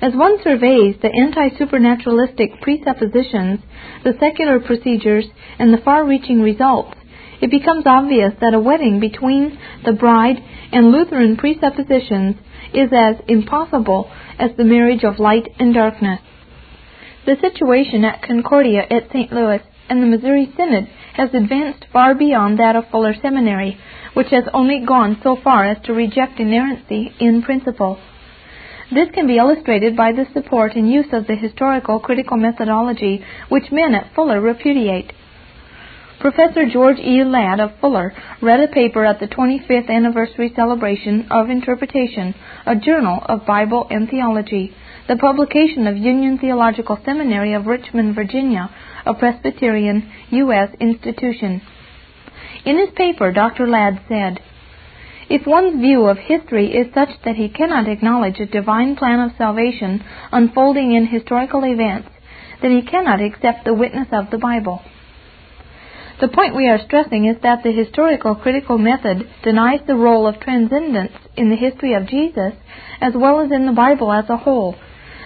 As 0.00 0.14
one 0.14 0.42
surveys 0.42 0.96
the 1.00 1.10
anti 1.10 1.56
supernaturalistic 1.56 2.60
presuppositions, 2.60 3.60
the 4.02 4.14
secular 4.20 4.60
procedures, 4.60 5.24
and 5.58 5.72
the 5.72 5.82
far 5.84 6.04
reaching 6.04 6.40
results, 6.40 6.96
it 7.40 7.50
becomes 7.50 7.84
obvious 7.86 8.32
that 8.40 8.54
a 8.54 8.60
wedding 8.60 9.00
between 9.00 9.58
the 9.84 9.92
bride 9.92 10.36
and 10.72 10.90
Lutheran 10.90 11.36
presuppositions 11.36 12.36
is 12.72 12.90
as 12.92 13.16
impossible 13.28 14.10
as 14.38 14.50
the 14.56 14.64
marriage 14.64 15.04
of 15.04 15.18
light 15.18 15.48
and 15.58 15.74
darkness. 15.74 16.20
The 17.26 17.36
situation 17.40 18.04
at 18.04 18.22
Concordia 18.22 18.82
at 18.90 19.08
St. 19.10 19.32
Louis 19.32 19.60
and 19.88 20.02
the 20.02 20.06
Missouri 20.06 20.52
Synod 20.56 20.88
has 21.14 21.32
advanced 21.32 21.86
far 21.92 22.14
beyond 22.14 22.58
that 22.58 22.76
of 22.76 22.84
Fuller 22.90 23.14
Seminary, 23.20 23.78
which 24.14 24.28
has 24.30 24.44
only 24.52 24.84
gone 24.86 25.18
so 25.22 25.36
far 25.42 25.64
as 25.64 25.78
to 25.84 25.92
reject 25.92 26.40
inerrancy 26.40 27.12
in 27.20 27.42
principle. 27.42 27.98
This 28.92 29.08
can 29.14 29.26
be 29.26 29.38
illustrated 29.38 29.96
by 29.96 30.12
the 30.12 30.26
support 30.32 30.74
and 30.74 30.90
use 30.90 31.06
of 31.12 31.26
the 31.26 31.36
historical 31.36 32.00
critical 32.00 32.36
methodology 32.36 33.24
which 33.48 33.72
men 33.72 33.94
at 33.94 34.14
Fuller 34.14 34.40
repudiate. 34.40 35.12
Professor 36.24 36.64
George 36.64 36.96
E. 37.00 37.22
Ladd 37.22 37.60
of 37.60 37.78
Fuller 37.82 38.14
read 38.40 38.58
a 38.58 38.72
paper 38.72 39.04
at 39.04 39.20
the 39.20 39.26
25th 39.26 39.90
anniversary 39.90 40.50
celebration 40.56 41.26
of 41.30 41.50
Interpretation, 41.50 42.34
a 42.64 42.74
journal 42.74 43.20
of 43.26 43.44
Bible 43.44 43.86
and 43.90 44.08
theology, 44.08 44.74
the 45.06 45.16
publication 45.16 45.86
of 45.86 45.98
Union 45.98 46.38
Theological 46.38 46.98
Seminary 47.04 47.52
of 47.52 47.66
Richmond, 47.66 48.14
Virginia, 48.14 48.70
a 49.04 49.12
Presbyterian 49.12 50.10
U.S. 50.30 50.70
institution. 50.80 51.60
In 52.64 52.78
his 52.78 52.88
paper, 52.96 53.30
Dr. 53.30 53.68
Ladd 53.68 54.00
said, 54.08 54.40
if 55.28 55.46
one's 55.46 55.78
view 55.78 56.06
of 56.06 56.16
history 56.16 56.68
is 56.68 56.86
such 56.94 57.10
that 57.26 57.36
he 57.36 57.50
cannot 57.50 57.86
acknowledge 57.86 58.40
a 58.40 58.46
divine 58.46 58.96
plan 58.96 59.20
of 59.20 59.36
salvation 59.36 60.02
unfolding 60.32 60.94
in 60.94 61.06
historical 61.06 61.64
events, 61.66 62.08
then 62.62 62.70
he 62.70 62.80
cannot 62.80 63.20
accept 63.20 63.66
the 63.66 63.74
witness 63.74 64.08
of 64.10 64.30
the 64.30 64.38
Bible. 64.38 64.80
The 66.20 66.28
point 66.28 66.54
we 66.54 66.68
are 66.68 66.78
stressing 66.78 67.24
is 67.26 67.36
that 67.42 67.62
the 67.62 67.72
historical 67.72 68.36
critical 68.36 68.78
method 68.78 69.28
denies 69.42 69.80
the 69.86 69.96
role 69.96 70.26
of 70.26 70.38
transcendence 70.38 71.12
in 71.36 71.50
the 71.50 71.56
history 71.56 71.94
of 71.94 72.06
Jesus 72.06 72.54
as 73.00 73.14
well 73.14 73.40
as 73.40 73.50
in 73.50 73.66
the 73.66 73.72
Bible 73.72 74.12
as 74.12 74.30
a 74.30 74.36
whole, 74.36 74.76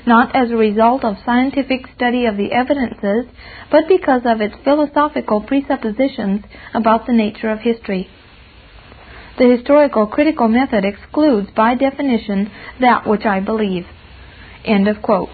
not 0.07 0.35
as 0.35 0.51
a 0.51 0.57
result 0.57 1.05
of 1.05 1.17
scientific 1.25 1.87
study 1.95 2.25
of 2.25 2.39
the 2.39 2.53
evidences, 2.53 3.27
but 3.71 3.87
because 3.87 4.23
of 4.25 4.41
its 4.41 4.55
philosophical 4.65 5.43
presuppositions 5.43 6.43
about 6.73 7.07
the 7.07 7.13
nature 7.13 7.51
of 7.51 7.61
history. 7.61 8.09
The 9.39 9.57
historical 9.57 10.07
critical 10.07 10.49
method 10.49 10.85
excludes, 10.85 11.51
by 11.55 11.75
definition, 11.75 12.51
that 12.81 13.07
which 13.07 13.27
I 13.27 13.41
believe. 13.41 13.87
End 14.65 14.89
of 14.89 15.03
quote. 15.03 15.29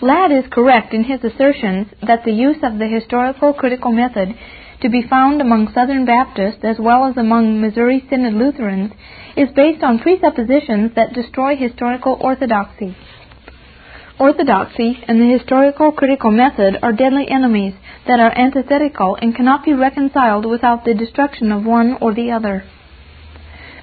Ladd 0.00 0.30
is 0.30 0.44
correct 0.50 0.94
in 0.94 1.02
his 1.04 1.24
assertions 1.24 1.88
that 2.06 2.24
the 2.24 2.32
use 2.32 2.58
of 2.62 2.78
the 2.78 2.86
historical 2.86 3.52
critical 3.52 3.90
method 3.90 4.32
to 4.80 4.88
be 4.88 5.02
found 5.02 5.40
among 5.40 5.72
Southern 5.72 6.04
Baptists 6.04 6.62
as 6.62 6.78
well 6.78 7.06
as 7.06 7.16
among 7.16 7.60
Missouri 7.60 8.04
Synod 8.08 8.34
Lutherans 8.34 8.92
is 9.36 9.48
based 9.56 9.82
on 9.82 9.98
presuppositions 9.98 10.92
that 10.94 11.14
destroy 11.14 11.56
historical 11.56 12.16
orthodoxy. 12.20 12.96
Orthodoxy 14.20 15.02
and 15.08 15.20
the 15.20 15.36
historical 15.36 15.90
critical 15.90 16.30
method 16.30 16.78
are 16.80 16.92
deadly 16.92 17.28
enemies 17.28 17.74
that 18.06 18.20
are 18.20 18.36
antithetical 18.38 19.16
and 19.20 19.34
cannot 19.34 19.64
be 19.64 19.72
reconciled 19.72 20.46
without 20.46 20.84
the 20.84 20.94
destruction 20.94 21.50
of 21.50 21.64
one 21.64 21.98
or 22.00 22.14
the 22.14 22.30
other. 22.30 22.62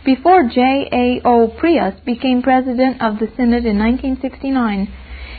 Before 0.05 0.43
J. 0.43 0.87
A. 0.93 1.27
O. 1.27 1.47
Preus 1.49 1.95
became 2.05 2.41
president 2.41 3.01
of 3.01 3.19
the 3.19 3.27
Synod 3.35 3.65
in 3.65 3.79
1969, 3.79 4.93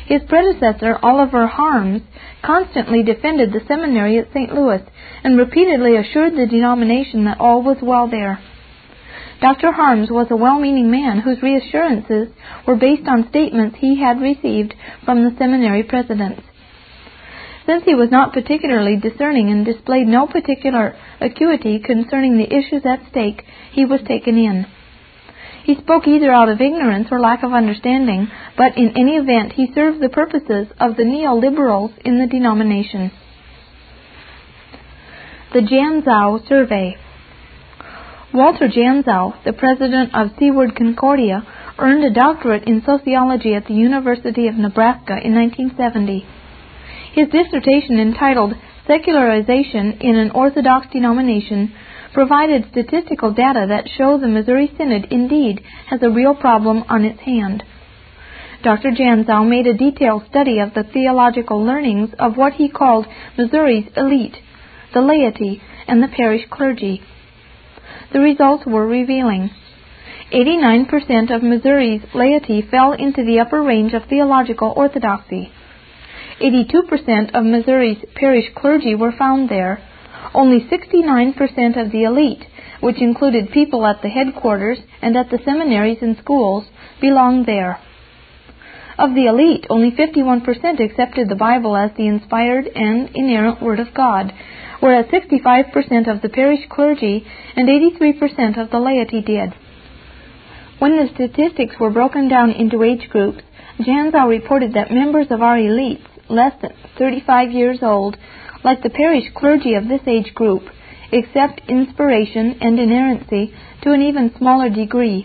his 0.06 0.22
predecessor, 0.28 0.98
Oliver 1.02 1.46
Harms, 1.46 2.02
constantly 2.42 3.02
defended 3.02 3.52
the 3.52 3.64
seminary 3.66 4.18
at 4.18 4.32
St. 4.32 4.54
Louis 4.54 4.82
and 5.24 5.36
repeatedly 5.36 5.96
assured 5.96 6.34
the 6.34 6.46
denomination 6.46 7.24
that 7.24 7.40
all 7.40 7.62
was 7.62 7.78
well 7.82 8.08
there. 8.08 8.38
Dr. 9.40 9.72
Harms 9.72 10.10
was 10.10 10.28
a 10.30 10.36
well 10.36 10.58
meaning 10.58 10.90
man 10.90 11.20
whose 11.20 11.42
reassurances 11.42 12.28
were 12.66 12.76
based 12.76 13.06
on 13.06 13.28
statements 13.28 13.76
he 13.78 14.00
had 14.00 14.20
received 14.20 14.74
from 15.04 15.24
the 15.24 15.36
seminary 15.36 15.82
presidents. 15.82 16.42
Since 17.66 17.84
he 17.84 17.94
was 17.94 18.10
not 18.10 18.32
particularly 18.32 18.96
discerning 18.96 19.50
and 19.50 19.64
displayed 19.64 20.06
no 20.06 20.26
particular 20.26 20.96
acuity 21.20 21.80
concerning 21.80 22.38
the 22.38 22.46
issues 22.46 22.86
at 22.86 23.08
stake, 23.10 23.42
he 23.72 23.84
was 23.84 24.00
taken 24.06 24.38
in. 24.38 24.66
He 25.66 25.74
spoke 25.74 26.06
either 26.06 26.30
out 26.32 26.48
of 26.48 26.60
ignorance 26.60 27.08
or 27.10 27.18
lack 27.18 27.42
of 27.42 27.52
understanding, 27.52 28.28
but 28.56 28.78
in 28.78 28.96
any 28.96 29.16
event 29.16 29.54
he 29.54 29.72
served 29.74 30.00
the 30.00 30.08
purposes 30.08 30.68
of 30.78 30.94
the 30.94 31.02
neoliberals 31.02 31.92
in 32.04 32.20
the 32.20 32.28
denomination. 32.28 33.10
The 35.52 35.62
Janzow 35.62 36.46
Survey 36.48 36.96
Walter 38.32 38.68
Janzow, 38.68 39.42
the 39.44 39.52
president 39.52 40.14
of 40.14 40.38
Seward 40.38 40.76
Concordia, 40.76 41.44
earned 41.80 42.04
a 42.04 42.14
doctorate 42.14 42.68
in 42.68 42.84
sociology 42.86 43.54
at 43.54 43.66
the 43.66 43.74
University 43.74 44.46
of 44.46 44.54
Nebraska 44.54 45.18
in 45.18 45.34
1970. 45.34 46.24
His 47.12 47.26
dissertation 47.28 47.98
entitled 47.98 48.54
Secularization 48.86 49.98
in 50.00 50.14
an 50.14 50.30
Orthodox 50.30 50.86
Denomination 50.92 51.74
provided 52.12 52.66
statistical 52.70 53.32
data 53.32 53.66
that 53.68 53.88
show 53.88 54.18
the 54.18 54.28
Missouri 54.28 54.72
Synod 54.76 55.06
indeed 55.10 55.62
has 55.88 56.02
a 56.02 56.10
real 56.10 56.34
problem 56.34 56.84
on 56.88 57.04
its 57.04 57.20
hand. 57.20 57.62
Dr. 58.62 58.90
Janzow 58.90 59.48
made 59.48 59.66
a 59.66 59.74
detailed 59.74 60.24
study 60.28 60.58
of 60.58 60.74
the 60.74 60.82
theological 60.82 61.62
learnings 61.62 62.10
of 62.18 62.36
what 62.36 62.54
he 62.54 62.68
called 62.68 63.06
Missouri's 63.36 63.86
elite, 63.96 64.36
the 64.92 65.00
laity, 65.00 65.62
and 65.86 66.02
the 66.02 66.08
parish 66.08 66.42
clergy. 66.50 67.02
The 68.12 68.20
results 68.20 68.64
were 68.66 68.86
revealing. 68.86 69.50
89% 70.32 71.34
of 71.34 71.42
Missouri's 71.42 72.02
laity 72.14 72.62
fell 72.62 72.92
into 72.92 73.24
the 73.24 73.38
upper 73.40 73.62
range 73.62 73.92
of 73.92 74.06
theological 74.08 74.72
orthodoxy. 74.76 75.52
82% 76.40 77.34
of 77.34 77.44
Missouri's 77.44 78.04
parish 78.14 78.46
clergy 78.54 78.94
were 78.94 79.12
found 79.12 79.48
there, 79.48 79.80
only 80.36 80.60
69% 80.60 81.82
of 81.82 81.90
the 81.90 82.04
elite, 82.04 82.44
which 82.80 83.00
included 83.00 83.50
people 83.50 83.86
at 83.86 84.02
the 84.02 84.08
headquarters 84.08 84.78
and 85.00 85.16
at 85.16 85.30
the 85.30 85.38
seminaries 85.44 85.98
and 86.02 86.16
schools, 86.18 86.64
belonged 87.00 87.46
there. 87.46 87.80
Of 88.98 89.14
the 89.14 89.26
elite, 89.26 89.66
only 89.68 89.90
51% 89.90 90.80
accepted 90.80 91.28
the 91.28 91.34
Bible 91.34 91.76
as 91.76 91.90
the 91.96 92.06
inspired 92.06 92.66
and 92.66 93.10
inerrant 93.14 93.62
Word 93.62 93.80
of 93.80 93.94
God, 93.94 94.32
whereas 94.80 95.06
65% 95.06 96.08
of 96.08 96.22
the 96.22 96.28
parish 96.28 96.60
clergy 96.70 97.26
and 97.56 97.68
83% 97.68 98.60
of 98.62 98.70
the 98.70 98.78
laity 98.78 99.22
did. 99.22 99.54
When 100.78 100.96
the 100.96 101.08
statistics 101.14 101.76
were 101.80 101.90
broken 101.90 102.28
down 102.28 102.50
into 102.50 102.82
age 102.82 103.08
groups, 103.08 103.42
Janzow 103.80 104.28
reported 104.28 104.74
that 104.74 104.90
members 104.90 105.26
of 105.30 105.42
our 105.42 105.56
elites, 105.56 106.06
less 106.28 106.52
than 106.60 106.72
35 106.98 107.52
years 107.52 107.78
old, 107.82 108.16
like 108.66 108.82
the 108.82 108.90
parish 108.90 109.26
clergy 109.32 109.74
of 109.74 109.86
this 109.86 110.00
age 110.08 110.34
group, 110.34 110.64
accept 111.12 111.60
inspiration 111.68 112.58
and 112.60 112.80
inerrancy 112.80 113.54
to 113.82 113.92
an 113.92 114.02
even 114.02 114.34
smaller 114.36 114.68
degree. 114.68 115.24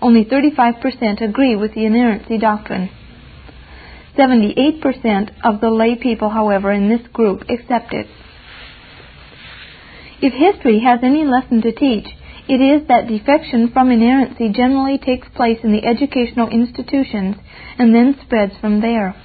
Only 0.00 0.24
35% 0.24 1.20
agree 1.20 1.56
with 1.56 1.74
the 1.74 1.84
inerrancy 1.84 2.38
doctrine. 2.38 2.88
78% 4.16 5.32
of 5.42 5.60
the 5.60 5.68
lay 5.68 5.96
people, 5.96 6.30
however, 6.30 6.70
in 6.70 6.88
this 6.88 7.04
group 7.12 7.42
accept 7.50 7.92
it. 7.92 8.06
If 10.22 10.32
history 10.32 10.80
has 10.80 11.00
any 11.02 11.24
lesson 11.24 11.62
to 11.62 11.72
teach, 11.72 12.06
it 12.48 12.60
is 12.62 12.86
that 12.86 13.08
defection 13.08 13.72
from 13.72 13.90
inerrancy 13.90 14.52
generally 14.54 14.98
takes 14.98 15.26
place 15.34 15.58
in 15.64 15.72
the 15.72 15.84
educational 15.84 16.48
institutions 16.50 17.34
and 17.78 17.92
then 17.92 18.16
spreads 18.22 18.52
from 18.60 18.80
there. 18.80 19.16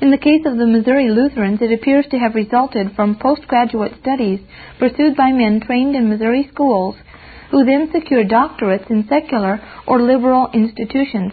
In 0.00 0.10
the 0.10 0.16
case 0.18 0.46
of 0.46 0.56
the 0.56 0.66
Missouri 0.66 1.10
Lutherans, 1.10 1.60
it 1.60 1.70
appears 1.70 2.06
to 2.10 2.18
have 2.18 2.34
resulted 2.34 2.92
from 2.96 3.16
postgraduate 3.16 3.92
studies 4.00 4.40
pursued 4.78 5.14
by 5.14 5.30
men 5.30 5.60
trained 5.60 5.94
in 5.94 6.08
Missouri 6.08 6.48
schools, 6.50 6.96
who 7.50 7.66
then 7.66 7.90
secured 7.92 8.30
doctorates 8.30 8.90
in 8.90 9.06
secular 9.06 9.60
or 9.86 10.00
liberal 10.00 10.48
institutions. 10.54 11.32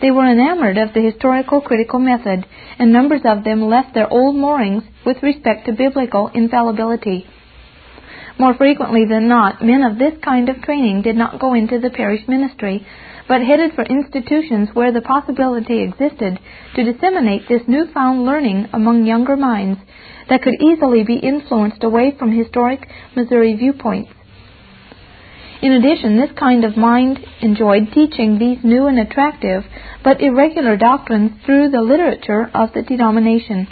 They 0.00 0.10
were 0.10 0.26
enamored 0.26 0.78
of 0.78 0.94
the 0.94 1.02
historical 1.02 1.60
critical 1.60 1.98
method, 1.98 2.46
and 2.78 2.92
numbers 2.92 3.22
of 3.26 3.44
them 3.44 3.60
left 3.68 3.92
their 3.92 4.10
old 4.10 4.36
moorings 4.36 4.84
with 5.04 5.22
respect 5.22 5.66
to 5.66 5.72
biblical 5.72 6.28
infallibility. 6.28 7.26
More 8.38 8.54
frequently 8.54 9.06
than 9.06 9.28
not, 9.28 9.62
men 9.62 9.82
of 9.82 9.98
this 9.98 10.12
kind 10.22 10.48
of 10.50 10.60
training 10.60 11.02
did 11.02 11.16
not 11.16 11.40
go 11.40 11.54
into 11.54 11.78
the 11.78 11.90
parish 11.90 12.20
ministry, 12.28 12.86
but 13.26 13.40
headed 13.40 13.72
for 13.74 13.82
institutions 13.82 14.68
where 14.74 14.92
the 14.92 15.00
possibility 15.00 15.80
existed 15.80 16.38
to 16.74 16.84
disseminate 16.84 17.48
this 17.48 17.62
newfound 17.66 18.24
learning 18.24 18.68
among 18.74 19.06
younger 19.06 19.36
minds 19.36 19.80
that 20.28 20.42
could 20.42 20.54
easily 20.60 21.02
be 21.02 21.16
influenced 21.16 21.82
away 21.82 22.14
from 22.18 22.30
historic 22.30 22.86
Missouri 23.14 23.54
viewpoints. 23.54 24.10
In 25.62 25.72
addition, 25.72 26.18
this 26.18 26.30
kind 26.38 26.64
of 26.64 26.76
mind 26.76 27.18
enjoyed 27.40 27.90
teaching 27.94 28.38
these 28.38 28.58
new 28.62 28.86
and 28.86 28.98
attractive 28.98 29.64
but 30.04 30.20
irregular 30.20 30.76
doctrines 30.76 31.32
through 31.44 31.70
the 31.70 31.80
literature 31.80 32.50
of 32.54 32.72
the 32.74 32.82
denomination. 32.82 33.66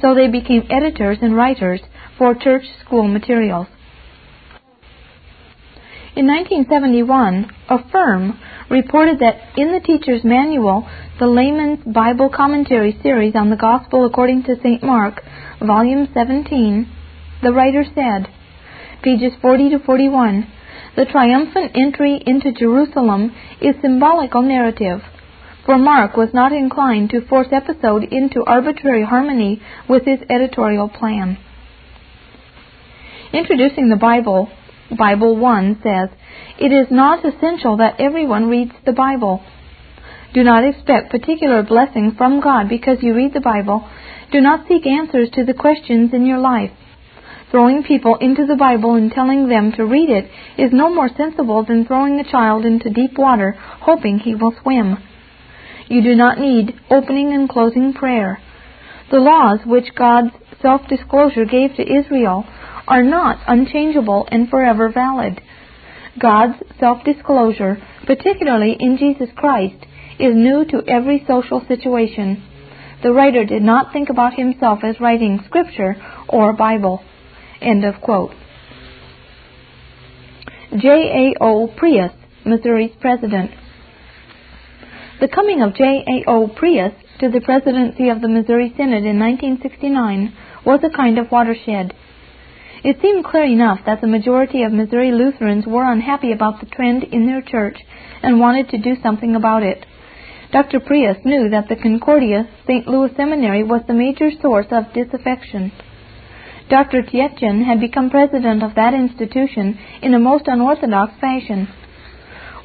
So 0.00 0.14
they 0.14 0.28
became 0.28 0.66
editors 0.70 1.18
and 1.20 1.36
writers 1.36 1.80
for 2.18 2.34
church 2.34 2.64
school 2.84 3.06
materials. 3.06 3.66
In 6.16 6.26
1971, 6.28 7.50
a 7.68 7.90
firm 7.90 8.38
reported 8.70 9.18
that 9.18 9.36
in 9.56 9.72
the 9.72 9.80
teacher's 9.80 10.22
manual, 10.24 10.88
the 11.18 11.26
Layman's 11.26 11.82
Bible 11.84 12.30
Commentary 12.30 12.96
series 13.02 13.34
on 13.34 13.50
the 13.50 13.56
Gospel 13.56 14.06
according 14.06 14.44
to 14.44 14.56
St. 14.62 14.82
Mark, 14.82 15.22
volume 15.60 16.08
17, 16.14 16.88
the 17.42 17.52
writer 17.52 17.84
said, 17.94 18.28
pages 19.02 19.32
40 19.42 19.70
to 19.70 19.78
41, 19.80 20.46
the 20.96 21.04
triumphant 21.04 21.72
entry 21.74 22.22
into 22.24 22.52
Jerusalem 22.52 23.34
is 23.60 23.74
symbolical 23.82 24.42
narrative. 24.42 25.00
for 25.64 25.78
Mark 25.78 26.16
was 26.16 26.28
not 26.34 26.52
inclined 26.52 27.10
to 27.10 27.26
force 27.26 27.48
episode 27.50 28.04
into 28.04 28.44
arbitrary 28.44 29.04
harmony 29.04 29.62
with 29.88 30.04
his 30.04 30.20
editorial 30.28 30.88
plan. 30.88 31.38
Introducing 33.34 33.88
the 33.88 33.96
Bible, 33.96 34.48
Bible 34.96 35.36
1 35.36 35.80
says, 35.82 36.08
It 36.60 36.70
is 36.70 36.86
not 36.92 37.24
essential 37.24 37.78
that 37.78 37.96
everyone 37.98 38.46
reads 38.48 38.70
the 38.86 38.92
Bible. 38.92 39.42
Do 40.32 40.44
not 40.44 40.62
expect 40.62 41.10
particular 41.10 41.64
blessing 41.64 42.14
from 42.16 42.40
God 42.40 42.68
because 42.68 42.98
you 43.02 43.12
read 43.12 43.34
the 43.34 43.40
Bible. 43.40 43.88
Do 44.30 44.40
not 44.40 44.68
seek 44.68 44.86
answers 44.86 45.30
to 45.30 45.44
the 45.44 45.52
questions 45.52 46.14
in 46.14 46.26
your 46.26 46.38
life. 46.38 46.70
Throwing 47.50 47.82
people 47.82 48.18
into 48.20 48.46
the 48.46 48.54
Bible 48.54 48.94
and 48.94 49.10
telling 49.10 49.48
them 49.48 49.72
to 49.72 49.84
read 49.84 50.10
it 50.10 50.30
is 50.56 50.70
no 50.72 50.94
more 50.94 51.10
sensible 51.16 51.64
than 51.64 51.86
throwing 51.86 52.20
a 52.20 52.30
child 52.30 52.64
into 52.64 52.88
deep 52.88 53.18
water 53.18 53.56
hoping 53.58 54.20
he 54.20 54.36
will 54.36 54.54
swim. 54.62 54.96
You 55.88 56.04
do 56.04 56.14
not 56.14 56.38
need 56.38 56.78
opening 56.88 57.32
and 57.32 57.48
closing 57.48 57.94
prayer. 57.94 58.38
The 59.10 59.18
laws 59.18 59.58
which 59.66 59.92
God's 59.96 60.30
self 60.62 60.82
disclosure 60.88 61.44
gave 61.44 61.74
to 61.74 61.82
Israel 61.82 62.46
are 62.86 63.02
not 63.02 63.40
unchangeable 63.46 64.26
and 64.30 64.48
forever 64.48 64.90
valid. 64.90 65.40
God's 66.18 66.62
self 66.78 67.04
disclosure, 67.04 67.78
particularly 68.06 68.76
in 68.78 68.98
Jesus 68.98 69.28
Christ, 69.34 69.86
is 70.18 70.34
new 70.34 70.64
to 70.66 70.82
every 70.86 71.24
social 71.26 71.64
situation. 71.66 72.42
The 73.02 73.12
writer 73.12 73.44
did 73.44 73.62
not 73.62 73.92
think 73.92 74.08
about 74.10 74.34
himself 74.34 74.80
as 74.82 75.00
writing 75.00 75.40
Scripture 75.46 75.96
or 76.28 76.52
Bible. 76.52 77.02
End 77.60 77.84
of 77.84 78.00
quote. 78.00 78.30
J.A.O. 80.76 81.68
Preus, 81.76 82.12
Missouri's 82.44 82.94
president. 83.00 83.50
The 85.20 85.28
coming 85.28 85.62
of 85.62 85.74
J.A.O. 85.74 86.48
Preus 86.48 86.92
to 87.20 87.30
the 87.30 87.40
presidency 87.40 88.08
of 88.08 88.20
the 88.20 88.28
Missouri 88.28 88.72
Synod 88.76 89.04
in 89.04 89.18
1969 89.18 90.36
was 90.66 90.80
a 90.82 90.94
kind 90.94 91.18
of 91.18 91.30
watershed. 91.30 91.94
It 92.84 93.00
seemed 93.00 93.24
clear 93.24 93.44
enough 93.44 93.80
that 93.86 94.02
the 94.02 94.06
majority 94.06 94.62
of 94.62 94.70
Missouri 94.70 95.10
Lutherans 95.10 95.66
were 95.66 95.90
unhappy 95.90 96.32
about 96.32 96.60
the 96.60 96.66
trend 96.66 97.02
in 97.04 97.26
their 97.26 97.40
church 97.40 97.78
and 98.22 98.38
wanted 98.38 98.68
to 98.68 98.78
do 98.78 98.94
something 99.02 99.34
about 99.34 99.62
it. 99.62 99.86
Dr. 100.52 100.80
Preus 100.80 101.16
knew 101.24 101.48
that 101.48 101.70
the 101.70 101.76
Concordia 101.76 102.46
St. 102.66 102.86
Louis 102.86 103.10
Seminary 103.16 103.64
was 103.64 103.80
the 103.86 103.94
major 103.94 104.30
source 104.30 104.66
of 104.70 104.92
disaffection. 104.92 105.72
Dr. 106.68 107.00
Tietjen 107.00 107.64
had 107.64 107.80
become 107.80 108.10
president 108.10 108.62
of 108.62 108.74
that 108.74 108.92
institution 108.92 109.78
in 110.02 110.12
a 110.12 110.18
most 110.18 110.44
unorthodox 110.46 111.14
fashion. 111.18 111.68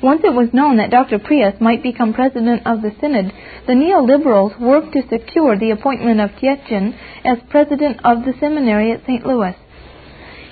Once 0.03 0.21
it 0.25 0.33
was 0.33 0.53
known 0.53 0.75
that 0.77 0.91
Dr. 0.91 1.19
Preus 1.19 1.61
might 1.61 1.81
become 1.81 2.13
president 2.13 2.67
of 2.67 2.81
the 2.81 2.91
synod, 2.99 3.31
the 3.67 3.73
neoliberals 3.73 4.59
worked 4.59 4.91
to 4.91 5.07
secure 5.07 5.57
the 5.57 5.71
appointment 5.71 6.19
of 6.19 6.31
Tietjen 6.31 6.93
as 7.23 7.37
president 7.49 8.01
of 8.03 8.25
the 8.25 8.33
seminary 8.41 8.91
at 8.91 9.05
St. 9.05 9.25
Louis. 9.25 9.55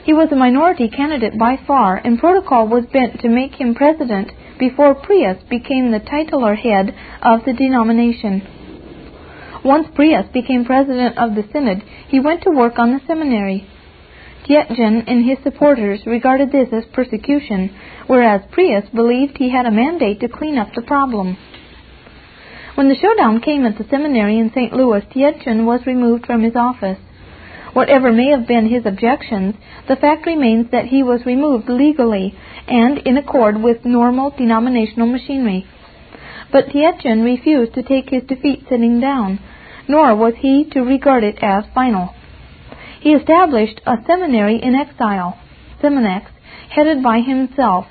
He 0.07 0.13
was 0.13 0.31
a 0.31 0.37
minority 0.37 0.87
candidate 0.87 1.37
by 1.37 1.57
far, 1.67 1.97
and 1.97 2.17
protocol 2.17 2.65
was 2.65 2.85
bent 2.93 3.19
to 3.19 3.27
make 3.27 3.55
him 3.55 3.75
president 3.75 4.31
before 4.57 4.95
Preus 4.95 5.43
became 5.49 5.91
the 5.91 5.99
titular 5.99 6.55
head 6.55 6.95
of 7.21 7.43
the 7.43 7.51
denomination. 7.51 8.41
Once 9.65 9.89
Preus 9.93 10.25
became 10.31 10.63
president 10.63 11.17
of 11.17 11.35
the 11.35 11.43
synod, 11.51 11.83
he 12.07 12.21
went 12.21 12.41
to 12.43 12.49
work 12.49 12.79
on 12.79 12.93
the 12.93 13.01
seminary. 13.05 13.67
Tietjen 14.47 15.03
and 15.07 15.25
his 15.25 15.39
supporters 15.43 16.05
regarded 16.05 16.53
this 16.53 16.69
as 16.71 16.85
persecution, 16.93 17.75
whereas 18.07 18.49
Preus 18.49 18.87
believed 18.95 19.37
he 19.37 19.49
had 19.51 19.65
a 19.65 19.71
mandate 19.71 20.21
to 20.21 20.29
clean 20.29 20.57
up 20.57 20.69
the 20.73 20.83
problem. 20.83 21.35
When 22.75 22.87
the 22.87 22.95
showdown 22.95 23.41
came 23.41 23.65
at 23.65 23.77
the 23.77 23.89
seminary 23.89 24.39
in 24.39 24.53
St. 24.55 24.71
Louis, 24.71 25.03
Tietjen 25.13 25.65
was 25.65 25.85
removed 25.85 26.25
from 26.25 26.43
his 26.43 26.55
office. 26.55 26.99
Whatever 27.77 28.11
may 28.11 28.31
have 28.31 28.47
been 28.47 28.67
his 28.67 28.87
objections, 28.87 29.53
the 29.87 29.95
fact 29.95 30.25
remains 30.25 30.71
that 30.71 30.87
he 30.87 31.03
was 31.03 31.27
removed 31.27 31.69
legally 31.69 32.33
and 32.67 32.97
in 32.97 33.17
accord 33.17 33.61
with 33.61 33.85
normal 33.85 34.31
denominational 34.31 35.05
machinery. 35.05 35.63
But 36.51 36.69
Tietjen 36.69 37.23
refused 37.23 37.75
to 37.75 37.83
take 37.83 38.09
his 38.09 38.23
defeat 38.23 38.65
sitting 38.67 38.99
down, 38.99 39.39
nor 39.87 40.15
was 40.15 40.33
he 40.39 40.65
to 40.71 40.81
regard 40.81 41.23
it 41.23 41.37
as 41.39 41.65
final. 41.75 42.15
He 42.99 43.11
established 43.11 43.79
a 43.85 43.97
seminary 44.07 44.59
in 44.59 44.73
exile, 44.73 45.37
Seminex, 45.79 46.25
headed 46.71 47.03
by 47.03 47.19
himself, 47.19 47.85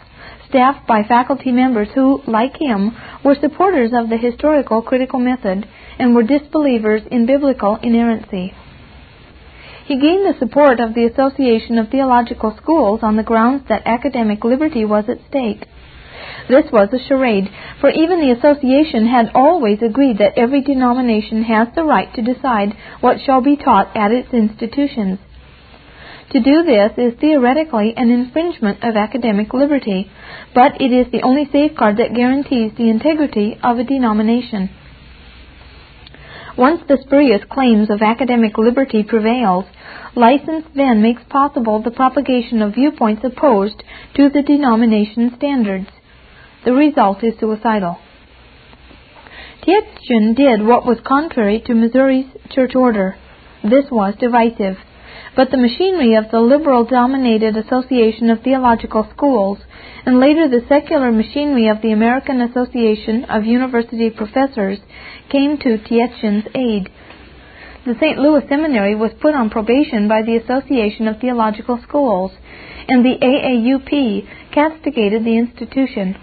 staffed 0.49 0.88
by 0.88 1.05
faculty 1.05 1.53
members 1.53 1.90
who, 1.94 2.22
like 2.27 2.57
him, 2.61 2.90
were 3.25 3.37
supporters 3.40 3.92
of 3.94 4.09
the 4.09 4.16
historical 4.16 4.83
critical 4.83 5.20
method 5.20 5.64
and 5.96 6.12
were 6.12 6.25
disbelievers 6.25 7.03
in 7.09 7.25
biblical 7.25 7.79
inerrancy. 7.85 8.53
He 9.87 10.01
gained 10.01 10.27
the 10.27 10.38
support 10.40 10.81
of 10.81 10.94
the 10.94 11.05
Association 11.05 11.79
of 11.79 11.90
Theological 11.90 12.57
Schools 12.61 13.01
on 13.05 13.14
the 13.14 13.22
grounds 13.22 13.62
that 13.68 13.87
academic 13.87 14.42
liberty 14.42 14.85
was 14.85 15.09
at 15.09 15.25
stake. 15.29 15.64
This 16.49 16.72
was 16.72 16.92
a 16.92 16.99
charade, 16.99 17.49
for 17.81 17.90
even 17.90 18.20
the 18.20 18.33
association 18.33 19.07
had 19.07 19.31
always 19.33 19.83
agreed 19.83 20.18
that 20.18 20.37
every 20.37 20.61
denomination 20.61 21.44
has 21.44 21.68
the 21.75 21.85
right 21.85 22.12
to 22.14 22.22
decide 22.22 22.75
what 23.01 23.20
shall 23.20 23.40
be 23.40 23.57
taught 23.57 23.96
at 23.96 24.11
its 24.11 24.35
institutions. 24.35 25.20
To 26.31 26.40
do 26.40 26.64
this 26.64 26.92
is 26.99 27.20
theoretically 27.20 27.94
an 27.96 28.11
infringement 28.11 28.83
of 28.83 28.96
academic 28.96 29.55
liberty, 29.55 30.11
but 30.53 30.81
it 30.81 30.90
is 30.90 31.12
the 31.12 31.22
only 31.22 31.49
safeguard 31.53 31.99
that 31.99 32.14
guarantees 32.14 32.72
the 32.77 32.90
integrity 32.90 33.57
of 33.62 33.79
a 33.79 33.85
denomination. 33.85 34.70
Once 36.57 36.81
the 36.88 36.99
spurious 37.05 37.42
claims 37.51 37.90
of 37.90 38.01
academic 38.01 38.57
liberty 38.57 39.03
prevails, 39.03 39.66
license 40.14 40.64
then 40.75 41.03
makes 41.03 41.23
possible 41.29 41.83
the 41.83 41.90
propagation 41.90 42.62
of 42.62 42.75
viewpoints 42.75 43.23
opposed 43.23 43.83
to 44.14 44.31
the 44.31 44.42
denomination 44.42 45.31
standards. 45.37 45.88
The 46.64 46.73
result 46.73 47.23
is 47.23 47.35
suicidal. 47.38 47.99
Tietjen 49.62 50.35
did 50.35 50.64
what 50.64 50.87
was 50.87 50.99
contrary 51.07 51.62
to 51.66 51.75
Missouri's 51.75 52.27
church 52.51 52.75
order. 52.75 53.16
This 53.62 53.90
was 53.90 54.14
divisive. 54.19 54.79
But 55.35 55.51
the 55.51 55.59
machinery 55.59 56.14
of 56.14 56.31
the 56.31 56.40
liberal 56.40 56.85
dominated 56.85 57.57
Association 57.57 58.31
of 58.31 58.40
Theological 58.42 59.07
Schools, 59.14 59.59
and 60.07 60.19
later 60.19 60.49
the 60.49 60.64
secular 60.69 61.12
machinery 61.12 61.69
of 61.69 61.83
the 61.83 61.92
American 61.92 62.40
Association 62.40 63.25
of 63.25 63.45
University 63.45 64.09
Professors, 64.09 64.79
came 65.31 65.59
to 65.59 65.79
Tietjen's 65.79 66.47
aid. 66.55 66.91
The 67.85 67.95
St. 68.01 68.19
Louis 68.19 68.43
Seminary 68.49 68.95
was 68.95 69.12
put 69.21 69.35
on 69.35 69.51
probation 69.51 70.09
by 70.09 70.23
the 70.23 70.37
Association 70.37 71.07
of 71.09 71.21
Theological 71.21 71.79
Schools, 71.83 72.33
and 72.89 73.05
the 73.05 73.19
AAUP 73.23 74.53
castigated 74.53 75.25
the 75.25 75.37
institution. 75.37 76.17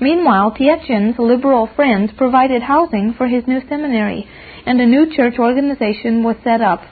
Meanwhile, 0.00 0.52
Tietjen's 0.52 1.18
liberal 1.18 1.68
friends 1.74 2.12
provided 2.16 2.62
housing 2.62 3.14
for 3.16 3.26
his 3.26 3.46
new 3.46 3.60
seminary, 3.68 4.26
and 4.66 4.80
a 4.80 4.86
new 4.86 5.14
church 5.14 5.38
organization 5.38 6.22
was 6.22 6.36
set 6.44 6.60
up, 6.60 6.82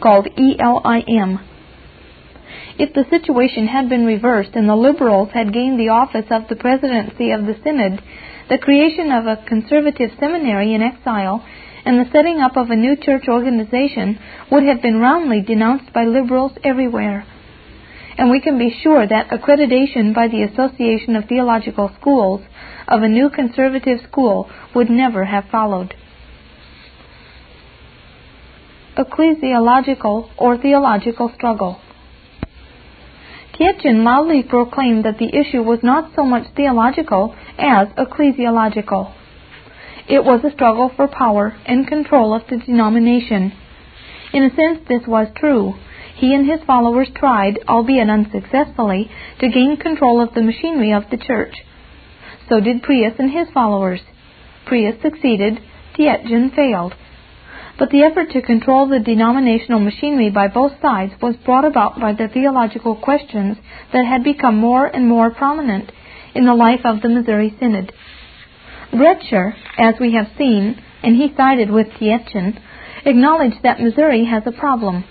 called 0.00 0.28
ELIM. 0.36 1.40
If 2.78 2.94
the 2.94 3.04
situation 3.10 3.66
had 3.66 3.88
been 3.88 4.06
reversed 4.06 4.54
and 4.54 4.68
the 4.68 4.76
liberals 4.76 5.30
had 5.34 5.52
gained 5.52 5.80
the 5.80 5.88
office 5.88 6.26
of 6.30 6.48
the 6.48 6.56
presidency 6.56 7.32
of 7.32 7.44
the 7.44 7.56
synod, 7.64 8.00
the 8.48 8.58
creation 8.58 9.12
of 9.12 9.26
a 9.26 9.42
conservative 9.46 10.10
seminary 10.18 10.74
in 10.74 10.82
exile 10.82 11.44
and 11.84 11.98
the 11.98 12.10
setting 12.10 12.40
up 12.40 12.56
of 12.56 12.70
a 12.70 12.76
new 12.76 12.96
church 12.96 13.24
organization 13.28 14.18
would 14.50 14.62
have 14.64 14.82
been 14.82 14.98
roundly 14.98 15.40
denounced 15.42 15.92
by 15.92 16.04
liberals 16.04 16.52
everywhere. 16.64 17.26
And 18.16 18.30
we 18.30 18.40
can 18.40 18.58
be 18.58 18.76
sure 18.82 19.06
that 19.06 19.28
accreditation 19.28 20.14
by 20.14 20.28
the 20.28 20.42
Association 20.42 21.14
of 21.14 21.26
Theological 21.26 21.90
Schools 22.00 22.40
of 22.88 23.02
a 23.02 23.08
new 23.08 23.30
conservative 23.30 24.00
school 24.10 24.50
would 24.74 24.90
never 24.90 25.24
have 25.24 25.44
followed. 25.52 25.94
Ecclesiological 28.96 30.30
or 30.36 30.58
theological 30.58 31.30
struggle. 31.36 31.80
Tietjen 33.58 34.04
loudly 34.04 34.44
proclaimed 34.44 35.04
that 35.04 35.18
the 35.18 35.34
issue 35.36 35.62
was 35.62 35.80
not 35.82 36.12
so 36.14 36.24
much 36.24 36.46
theological 36.54 37.34
as 37.58 37.88
ecclesiological. 37.98 39.12
It 40.08 40.24
was 40.24 40.44
a 40.44 40.52
struggle 40.52 40.90
for 40.94 41.08
power 41.08 41.56
and 41.66 41.86
control 41.86 42.34
of 42.34 42.42
the 42.48 42.58
denomination. 42.58 43.52
In 44.32 44.44
a 44.44 44.54
sense, 44.54 44.86
this 44.88 45.06
was 45.06 45.26
true. 45.36 45.74
He 46.14 46.34
and 46.34 46.48
his 46.48 46.60
followers 46.66 47.08
tried, 47.14 47.58
albeit 47.68 48.08
unsuccessfully, 48.08 49.10
to 49.40 49.48
gain 49.48 49.76
control 49.76 50.20
of 50.22 50.34
the 50.34 50.42
machinery 50.42 50.92
of 50.92 51.04
the 51.10 51.16
church. 51.16 51.54
So 52.48 52.60
did 52.60 52.82
Preus 52.82 53.14
and 53.18 53.30
his 53.30 53.48
followers. 53.52 54.00
Preus 54.66 55.00
succeeded, 55.02 55.60
Tietjen 55.96 56.54
failed. 56.54 56.94
But 57.78 57.90
the 57.90 58.02
effort 58.02 58.32
to 58.32 58.42
control 58.42 58.88
the 58.88 58.98
denominational 58.98 59.78
machinery 59.78 60.30
by 60.30 60.48
both 60.48 60.72
sides 60.82 61.12
was 61.22 61.36
brought 61.36 61.64
about 61.64 62.00
by 62.00 62.12
the 62.12 62.26
theological 62.26 62.96
questions 62.96 63.56
that 63.92 64.04
had 64.04 64.24
become 64.24 64.56
more 64.56 64.86
and 64.86 65.08
more 65.08 65.30
prominent 65.30 65.92
in 66.34 66.44
the 66.44 66.54
life 66.54 66.80
of 66.84 67.00
the 67.00 67.08
Missouri 67.08 67.54
Synod. 67.60 67.92
Bretscher, 68.92 69.54
as 69.78 69.94
we 70.00 70.14
have 70.14 70.28
seen, 70.36 70.82
and 71.02 71.14
he 71.16 71.32
sided 71.36 71.70
with 71.70 71.86
Tietjen, 72.00 72.58
acknowledged 73.04 73.62
that 73.62 73.80
Missouri 73.80 74.24
has 74.24 74.42
a 74.46 74.52
problem. 74.52 75.04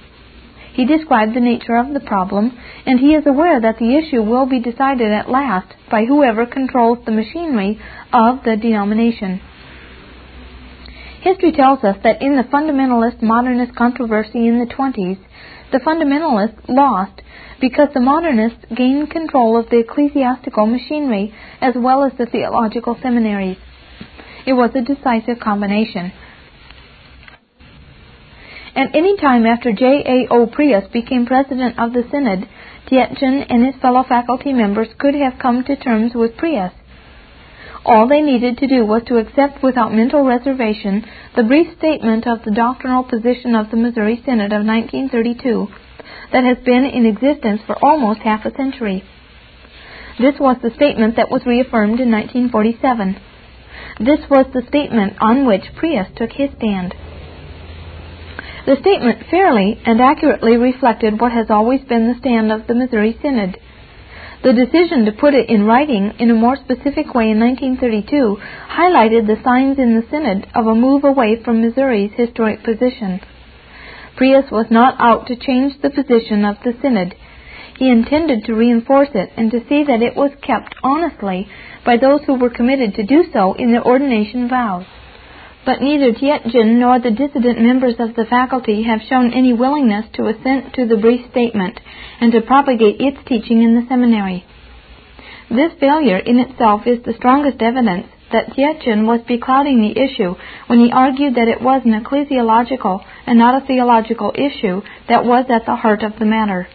He 0.73 0.85
described 0.85 1.35
the 1.35 1.39
nature 1.39 1.77
of 1.77 1.93
the 1.93 1.99
problem, 1.99 2.57
and 2.85 2.99
he 2.99 3.15
is 3.15 3.25
aware 3.25 3.61
that 3.61 3.79
the 3.79 3.95
issue 3.95 4.21
will 4.21 4.45
be 4.45 4.59
decided 4.59 5.11
at 5.11 5.29
last 5.29 5.73
by 5.89 6.05
whoever 6.05 6.45
controls 6.45 6.99
the 7.05 7.11
machinery 7.11 7.79
of 8.11 8.43
the 8.43 8.57
denomination. 8.57 9.41
History 11.27 11.51
tells 11.51 11.83
us 11.83 11.97
that 12.03 12.21
in 12.21 12.37
the 12.37 12.43
fundamentalist 12.43 13.21
modernist 13.21 13.75
controversy 13.75 14.47
in 14.47 14.59
the 14.59 14.73
20s, 14.73 15.19
the 15.73 15.79
fundamentalists 15.79 16.69
lost 16.69 17.21
because 17.59 17.89
the 17.93 17.99
modernists 17.99 18.63
gained 18.73 19.11
control 19.11 19.59
of 19.59 19.69
the 19.69 19.79
ecclesiastical 19.79 20.65
machinery 20.65 21.33
as 21.59 21.73
well 21.75 22.05
as 22.05 22.13
the 22.17 22.27
theological 22.27 22.97
seminaries. 23.01 23.57
It 24.45 24.53
was 24.53 24.71
a 24.73 24.81
decisive 24.81 25.41
combination. 25.43 26.13
At 28.73 28.95
any 28.95 29.17
time 29.17 29.45
after 29.45 29.73
J. 29.73 30.03
A. 30.05 30.33
O. 30.33 30.47
Preus 30.47 30.89
became 30.93 31.25
president 31.25 31.77
of 31.77 31.91
the 31.91 32.03
synod, 32.09 32.47
Tietjen 32.89 33.45
and 33.49 33.65
his 33.65 33.75
fellow 33.81 34.05
faculty 34.07 34.53
members 34.53 34.87
could 34.97 35.15
have 35.15 35.41
come 35.41 35.65
to 35.65 35.75
terms 35.75 36.13
with 36.15 36.37
Preus. 36.37 36.71
All 37.87 38.05
they 38.05 38.21
needed 38.21 38.57
to 38.57 38.67
do 38.67 38.85
was 38.85 39.03
to 39.07 39.15
accept 39.15 39.63
without 39.63 39.93
mental 39.93 40.25
reservation 40.25 41.05
the 41.37 41.43
brief 41.43 41.67
statement 41.77 42.27
of 42.27 42.43
the 42.43 42.51
doctrinal 42.51 43.05
position 43.05 43.55
of 43.55 43.71
the 43.71 43.77
Missouri 43.77 44.21
Synod 44.25 44.51
of 44.51 44.65
1932 44.65 45.67
that 46.33 46.43
has 46.43 46.57
been 46.65 46.83
in 46.83 47.05
existence 47.05 47.61
for 47.65 47.77
almost 47.81 48.19
half 48.19 48.43
a 48.43 48.53
century. 48.53 49.05
This 50.19 50.35
was 50.37 50.57
the 50.61 50.75
statement 50.75 51.15
that 51.15 51.31
was 51.31 51.45
reaffirmed 51.45 52.01
in 52.01 52.11
1947. 52.11 53.15
This 53.99 54.19
was 54.29 54.47
the 54.51 54.67
statement 54.67 55.13
on 55.21 55.45
which 55.45 55.73
Preus 55.77 56.07
took 56.17 56.31
his 56.33 56.49
stand. 56.57 56.93
The 58.65 58.75
statement 58.81 59.27
fairly 59.31 59.79
and 59.85 60.01
accurately 60.01 60.57
reflected 60.57 61.21
what 61.21 61.31
has 61.31 61.49
always 61.49 61.81
been 61.87 62.09
the 62.11 62.19
stand 62.19 62.51
of 62.51 62.67
the 62.67 62.75
Missouri 62.75 63.17
Synod. 63.21 63.57
The 64.43 64.53
decision 64.53 65.05
to 65.05 65.11
put 65.11 65.33
it 65.33 65.49
in 65.49 65.65
writing 65.65 66.13
in 66.19 66.29
a 66.29 66.35
more 66.35 66.55
specific 66.55 67.13
way 67.15 67.31
in 67.31 67.39
1932 67.39 68.37
highlighted 68.69 69.25
the 69.25 69.41
signs 69.43 69.79
in 69.79 69.95
the 69.95 70.05
Synod 70.09 70.47
of 70.53 70.67
a 70.67 70.75
move 70.75 71.03
away 71.03 71.41
from 71.43 71.61
Missouri's 71.61 72.11
historic 72.13 72.63
position. 72.63 73.19
Preus 74.15 74.51
was 74.51 74.67
not 74.69 74.95
out 74.99 75.27
to 75.27 75.35
change 75.35 75.81
the 75.81 75.89
position 75.89 76.45
of 76.45 76.57
the 76.63 76.73
Synod. 76.81 77.15
He 77.77 77.89
intended 77.89 78.45
to 78.45 78.53
reinforce 78.53 79.09
it 79.13 79.31
and 79.35 79.51
to 79.51 79.67
see 79.67 79.83
that 79.83 80.01
it 80.01 80.15
was 80.15 80.31
kept 80.41 80.75
honestly 80.83 81.47
by 81.85 81.97
those 81.97 82.21
who 82.25 82.35
were 82.35 82.49
committed 82.49 82.95
to 82.95 83.03
do 83.03 83.25
so 83.33 83.53
in 83.53 83.71
their 83.71 83.85
ordination 83.85 84.47
vows 84.47 84.85
but 85.67 85.81
neither 85.81 86.13
Tietjen 86.13 86.79
nor 86.79 86.97
the 86.97 87.11
dissident 87.11 87.59
members 87.59 87.95
of 87.99 88.15
the 88.15 88.23
faculty 88.23 88.83
have 88.83 89.01
shown 89.09 89.33
any 89.33 89.51
willingness 89.51 90.05
to 90.13 90.27
assent 90.27 90.73
to 90.75 90.87
the 90.87 90.95
brief 90.95 91.29
statement 91.29 91.77
and 92.21 92.31
to 92.31 92.39
propagate 92.39 93.01
its 93.01 93.17
teaching 93.27 93.61
in 93.61 93.75
the 93.75 93.85
seminary. 93.89 94.45
This 95.49 95.73
failure 95.77 96.19
in 96.19 96.39
itself 96.39 96.87
is 96.87 97.03
the 97.03 97.17
strongest 97.17 97.61
evidence 97.61 98.07
that 98.31 98.55
Tietjen 98.55 99.05
was 99.05 99.19
beclouding 99.27 99.81
the 99.81 99.99
issue 99.99 100.35
when 100.67 100.79
he 100.79 100.89
argued 100.93 101.35
that 101.35 101.49
it 101.49 101.61
was 101.61 101.81
an 101.83 101.99
ecclesiological 101.99 103.03
and 103.25 103.37
not 103.37 103.61
a 103.61 103.67
theological 103.67 104.31
issue 104.35 104.81
that 105.09 105.25
was 105.25 105.47
at 105.49 105.65
the 105.65 105.75
heart 105.75 106.01
of 106.01 106.17
the 106.17 106.25
matter. 106.25 106.69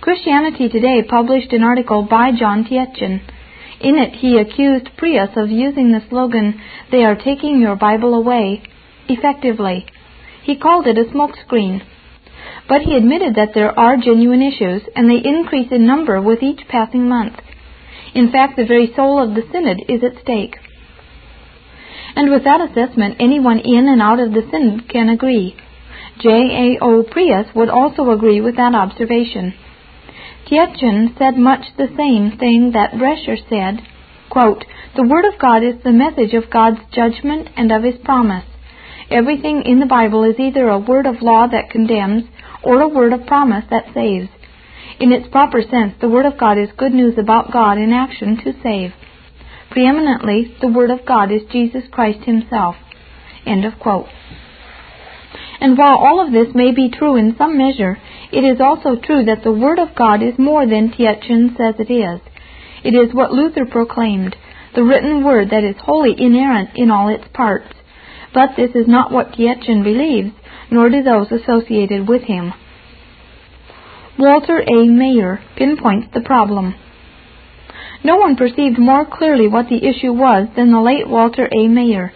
Christianity 0.00 0.68
Today 0.68 1.02
published 1.02 1.52
an 1.52 1.64
article 1.64 2.06
by 2.08 2.30
John 2.30 2.64
Tietjen 2.64 3.22
in 3.82 3.98
it, 3.98 4.14
he 4.14 4.38
accused 4.38 4.96
Preus 4.96 5.36
of 5.36 5.50
using 5.50 5.92
the 5.92 6.02
slogan, 6.08 6.60
They 6.90 7.04
are 7.04 7.16
taking 7.16 7.60
your 7.60 7.76
Bible 7.76 8.14
away, 8.14 8.62
effectively. 9.08 9.86
He 10.44 10.56
called 10.56 10.86
it 10.86 10.98
a 10.98 11.04
smokescreen. 11.04 11.82
But 12.68 12.82
he 12.82 12.96
admitted 12.96 13.34
that 13.34 13.54
there 13.54 13.78
are 13.78 13.96
genuine 13.96 14.42
issues, 14.42 14.82
and 14.94 15.08
they 15.10 15.28
increase 15.28 15.70
in 15.70 15.86
number 15.86 16.20
with 16.20 16.42
each 16.42 16.60
passing 16.68 17.08
month. 17.08 17.34
In 18.14 18.30
fact, 18.30 18.56
the 18.56 18.66
very 18.66 18.92
soul 18.94 19.22
of 19.22 19.34
the 19.34 19.42
Synod 19.50 19.84
is 19.88 20.02
at 20.04 20.22
stake. 20.22 20.56
And 22.14 22.30
with 22.30 22.44
that 22.44 22.60
assessment, 22.60 23.16
anyone 23.20 23.58
in 23.58 23.88
and 23.88 24.02
out 24.02 24.20
of 24.20 24.32
the 24.32 24.42
Synod 24.50 24.88
can 24.88 25.08
agree. 25.08 25.56
J. 26.18 26.28
A. 26.28 26.84
O. 26.84 27.02
Preus 27.02 27.46
would 27.54 27.70
also 27.70 28.10
agree 28.10 28.40
with 28.40 28.56
that 28.56 28.74
observation. 28.74 29.54
Tietjen 30.46 31.16
said 31.18 31.36
much 31.36 31.64
the 31.76 31.88
same 31.96 32.38
thing 32.38 32.72
that 32.72 32.92
Bretscher 32.92 33.36
said. 33.48 33.86
Quote, 34.30 34.64
the 34.96 35.06
Word 35.06 35.24
of 35.24 35.38
God 35.38 35.62
is 35.62 35.82
the 35.82 35.92
message 35.92 36.34
of 36.34 36.50
God's 36.50 36.80
judgment 36.92 37.48
and 37.56 37.70
of 37.70 37.82
His 37.82 37.96
promise. 38.04 38.44
Everything 39.10 39.62
in 39.64 39.80
the 39.80 39.86
Bible 39.86 40.24
is 40.24 40.38
either 40.38 40.68
a 40.68 40.78
word 40.78 41.06
of 41.06 41.22
law 41.22 41.46
that 41.46 41.70
condemns 41.70 42.24
or 42.62 42.80
a 42.80 42.88
word 42.88 43.12
of 43.12 43.26
promise 43.26 43.64
that 43.70 43.92
saves. 43.92 44.28
In 45.00 45.12
its 45.12 45.28
proper 45.28 45.62
sense, 45.62 45.94
the 46.00 46.08
Word 46.08 46.26
of 46.26 46.38
God 46.38 46.58
is 46.58 46.68
good 46.76 46.92
news 46.92 47.18
about 47.18 47.52
God 47.52 47.76
in 47.76 47.92
action 47.92 48.36
to 48.44 48.52
save. 48.62 48.92
Preeminently, 49.70 50.54
the 50.60 50.68
Word 50.68 50.90
of 50.90 51.04
God 51.06 51.32
is 51.32 51.42
Jesus 51.50 51.82
Christ 51.90 52.24
Himself. 52.24 52.76
End 53.44 53.64
of 53.64 53.78
quote. 53.80 54.06
And 55.62 55.78
while 55.78 55.96
all 55.96 56.18
of 56.18 56.32
this 56.32 56.52
may 56.56 56.72
be 56.72 56.90
true 56.90 57.14
in 57.14 57.36
some 57.38 57.56
measure, 57.56 57.96
it 58.32 58.40
is 58.40 58.60
also 58.60 58.96
true 58.96 59.24
that 59.26 59.44
the 59.44 59.52
Word 59.52 59.78
of 59.78 59.94
God 59.94 60.20
is 60.20 60.36
more 60.36 60.66
than 60.66 60.90
Tietjen 60.90 61.56
says 61.56 61.76
it 61.78 61.88
is. 61.88 62.20
It 62.82 62.96
is 62.96 63.14
what 63.14 63.30
Luther 63.30 63.64
proclaimed, 63.64 64.34
the 64.74 64.82
written 64.82 65.22
Word 65.22 65.50
that 65.50 65.62
is 65.62 65.76
wholly 65.78 66.16
inerrant 66.18 66.70
in 66.74 66.90
all 66.90 67.08
its 67.08 67.28
parts. 67.32 67.72
But 68.34 68.56
this 68.56 68.70
is 68.74 68.88
not 68.88 69.12
what 69.12 69.34
Tietjen 69.34 69.84
believes, 69.84 70.32
nor 70.68 70.90
do 70.90 71.00
those 71.00 71.30
associated 71.30 72.08
with 72.08 72.22
him. 72.22 72.52
Walter 74.18 74.58
A. 74.58 74.88
Maier 74.88 75.38
pinpoints 75.54 76.08
the 76.12 76.22
problem. 76.22 76.74
No 78.02 78.16
one 78.16 78.34
perceived 78.34 78.80
more 78.80 79.06
clearly 79.06 79.46
what 79.46 79.68
the 79.68 79.86
issue 79.86 80.12
was 80.12 80.48
than 80.56 80.72
the 80.72 80.80
late 80.80 81.08
Walter 81.08 81.46
A. 81.46 81.68
Maier. 81.68 82.10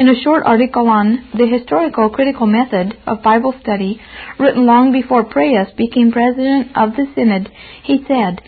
In 0.00 0.08
a 0.08 0.18
short 0.22 0.44
article 0.46 0.88
on 0.88 1.28
the 1.36 1.46
historical 1.46 2.08
critical 2.08 2.46
method 2.46 2.96
of 3.06 3.22
Bible 3.22 3.52
study, 3.60 4.00
written 4.38 4.64
long 4.64 4.92
before 4.92 5.24
Preus 5.24 5.68
became 5.76 6.10
president 6.10 6.74
of 6.74 6.96
the 6.96 7.04
Synod, 7.14 7.52
he 7.82 8.02
said, 8.08 8.40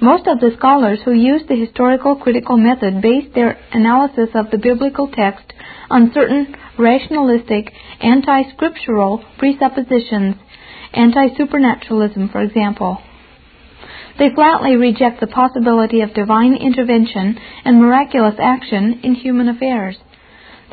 most 0.00 0.28
of 0.28 0.38
the 0.38 0.52
scholars 0.56 1.00
who 1.04 1.12
use 1.12 1.42
the 1.48 1.56
historical 1.56 2.14
critical 2.14 2.56
method 2.56 3.02
base 3.02 3.26
their 3.34 3.58
analysis 3.72 4.28
of 4.36 4.52
the 4.52 4.58
biblical 4.58 5.08
text 5.08 5.52
on 5.90 6.12
certain 6.14 6.54
rationalistic, 6.78 7.72
anti 8.00 8.48
scriptural 8.52 9.24
presuppositions, 9.38 10.36
anti 10.92 11.34
supernaturalism, 11.36 12.28
for 12.28 12.42
example. 12.42 13.02
They 14.20 14.30
flatly 14.32 14.76
reject 14.76 15.18
the 15.18 15.26
possibility 15.26 16.02
of 16.02 16.14
divine 16.14 16.54
intervention 16.54 17.40
and 17.64 17.80
miraculous 17.80 18.36
action 18.38 19.00
in 19.02 19.16
human 19.16 19.48
affairs. 19.48 19.96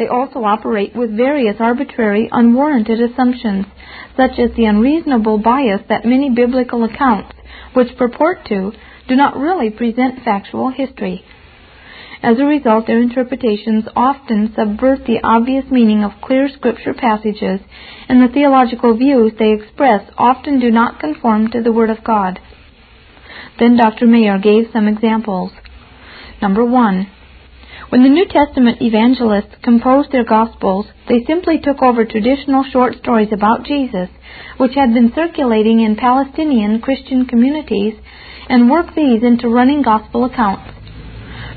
They 0.02 0.08
also 0.08 0.44
operate 0.44 0.96
with 0.96 1.16
various 1.16 1.58
arbitrary, 1.60 2.28
unwarranted 2.32 3.00
assumptions, 3.00 3.68
such 4.18 4.40
as 4.40 4.50
the 4.56 4.66
unreasonable 4.66 5.38
bias 5.38 5.82
that 5.90 6.06
many 6.06 6.32
biblical 6.32 6.84
accounts, 6.84 7.36
which 7.74 7.96
purport 8.00 8.44
to, 8.46 8.72
do 9.08 9.16
not 9.16 9.38
really 9.38 9.70
present 9.70 10.24
factual 10.26 10.70
history. 10.72 11.24
As 12.24 12.40
a 12.40 12.46
result, 12.46 12.88
their 12.88 13.00
interpretations 13.00 13.86
often 13.96 14.52
subvert 14.56 15.06
the 15.06 15.20
obvious 15.24 15.66
meaning 15.70 16.04
of 16.04 16.20
clear 16.20 16.50
scripture 16.50 16.96
passages, 16.96 17.60
and 18.10 18.24
the 18.24 18.34
theological 18.34 18.98
views 18.98 19.34
they 19.38 19.52
express 19.52 20.10
often 20.18 20.60
do 20.60 20.72
not 20.72 21.00
conform 21.00 21.52
to 21.52 21.62
the 21.62 21.72
Word 21.72 21.92
of 21.92 22.04
God. 22.04 22.40
Then 23.60 23.78
Dr. 23.78 24.08
Maier 24.08 24.42
gave 24.42 24.72
some 24.74 24.88
examples. 24.88 25.52
Number 26.42 26.66
one, 26.66 27.06
when 27.92 28.04
the 28.04 28.10
New 28.10 28.26
Testament 28.26 28.82
evangelists 28.82 29.54
composed 29.62 30.14
their 30.14 30.24
Gospels, 30.24 30.86
they 31.10 31.26
simply 31.28 31.60
took 31.60 31.84
over 31.84 32.06
traditional 32.06 32.64
short 32.64 32.96
stories 32.96 33.34
about 33.34 33.66
Jesus, 33.66 34.08
which 34.56 34.76
had 34.76 34.94
been 34.94 35.12
circulating 35.14 35.82
in 35.82 35.98
Palestinian 35.98 36.80
Christian 36.80 37.26
communities, 37.26 37.96
and 38.48 38.70
worked 38.70 38.96
these 38.96 39.24
into 39.24 39.50
running 39.50 39.82
Gospel 39.82 40.24
accounts. 40.24 40.72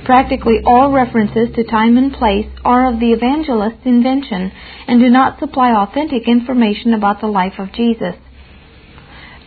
Practically 0.04 0.58
all 0.66 0.90
references 0.90 1.54
to 1.54 1.62
time 1.62 1.96
and 1.96 2.12
place 2.12 2.50
are 2.64 2.92
of 2.92 2.98
the 2.98 3.12
evangelist's 3.12 3.86
invention 3.86 4.50
and 4.88 4.98
do 4.98 5.08
not 5.08 5.38
supply 5.38 5.70
authentic 5.70 6.26
information 6.26 6.94
about 6.94 7.20
the 7.20 7.28
life 7.28 7.60
of 7.60 7.72
Jesus. 7.72 8.16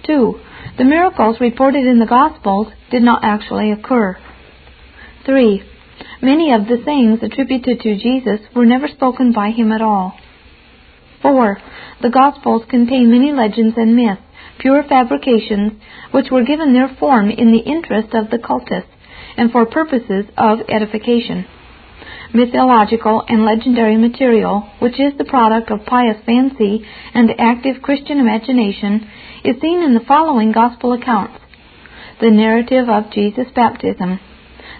2. 0.05 0.39
The 0.77 0.85
miracles 0.85 1.41
reported 1.41 1.85
in 1.85 1.99
the 1.99 2.05
Gospels 2.05 2.67
did 2.91 3.03
not 3.03 3.25
actually 3.25 3.73
occur. 3.73 4.17
3. 5.25 5.63
Many 6.21 6.51
of 6.51 6.67
the 6.67 6.81
sayings 6.83 7.19
attributed 7.21 7.79
to 7.81 7.95
Jesus 7.95 8.39
were 8.55 8.65
never 8.65 8.87
spoken 8.87 9.33
by 9.33 9.51
him 9.51 9.71
at 9.71 9.81
all. 9.81 10.17
4. 11.21 11.57
The 12.01 12.09
Gospels 12.09 12.63
contain 12.69 13.11
many 13.11 13.31
legends 13.31 13.75
and 13.77 13.95
myths, 13.95 14.21
pure 14.59 14.83
fabrications, 14.83 15.73
which 16.11 16.31
were 16.31 16.43
given 16.43 16.73
their 16.73 16.95
form 16.99 17.29
in 17.29 17.51
the 17.51 17.59
interest 17.59 18.13
of 18.13 18.31
the 18.31 18.37
cultists 18.37 18.93
and 19.37 19.51
for 19.51 19.65
purposes 19.65 20.25
of 20.37 20.59
edification. 20.69 21.45
mythological, 22.33 23.23
and 23.29 23.45
legendary 23.45 23.97
material, 23.97 24.69
which 24.79 24.99
is 24.99 25.17
the 25.17 25.23
product 25.23 25.71
of 25.71 25.85
pious 25.85 26.17
fancy 26.25 26.85
and 27.13 27.31
active 27.39 27.81
Christian 27.81 28.19
imagination, 28.19 29.09
is 29.45 29.61
seen 29.61 29.81
in 29.81 29.93
the 29.93 30.05
following 30.07 30.51
gospel 30.51 30.93
accounts 30.93 31.39
the 32.19 32.31
narrative 32.31 32.89
of 32.89 33.11
Jesus' 33.11 33.47
baptism, 33.55 34.19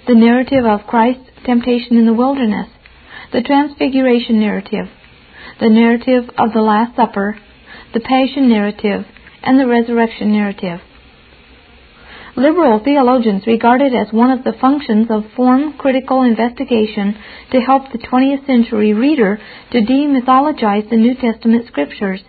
the 0.08 0.16
narrative 0.16 0.66
of 0.66 0.88
Christ's 0.88 1.30
temptation 1.46 1.98
in 1.98 2.06
the 2.06 2.14
wilderness, 2.14 2.70
the 3.34 3.42
transfiguration 3.42 4.40
narrative, 4.40 4.88
the 5.60 5.70
narrative 5.70 6.30
of 6.38 6.54
the 6.54 6.62
Last 6.62 6.96
Supper, 6.96 7.38
the 7.94 8.00
Passion 8.00 8.48
narrative, 8.48 9.06
and 9.44 9.60
the 9.60 9.68
resurrection 9.68 10.32
narrative. 10.32 10.80
Liberal 12.38 12.80
theologians 12.84 13.48
regard 13.48 13.82
it 13.82 13.94
as 13.94 14.14
one 14.14 14.30
of 14.32 14.44
the 14.44 14.54
functions 14.62 15.08
of 15.10 15.24
form 15.36 15.74
critical 15.78 16.22
investigation 16.22 17.18
to 17.52 17.60
help 17.60 17.92
the 17.92 17.98
20th 17.98 18.46
century 18.46 18.94
reader 18.94 19.40
to 19.72 19.82
demythologize 19.82 20.90
the 20.90 20.98
New 20.98 21.16
Testament 21.16 21.66
scriptures, 21.68 22.22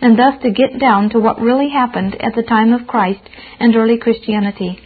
and 0.00 0.18
thus 0.18 0.34
to 0.42 0.50
get 0.50 0.80
down 0.80 1.10
to 1.10 1.20
what 1.20 1.40
really 1.40 1.70
happened 1.70 2.14
at 2.20 2.34
the 2.34 2.42
time 2.42 2.72
of 2.72 2.88
Christ 2.88 3.22
and 3.60 3.74
early 3.76 3.98
Christianity. 3.98 4.80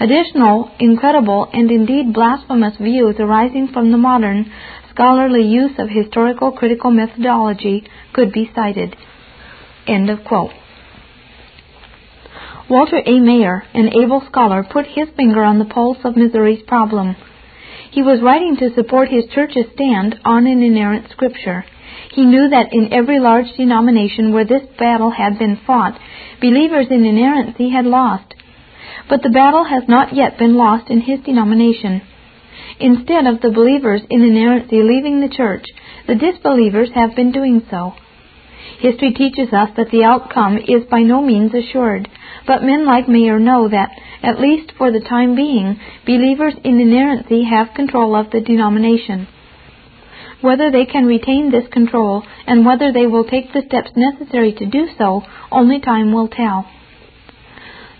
Additional, 0.00 0.70
incredible, 0.80 1.48
and 1.52 1.70
indeed 1.70 2.14
blasphemous 2.14 2.74
views 2.78 3.16
arising 3.18 3.68
from 3.68 3.92
the 3.92 3.98
modern 3.98 4.50
scholarly 4.90 5.46
use 5.46 5.72
of 5.78 5.88
historical 5.90 6.52
critical 6.52 6.90
methodology 6.90 7.84
could 8.14 8.32
be 8.32 8.50
cited. 8.54 8.96
End 9.86 10.08
of 10.08 10.24
quote. 10.24 10.52
Walter 12.70 12.98
A. 12.98 13.18
Maier, 13.18 13.62
an 13.74 13.90
able 14.02 14.22
scholar, 14.26 14.64
put 14.64 14.86
his 14.86 15.08
finger 15.16 15.42
on 15.42 15.58
the 15.58 15.64
pulse 15.64 15.98
of 16.04 16.16
Missouri's 16.16 16.62
problem. 16.66 17.16
He 17.90 18.02
was 18.02 18.22
writing 18.22 18.56
to 18.58 18.74
support 18.74 19.08
his 19.08 19.24
church's 19.34 19.66
stand 19.74 20.14
on 20.24 20.46
an 20.46 20.62
inerrant 20.62 21.10
scripture. 21.10 21.64
He 22.14 22.24
knew 22.24 22.48
that 22.48 22.72
in 22.72 22.92
every 22.92 23.18
large 23.18 23.52
denomination 23.56 24.32
where 24.32 24.44
this 24.44 24.62
battle 24.78 25.10
had 25.10 25.38
been 25.38 25.60
fought, 25.66 25.98
believers 26.40 26.86
in 26.90 27.04
inerrancy 27.04 27.70
had 27.70 27.84
lost. 27.84 28.29
But 29.10 29.22
the 29.22 29.28
battle 29.28 29.64
has 29.64 29.88
not 29.88 30.14
yet 30.14 30.38
been 30.38 30.54
lost 30.54 30.88
in 30.88 31.00
his 31.00 31.18
denomination. 31.20 32.00
Instead 32.78 33.26
of 33.26 33.40
the 33.40 33.50
believers 33.50 34.02
in 34.08 34.22
inerrancy 34.22 34.80
leaving 34.82 35.20
the 35.20 35.28
church, 35.28 35.66
the 36.06 36.14
disbelievers 36.14 36.90
have 36.94 37.16
been 37.16 37.32
doing 37.32 37.62
so. 37.68 37.94
History 38.78 39.12
teaches 39.12 39.52
us 39.52 39.70
that 39.76 39.90
the 39.90 40.04
outcome 40.04 40.58
is 40.58 40.84
by 40.88 41.00
no 41.00 41.20
means 41.20 41.52
assured, 41.52 42.08
but 42.46 42.62
men 42.62 42.86
like 42.86 43.06
Maier 43.06 43.40
know 43.40 43.68
that, 43.68 43.90
at 44.22 44.40
least 44.40 44.72
for 44.78 44.92
the 44.92 45.00
time 45.00 45.34
being, 45.34 45.78
believers 46.06 46.54
in 46.62 46.80
inerrancy 46.80 47.42
have 47.44 47.74
control 47.74 48.14
of 48.14 48.30
the 48.30 48.40
denomination. 48.40 49.26
Whether 50.40 50.70
they 50.70 50.86
can 50.86 51.04
retain 51.04 51.50
this 51.50 51.68
control 51.70 52.22
and 52.46 52.64
whether 52.64 52.92
they 52.92 53.06
will 53.06 53.24
take 53.24 53.52
the 53.52 53.62
steps 53.66 53.90
necessary 53.96 54.52
to 54.52 54.66
do 54.66 54.86
so, 54.96 55.22
only 55.50 55.80
time 55.80 56.12
will 56.12 56.28
tell. 56.28 56.66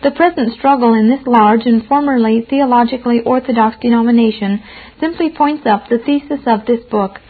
The 0.02 0.10
present 0.10 0.54
struggle 0.54 0.94
in 0.94 1.08
this 1.08 1.26
large 1.26 1.66
and 1.66 1.86
formerly 1.86 2.46
theologically 2.48 3.20
orthodox 3.24 3.76
denomination 3.80 4.62
simply 4.98 5.30
points 5.30 5.66
up 5.66 5.88
the 5.88 5.98
thesis 5.98 6.40
of 6.46 6.64
this 6.66 6.80
book 6.90 7.20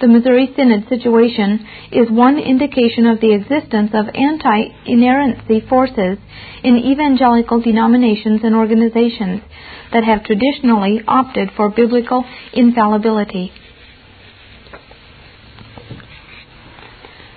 the 0.00 0.08
Missouri 0.08 0.50
Synod 0.56 0.88
situation 0.88 1.66
is 1.92 2.10
one 2.10 2.38
indication 2.38 3.06
of 3.06 3.20
the 3.20 3.34
existence 3.34 3.90
of 3.92 4.06
anti 4.14 4.72
inerrancy 4.86 5.60
forces 5.68 6.16
in 6.64 6.76
evangelical 6.78 7.60
denominations 7.60 8.40
and 8.42 8.54
organizations 8.54 9.42
that 9.92 10.04
have 10.04 10.24
traditionally 10.24 11.02
opted 11.06 11.50
for 11.54 11.68
biblical 11.68 12.24
infallibility. 12.54 13.52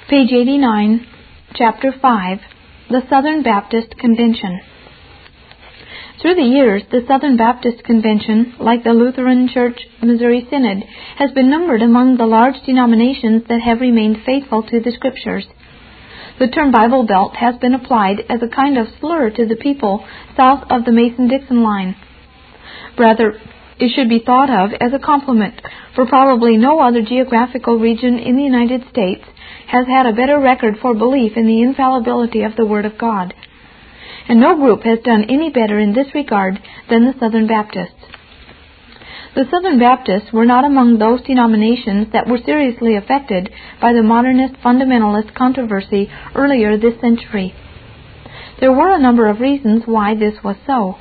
Page 0.10 0.32
89, 0.32 1.06
Chapter 1.56 1.92
5 2.02 2.38
The 2.90 3.02
Southern 3.10 3.44
Baptist 3.44 3.98
Convention. 4.00 4.62
Through 6.24 6.36
the 6.36 6.55
years, 6.55 6.84
the 6.89 7.03
Southern 7.05 7.36
Baptist 7.36 7.84
Convention, 7.84 8.55
like 8.57 8.86
the 8.86 8.93
Lutheran 8.93 9.49
Church 9.53 9.78
Missouri 10.01 10.47
Synod, 10.49 10.86
has 11.17 11.32
been 11.32 11.49
numbered 11.49 11.82
among 11.82 12.15
the 12.15 12.26
large 12.26 12.55
denominations 12.65 13.43
that 13.49 13.59
have 13.59 13.82
remained 13.82 14.24
faithful 14.26 14.63
to 14.63 14.80
the 14.80 14.93
Scriptures. 14.93 15.45
The 16.39 16.47
term 16.47 16.71
Bible 16.71 17.05
Belt 17.05 17.36
has 17.36 17.57
been 17.57 17.74
applied 17.74 18.21
as 18.30 18.41
a 18.41 18.47
kind 18.47 18.78
of 18.78 18.88
slur 19.01 19.32
to 19.32 19.45
the 19.45 19.57
people 19.57 20.07
south 20.38 20.63
of 20.69 20.86
the 20.86 20.93
Mason 20.93 21.28
Dixon 21.28 21.61
line. 21.61 21.97
Rather, 22.97 23.34
it 23.78 23.91
should 23.93 24.07
be 24.07 24.24
thought 24.26 24.49
of 24.49 24.71
as 24.80 24.93
a 24.93 25.05
compliment, 25.05 25.61
for 25.93 26.05
probably 26.05 26.55
no 26.55 26.80
other 26.80 27.01
geographical 27.01 27.78
region 27.78 28.17
in 28.17 28.38
the 28.38 28.43
United 28.43 28.88
States 28.89 29.26
has 29.67 29.88
had 29.88 30.05
a 30.05 30.15
better 30.15 30.39
record 30.39 30.76
for 30.82 30.93
belief 30.93 31.34
in 31.36 31.47
the 31.47 31.61
infallibility 31.61 32.43
of 32.43 32.55
the 32.55 32.65
Word 32.65 32.86
of 32.86 32.97
God 32.97 33.34
and 34.28 34.39
no 34.39 34.55
group 34.55 34.84
has 34.84 34.99
done 35.03 35.26
any 35.30 35.49
better 35.49 35.80
in 35.80 35.93
this 35.93 36.13
regard 36.13 36.59
than 36.89 37.05
the 37.05 37.13
Southern 37.19 37.47
Baptists. 37.47 38.03
The 39.36 39.45
Southern 39.49 39.80
Baptists 39.80 40.32
were 40.32 40.45
not 40.45 40.63
among 40.63 40.99
those 40.99 41.24
denominations 41.24 42.07
that 42.13 42.28
were 42.28 42.38
seriously 42.38 42.95
affected 42.95 43.49
by 43.82 43.91
the 43.91 44.03
modernist 44.03 44.55
fundamentalist 44.63 45.34
controversy 45.34 46.09
earlier 46.36 46.78
this 46.78 47.01
century. 47.01 47.53
There 48.59 48.71
were 48.71 48.93
a 48.93 49.01
number 49.01 49.28
of 49.28 49.39
reasons 49.39 49.84
why 49.86 50.13
this 50.13 50.36
was 50.43 50.55
so. 50.67 50.97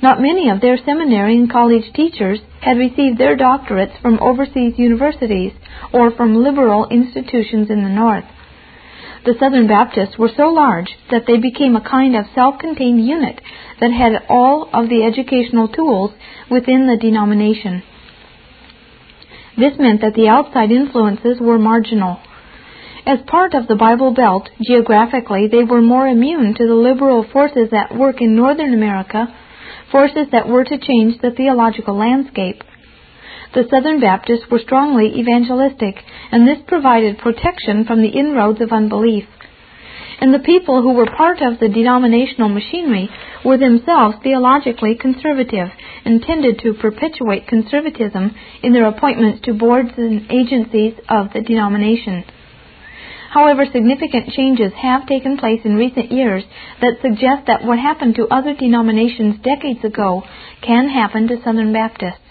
Not 0.00 0.22
many 0.22 0.48
of 0.48 0.60
their 0.60 0.78
seminary 0.78 1.36
and 1.36 1.50
college 1.50 1.92
teachers 1.94 2.40
had 2.60 2.78
received 2.78 3.18
their 3.18 3.36
doctorates 3.36 4.00
from 4.00 4.18
overseas 4.20 4.78
universities 4.78 5.52
or 5.92 6.10
from 6.10 6.42
liberal 6.42 6.88
institutions 6.88 7.68
in 7.68 7.82
the 7.82 7.90
North 7.90 8.24
the 9.24 9.34
Southern 9.38 9.68
Baptists 9.68 10.18
were 10.18 10.30
so 10.36 10.48
large 10.48 10.96
that 11.10 11.24
they 11.26 11.38
became 11.38 11.76
a 11.76 11.88
kind 11.88 12.16
of 12.16 12.26
self 12.34 12.58
contained 12.58 13.06
unit 13.06 13.40
that 13.80 13.92
had 13.92 14.24
all 14.28 14.68
of 14.72 14.88
the 14.88 15.04
educational 15.04 15.68
tools 15.68 16.10
within 16.50 16.86
the 16.86 16.96
denomination. 16.96 17.82
This 19.56 19.74
meant 19.78 20.00
that 20.00 20.14
the 20.14 20.28
outside 20.28 20.70
influences 20.70 21.38
were 21.40 21.58
marginal. 21.58 22.18
As 23.04 23.18
part 23.26 23.54
of 23.54 23.68
the 23.68 23.76
Bible 23.76 24.12
Belt, 24.12 24.48
geographically, 24.60 25.48
they 25.48 25.64
were 25.64 25.82
more 25.82 26.06
immune 26.06 26.54
to 26.54 26.66
the 26.66 26.74
liberal 26.74 27.24
forces 27.32 27.68
at 27.72 27.96
work 27.96 28.20
in 28.20 28.36
Northern 28.36 28.72
America, 28.72 29.34
forces 29.90 30.28
that 30.32 30.48
were 30.48 30.64
to 30.64 30.78
change 30.78 31.20
the 31.20 31.32
theological 31.32 31.96
landscape 31.96 32.62
the 33.54 33.68
Southern 33.70 34.00
Baptists 34.00 34.48
were 34.50 34.58
strongly 34.58 35.20
evangelistic, 35.20 35.96
and 36.30 36.48
this 36.48 36.58
provided 36.66 37.18
protection 37.18 37.84
from 37.84 38.00
the 38.00 38.08
inroads 38.08 38.60
of 38.60 38.72
unbelief. 38.72 39.24
And 40.20 40.32
the 40.32 40.38
people 40.38 40.82
who 40.82 40.92
were 40.92 41.06
part 41.06 41.42
of 41.42 41.58
the 41.58 41.68
denominational 41.68 42.48
machinery 42.48 43.10
were 43.44 43.58
themselves 43.58 44.16
theologically 44.22 44.94
conservative 44.94 45.68
and 46.04 46.22
tended 46.22 46.60
to 46.60 46.74
perpetuate 46.74 47.48
conservatism 47.48 48.34
in 48.62 48.72
their 48.72 48.86
appointments 48.86 49.42
to 49.44 49.52
boards 49.52 49.90
and 49.96 50.30
agencies 50.30 50.94
of 51.08 51.32
the 51.34 51.42
denomination. 51.42 52.24
However, 53.30 53.64
significant 53.64 54.28
changes 54.30 54.72
have 54.74 55.06
taken 55.06 55.38
place 55.38 55.60
in 55.64 55.74
recent 55.74 56.12
years 56.12 56.44
that 56.80 57.00
suggest 57.00 57.46
that 57.46 57.64
what 57.64 57.78
happened 57.78 58.14
to 58.16 58.28
other 58.28 58.54
denominations 58.54 59.40
decades 59.42 59.82
ago 59.82 60.22
can 60.60 60.88
happen 60.88 61.28
to 61.28 61.42
Southern 61.42 61.72
Baptists. 61.72 62.21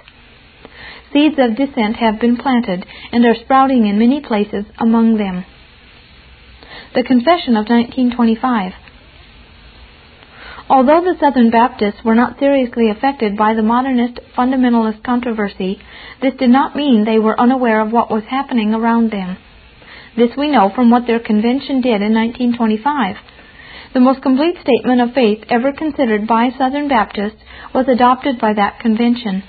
Seeds 1.14 1.36
of 1.38 1.58
dissent 1.58 1.98
have 1.98 2.20
been 2.20 2.38
planted 2.38 2.86
and 3.12 3.26
are 3.26 3.36
sprouting 3.36 3.86
in 3.88 4.00
many 4.00 4.22
places 4.22 4.66
among 4.80 5.18
them. 5.18 5.46
The 6.96 7.04
Confession 7.04 7.58
of 7.58 7.68
1925. 7.68 8.72
Although 10.70 11.02
the 11.02 11.18
Southern 11.20 11.50
Baptists 11.52 12.04
were 12.06 12.16
not 12.16 12.40
seriously 12.40 12.90
affected 12.90 13.36
by 13.36 13.54
the 13.54 13.62
modernist 13.62 14.22
fundamentalist 14.38 15.04
controversy, 15.04 15.80
this 16.22 16.34
did 16.40 16.50
not 16.50 16.78
mean 16.78 17.04
they 17.04 17.20
were 17.20 17.40
unaware 17.40 17.82
of 17.82 17.92
what 17.92 18.10
was 18.10 18.24
happening 18.30 18.74
around 18.74 19.12
them. 19.12 19.38
This 20.16 20.32
we 20.38 20.50
know 20.50 20.72
from 20.74 20.90
what 20.90 21.08
their 21.08 21.20
convention 21.20 21.82
did 21.82 22.02
in 22.02 22.14
1925. 22.14 23.16
The 23.94 24.00
most 24.00 24.22
complete 24.22 24.56
statement 24.62 25.02
of 25.02 25.14
faith 25.14 25.44
ever 25.50 25.74
considered 25.74 26.26
by 26.26 26.52
Southern 26.58 26.88
Baptists 26.88 27.42
was 27.74 27.88
adopted 27.90 28.40
by 28.40 28.54
that 28.54 28.80
convention. 28.80 29.44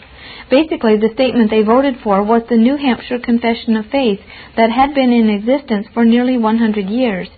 Basically, 0.53 0.99
the 0.99 1.15
statement 1.15 1.51
they 1.51 1.63
voted 1.63 1.95
for 2.05 2.23
was 2.23 2.43
the 2.51 2.59
New 2.59 2.77
Hampshire 2.77 3.19
Confession 3.19 3.75
of 3.75 3.87
Faith 3.87 4.21
that 4.55 4.71
had 4.71 4.95
been 4.95 5.11
in 5.11 5.31
existence 5.31 5.87
for 5.95 6.05
nearly 6.05 6.37
100 6.37 6.91
years. 6.91 7.31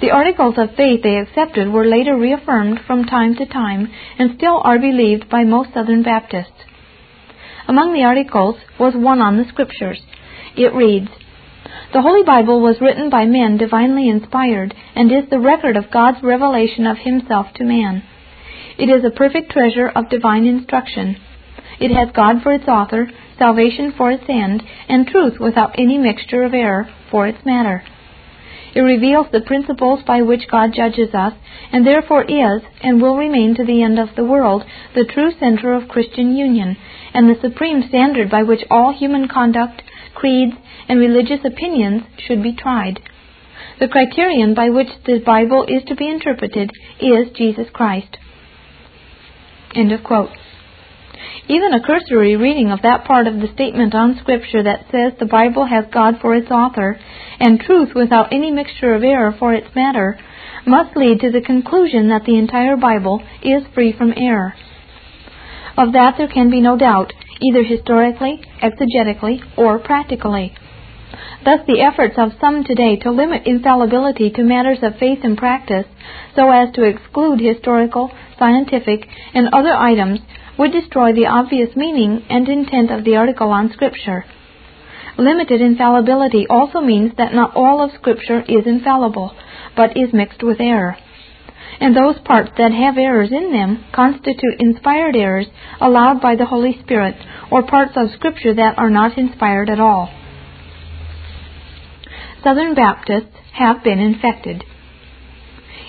The 0.00 0.12
articles 0.12 0.54
of 0.56 0.74
faith 0.74 1.02
they 1.02 1.18
accepted 1.18 1.70
were 1.70 1.84
later 1.84 2.16
reaffirmed 2.16 2.80
from 2.86 3.04
time 3.04 3.36
to 3.36 3.44
time 3.44 3.92
and 4.18 4.38
still 4.38 4.62
are 4.64 4.78
believed 4.78 5.28
by 5.28 5.44
most 5.44 5.74
Southern 5.74 6.02
Baptists. 6.02 6.64
Among 7.68 7.92
the 7.92 8.04
articles 8.04 8.56
was 8.80 8.94
one 8.96 9.20
on 9.20 9.36
the 9.36 9.44
Scriptures. 9.50 10.00
It 10.56 10.72
reads, 10.72 11.10
The 11.92 12.00
Holy 12.00 12.24
Bible 12.24 12.62
was 12.62 12.80
written 12.80 13.10
by 13.10 13.26
men 13.26 13.58
divinely 13.58 14.08
inspired 14.08 14.74
and 14.96 15.12
is 15.12 15.28
the 15.28 15.38
record 15.38 15.76
of 15.76 15.90
God's 15.92 16.22
revelation 16.22 16.86
of 16.86 16.96
Himself 16.96 17.48
to 17.56 17.64
man. 17.64 18.02
It 18.78 18.88
is 18.88 19.04
a 19.04 19.14
perfect 19.14 19.52
treasure 19.52 19.90
of 19.94 20.08
divine 20.08 20.46
instruction 20.46 21.18
it 21.82 21.90
has 21.90 22.14
God 22.14 22.42
for 22.42 22.52
its 22.52 22.68
author, 22.68 23.10
salvation 23.38 23.92
for 23.96 24.12
its 24.12 24.22
end, 24.28 24.62
and 24.88 25.04
truth 25.04 25.40
without 25.40 25.74
any 25.76 25.98
mixture 25.98 26.44
of 26.44 26.54
error 26.54 26.88
for 27.10 27.26
its 27.26 27.44
matter. 27.44 27.82
It 28.74 28.80
reveals 28.80 29.26
the 29.32 29.40
principles 29.40 30.00
by 30.06 30.22
which 30.22 30.48
God 30.48 30.70
judges 30.74 31.12
us, 31.12 31.34
and 31.72 31.84
therefore 31.84 32.22
is, 32.22 32.62
and 32.82 33.02
will 33.02 33.16
remain 33.16 33.56
to 33.56 33.64
the 33.64 33.82
end 33.82 33.98
of 33.98 34.14
the 34.14 34.24
world, 34.24 34.64
the 34.94 35.04
true 35.04 35.32
center 35.40 35.74
of 35.74 35.88
Christian 35.88 36.36
union, 36.36 36.76
and 37.12 37.28
the 37.28 37.40
supreme 37.40 37.82
standard 37.88 38.30
by 38.30 38.44
which 38.44 38.64
all 38.70 38.92
human 38.92 39.26
conduct, 39.26 39.82
creeds, 40.14 40.54
and 40.88 41.00
religious 41.00 41.40
opinions 41.44 42.02
should 42.16 42.42
be 42.42 42.54
tried. 42.54 43.00
The 43.80 43.88
criterion 43.88 44.54
by 44.54 44.70
which 44.70 44.88
the 45.04 45.18
Bible 45.18 45.64
is 45.66 45.82
to 45.88 45.96
be 45.96 46.08
interpreted 46.08 46.70
is 47.00 47.36
Jesus 47.36 47.66
Christ. 47.72 48.16
End 49.74 49.90
of 49.90 50.04
quote. 50.04 50.30
Even 51.48 51.74
a 51.74 51.82
cursory 51.82 52.36
reading 52.36 52.70
of 52.70 52.82
that 52.82 53.04
part 53.04 53.26
of 53.26 53.40
the 53.40 53.52
statement 53.54 53.94
on 53.94 54.18
Scripture 54.20 54.62
that 54.62 54.86
says 54.90 55.12
the 55.18 55.26
Bible 55.26 55.66
has 55.66 55.84
God 55.92 56.14
for 56.20 56.34
its 56.34 56.50
author 56.50 56.98
and 57.40 57.60
truth 57.60 57.90
without 57.94 58.32
any 58.32 58.50
mixture 58.50 58.94
of 58.94 59.02
error 59.02 59.34
for 59.38 59.52
its 59.52 59.74
matter 59.74 60.18
must 60.66 60.96
lead 60.96 61.20
to 61.20 61.30
the 61.30 61.40
conclusion 61.40 62.08
that 62.08 62.24
the 62.24 62.38
entire 62.38 62.76
Bible 62.76 63.22
is 63.42 63.62
free 63.74 63.92
from 63.96 64.14
error. 64.16 64.54
Of 65.76 65.92
that 65.92 66.14
there 66.18 66.28
can 66.28 66.50
be 66.50 66.60
no 66.60 66.76
doubt, 66.76 67.12
either 67.40 67.64
historically, 67.64 68.40
exegetically, 68.62 69.40
or 69.56 69.78
practically. 69.78 70.54
Thus, 71.44 71.60
the 71.66 71.80
efforts 71.80 72.14
of 72.18 72.38
some 72.40 72.62
today 72.62 72.96
to 72.96 73.10
limit 73.10 73.46
infallibility 73.46 74.30
to 74.30 74.42
matters 74.44 74.78
of 74.82 74.98
faith 74.98 75.20
and 75.24 75.36
practice, 75.36 75.86
so 76.36 76.50
as 76.50 76.72
to 76.74 76.84
exclude 76.84 77.40
historical, 77.40 78.12
scientific, 78.38 79.06
and 79.34 79.48
other 79.52 79.74
items, 79.74 80.20
would 80.58 80.72
destroy 80.72 81.12
the 81.12 81.26
obvious 81.26 81.74
meaning 81.76 82.24
and 82.28 82.48
intent 82.48 82.90
of 82.90 83.04
the 83.04 83.16
article 83.16 83.50
on 83.50 83.72
Scripture. 83.72 84.24
Limited 85.18 85.60
infallibility 85.60 86.46
also 86.48 86.80
means 86.80 87.12
that 87.16 87.34
not 87.34 87.54
all 87.54 87.82
of 87.82 87.90
Scripture 87.98 88.40
is 88.48 88.66
infallible, 88.66 89.34
but 89.76 89.96
is 89.96 90.12
mixed 90.12 90.42
with 90.42 90.60
error. 90.60 90.96
And 91.80 91.96
those 91.96 92.18
parts 92.24 92.50
that 92.58 92.72
have 92.72 92.96
errors 92.96 93.30
in 93.32 93.52
them 93.52 93.84
constitute 93.92 94.60
inspired 94.60 95.16
errors 95.16 95.46
allowed 95.80 96.20
by 96.20 96.36
the 96.36 96.46
Holy 96.46 96.78
Spirit, 96.82 97.16
or 97.50 97.66
parts 97.66 97.92
of 97.96 98.12
Scripture 98.12 98.54
that 98.54 98.78
are 98.78 98.90
not 98.90 99.18
inspired 99.18 99.68
at 99.68 99.80
all. 99.80 100.10
Southern 102.42 102.74
Baptists 102.74 103.36
have 103.52 103.82
been 103.84 103.98
infected. 103.98 104.64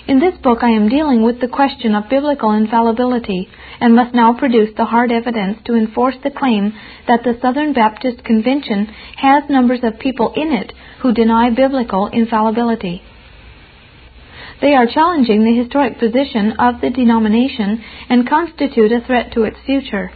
In 0.06 0.20
this 0.20 0.36
book, 0.42 0.58
I 0.60 0.68
am 0.68 0.90
dealing 0.90 1.22
with 1.22 1.40
the 1.40 1.48
question 1.48 1.94
of 1.94 2.10
biblical 2.10 2.52
infallibility 2.52 3.48
and 3.80 3.96
must 3.96 4.14
now 4.14 4.34
produce 4.34 4.68
the 4.76 4.84
hard 4.84 5.10
evidence 5.10 5.60
to 5.64 5.74
enforce 5.74 6.16
the 6.22 6.30
claim 6.30 6.74
that 7.08 7.24
the 7.24 7.38
Southern 7.40 7.72
Baptist 7.72 8.22
Convention 8.22 8.84
has 9.16 9.48
numbers 9.48 9.80
of 9.82 9.98
people 9.98 10.34
in 10.36 10.52
it 10.52 10.74
who 11.00 11.14
deny 11.14 11.48
biblical 11.48 12.08
infallibility. 12.08 13.00
They 14.60 14.74
are 14.74 14.86
challenging 14.86 15.42
the 15.42 15.56
historic 15.56 15.98
position 15.98 16.52
of 16.58 16.82
the 16.82 16.90
denomination 16.90 17.82
and 18.10 18.28
constitute 18.28 18.92
a 18.92 19.00
threat 19.00 19.32
to 19.32 19.44
its 19.44 19.56
future. 19.64 20.10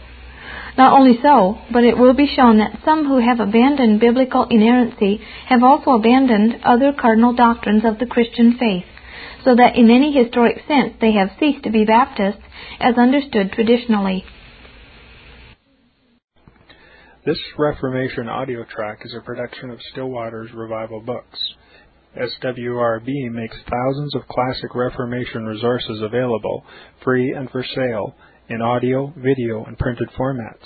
Not 0.77 0.93
only 0.93 1.17
so, 1.23 1.57
but 1.73 1.83
it 1.83 1.97
will 1.97 2.13
be 2.13 2.27
shown 2.27 2.59
that 2.59 2.79
some 2.85 3.07
who 3.07 3.17
have 3.17 3.39
abandoned 3.39 3.99
biblical 3.99 4.45
inerrancy 4.51 5.19
have 5.47 5.63
also 5.63 5.91
abandoned 5.91 6.59
other 6.63 6.93
cardinal 6.93 7.33
doctrines 7.33 7.83
of 7.85 7.97
the 7.97 8.05
Christian 8.05 8.55
faith 8.59 8.85
so 9.49 9.55
that 9.55 9.75
in 9.75 9.89
any 9.89 10.13
historic 10.13 10.57
sense 10.67 10.93
they 11.01 11.13
have 11.13 11.31
ceased 11.39 11.63
to 11.63 11.71
be 11.71 11.83
Baptists 11.83 12.43
as 12.79 12.95
understood 12.99 13.51
traditionally. 13.51 14.23
This 17.25 17.39
Reformation 17.57 18.29
audio 18.29 18.63
track 18.63 18.99
is 19.03 19.15
a 19.15 19.25
production 19.25 19.71
of 19.71 19.79
Still 19.91 20.09
Waters 20.09 20.51
Revival 20.53 21.01
Books. 21.01 21.39
SWRB 22.15 23.31
makes 23.31 23.57
thousands 23.67 24.13
of 24.13 24.27
classic 24.27 24.75
Reformation 24.75 25.45
resources 25.45 25.99
available, 26.03 26.63
free 27.03 27.33
and 27.33 27.49
for 27.49 27.65
sale, 27.75 28.15
in 28.49 28.61
audio, 28.61 29.11
video, 29.17 29.65
and 29.65 29.79
printed 29.79 30.09
formats. 30.17 30.65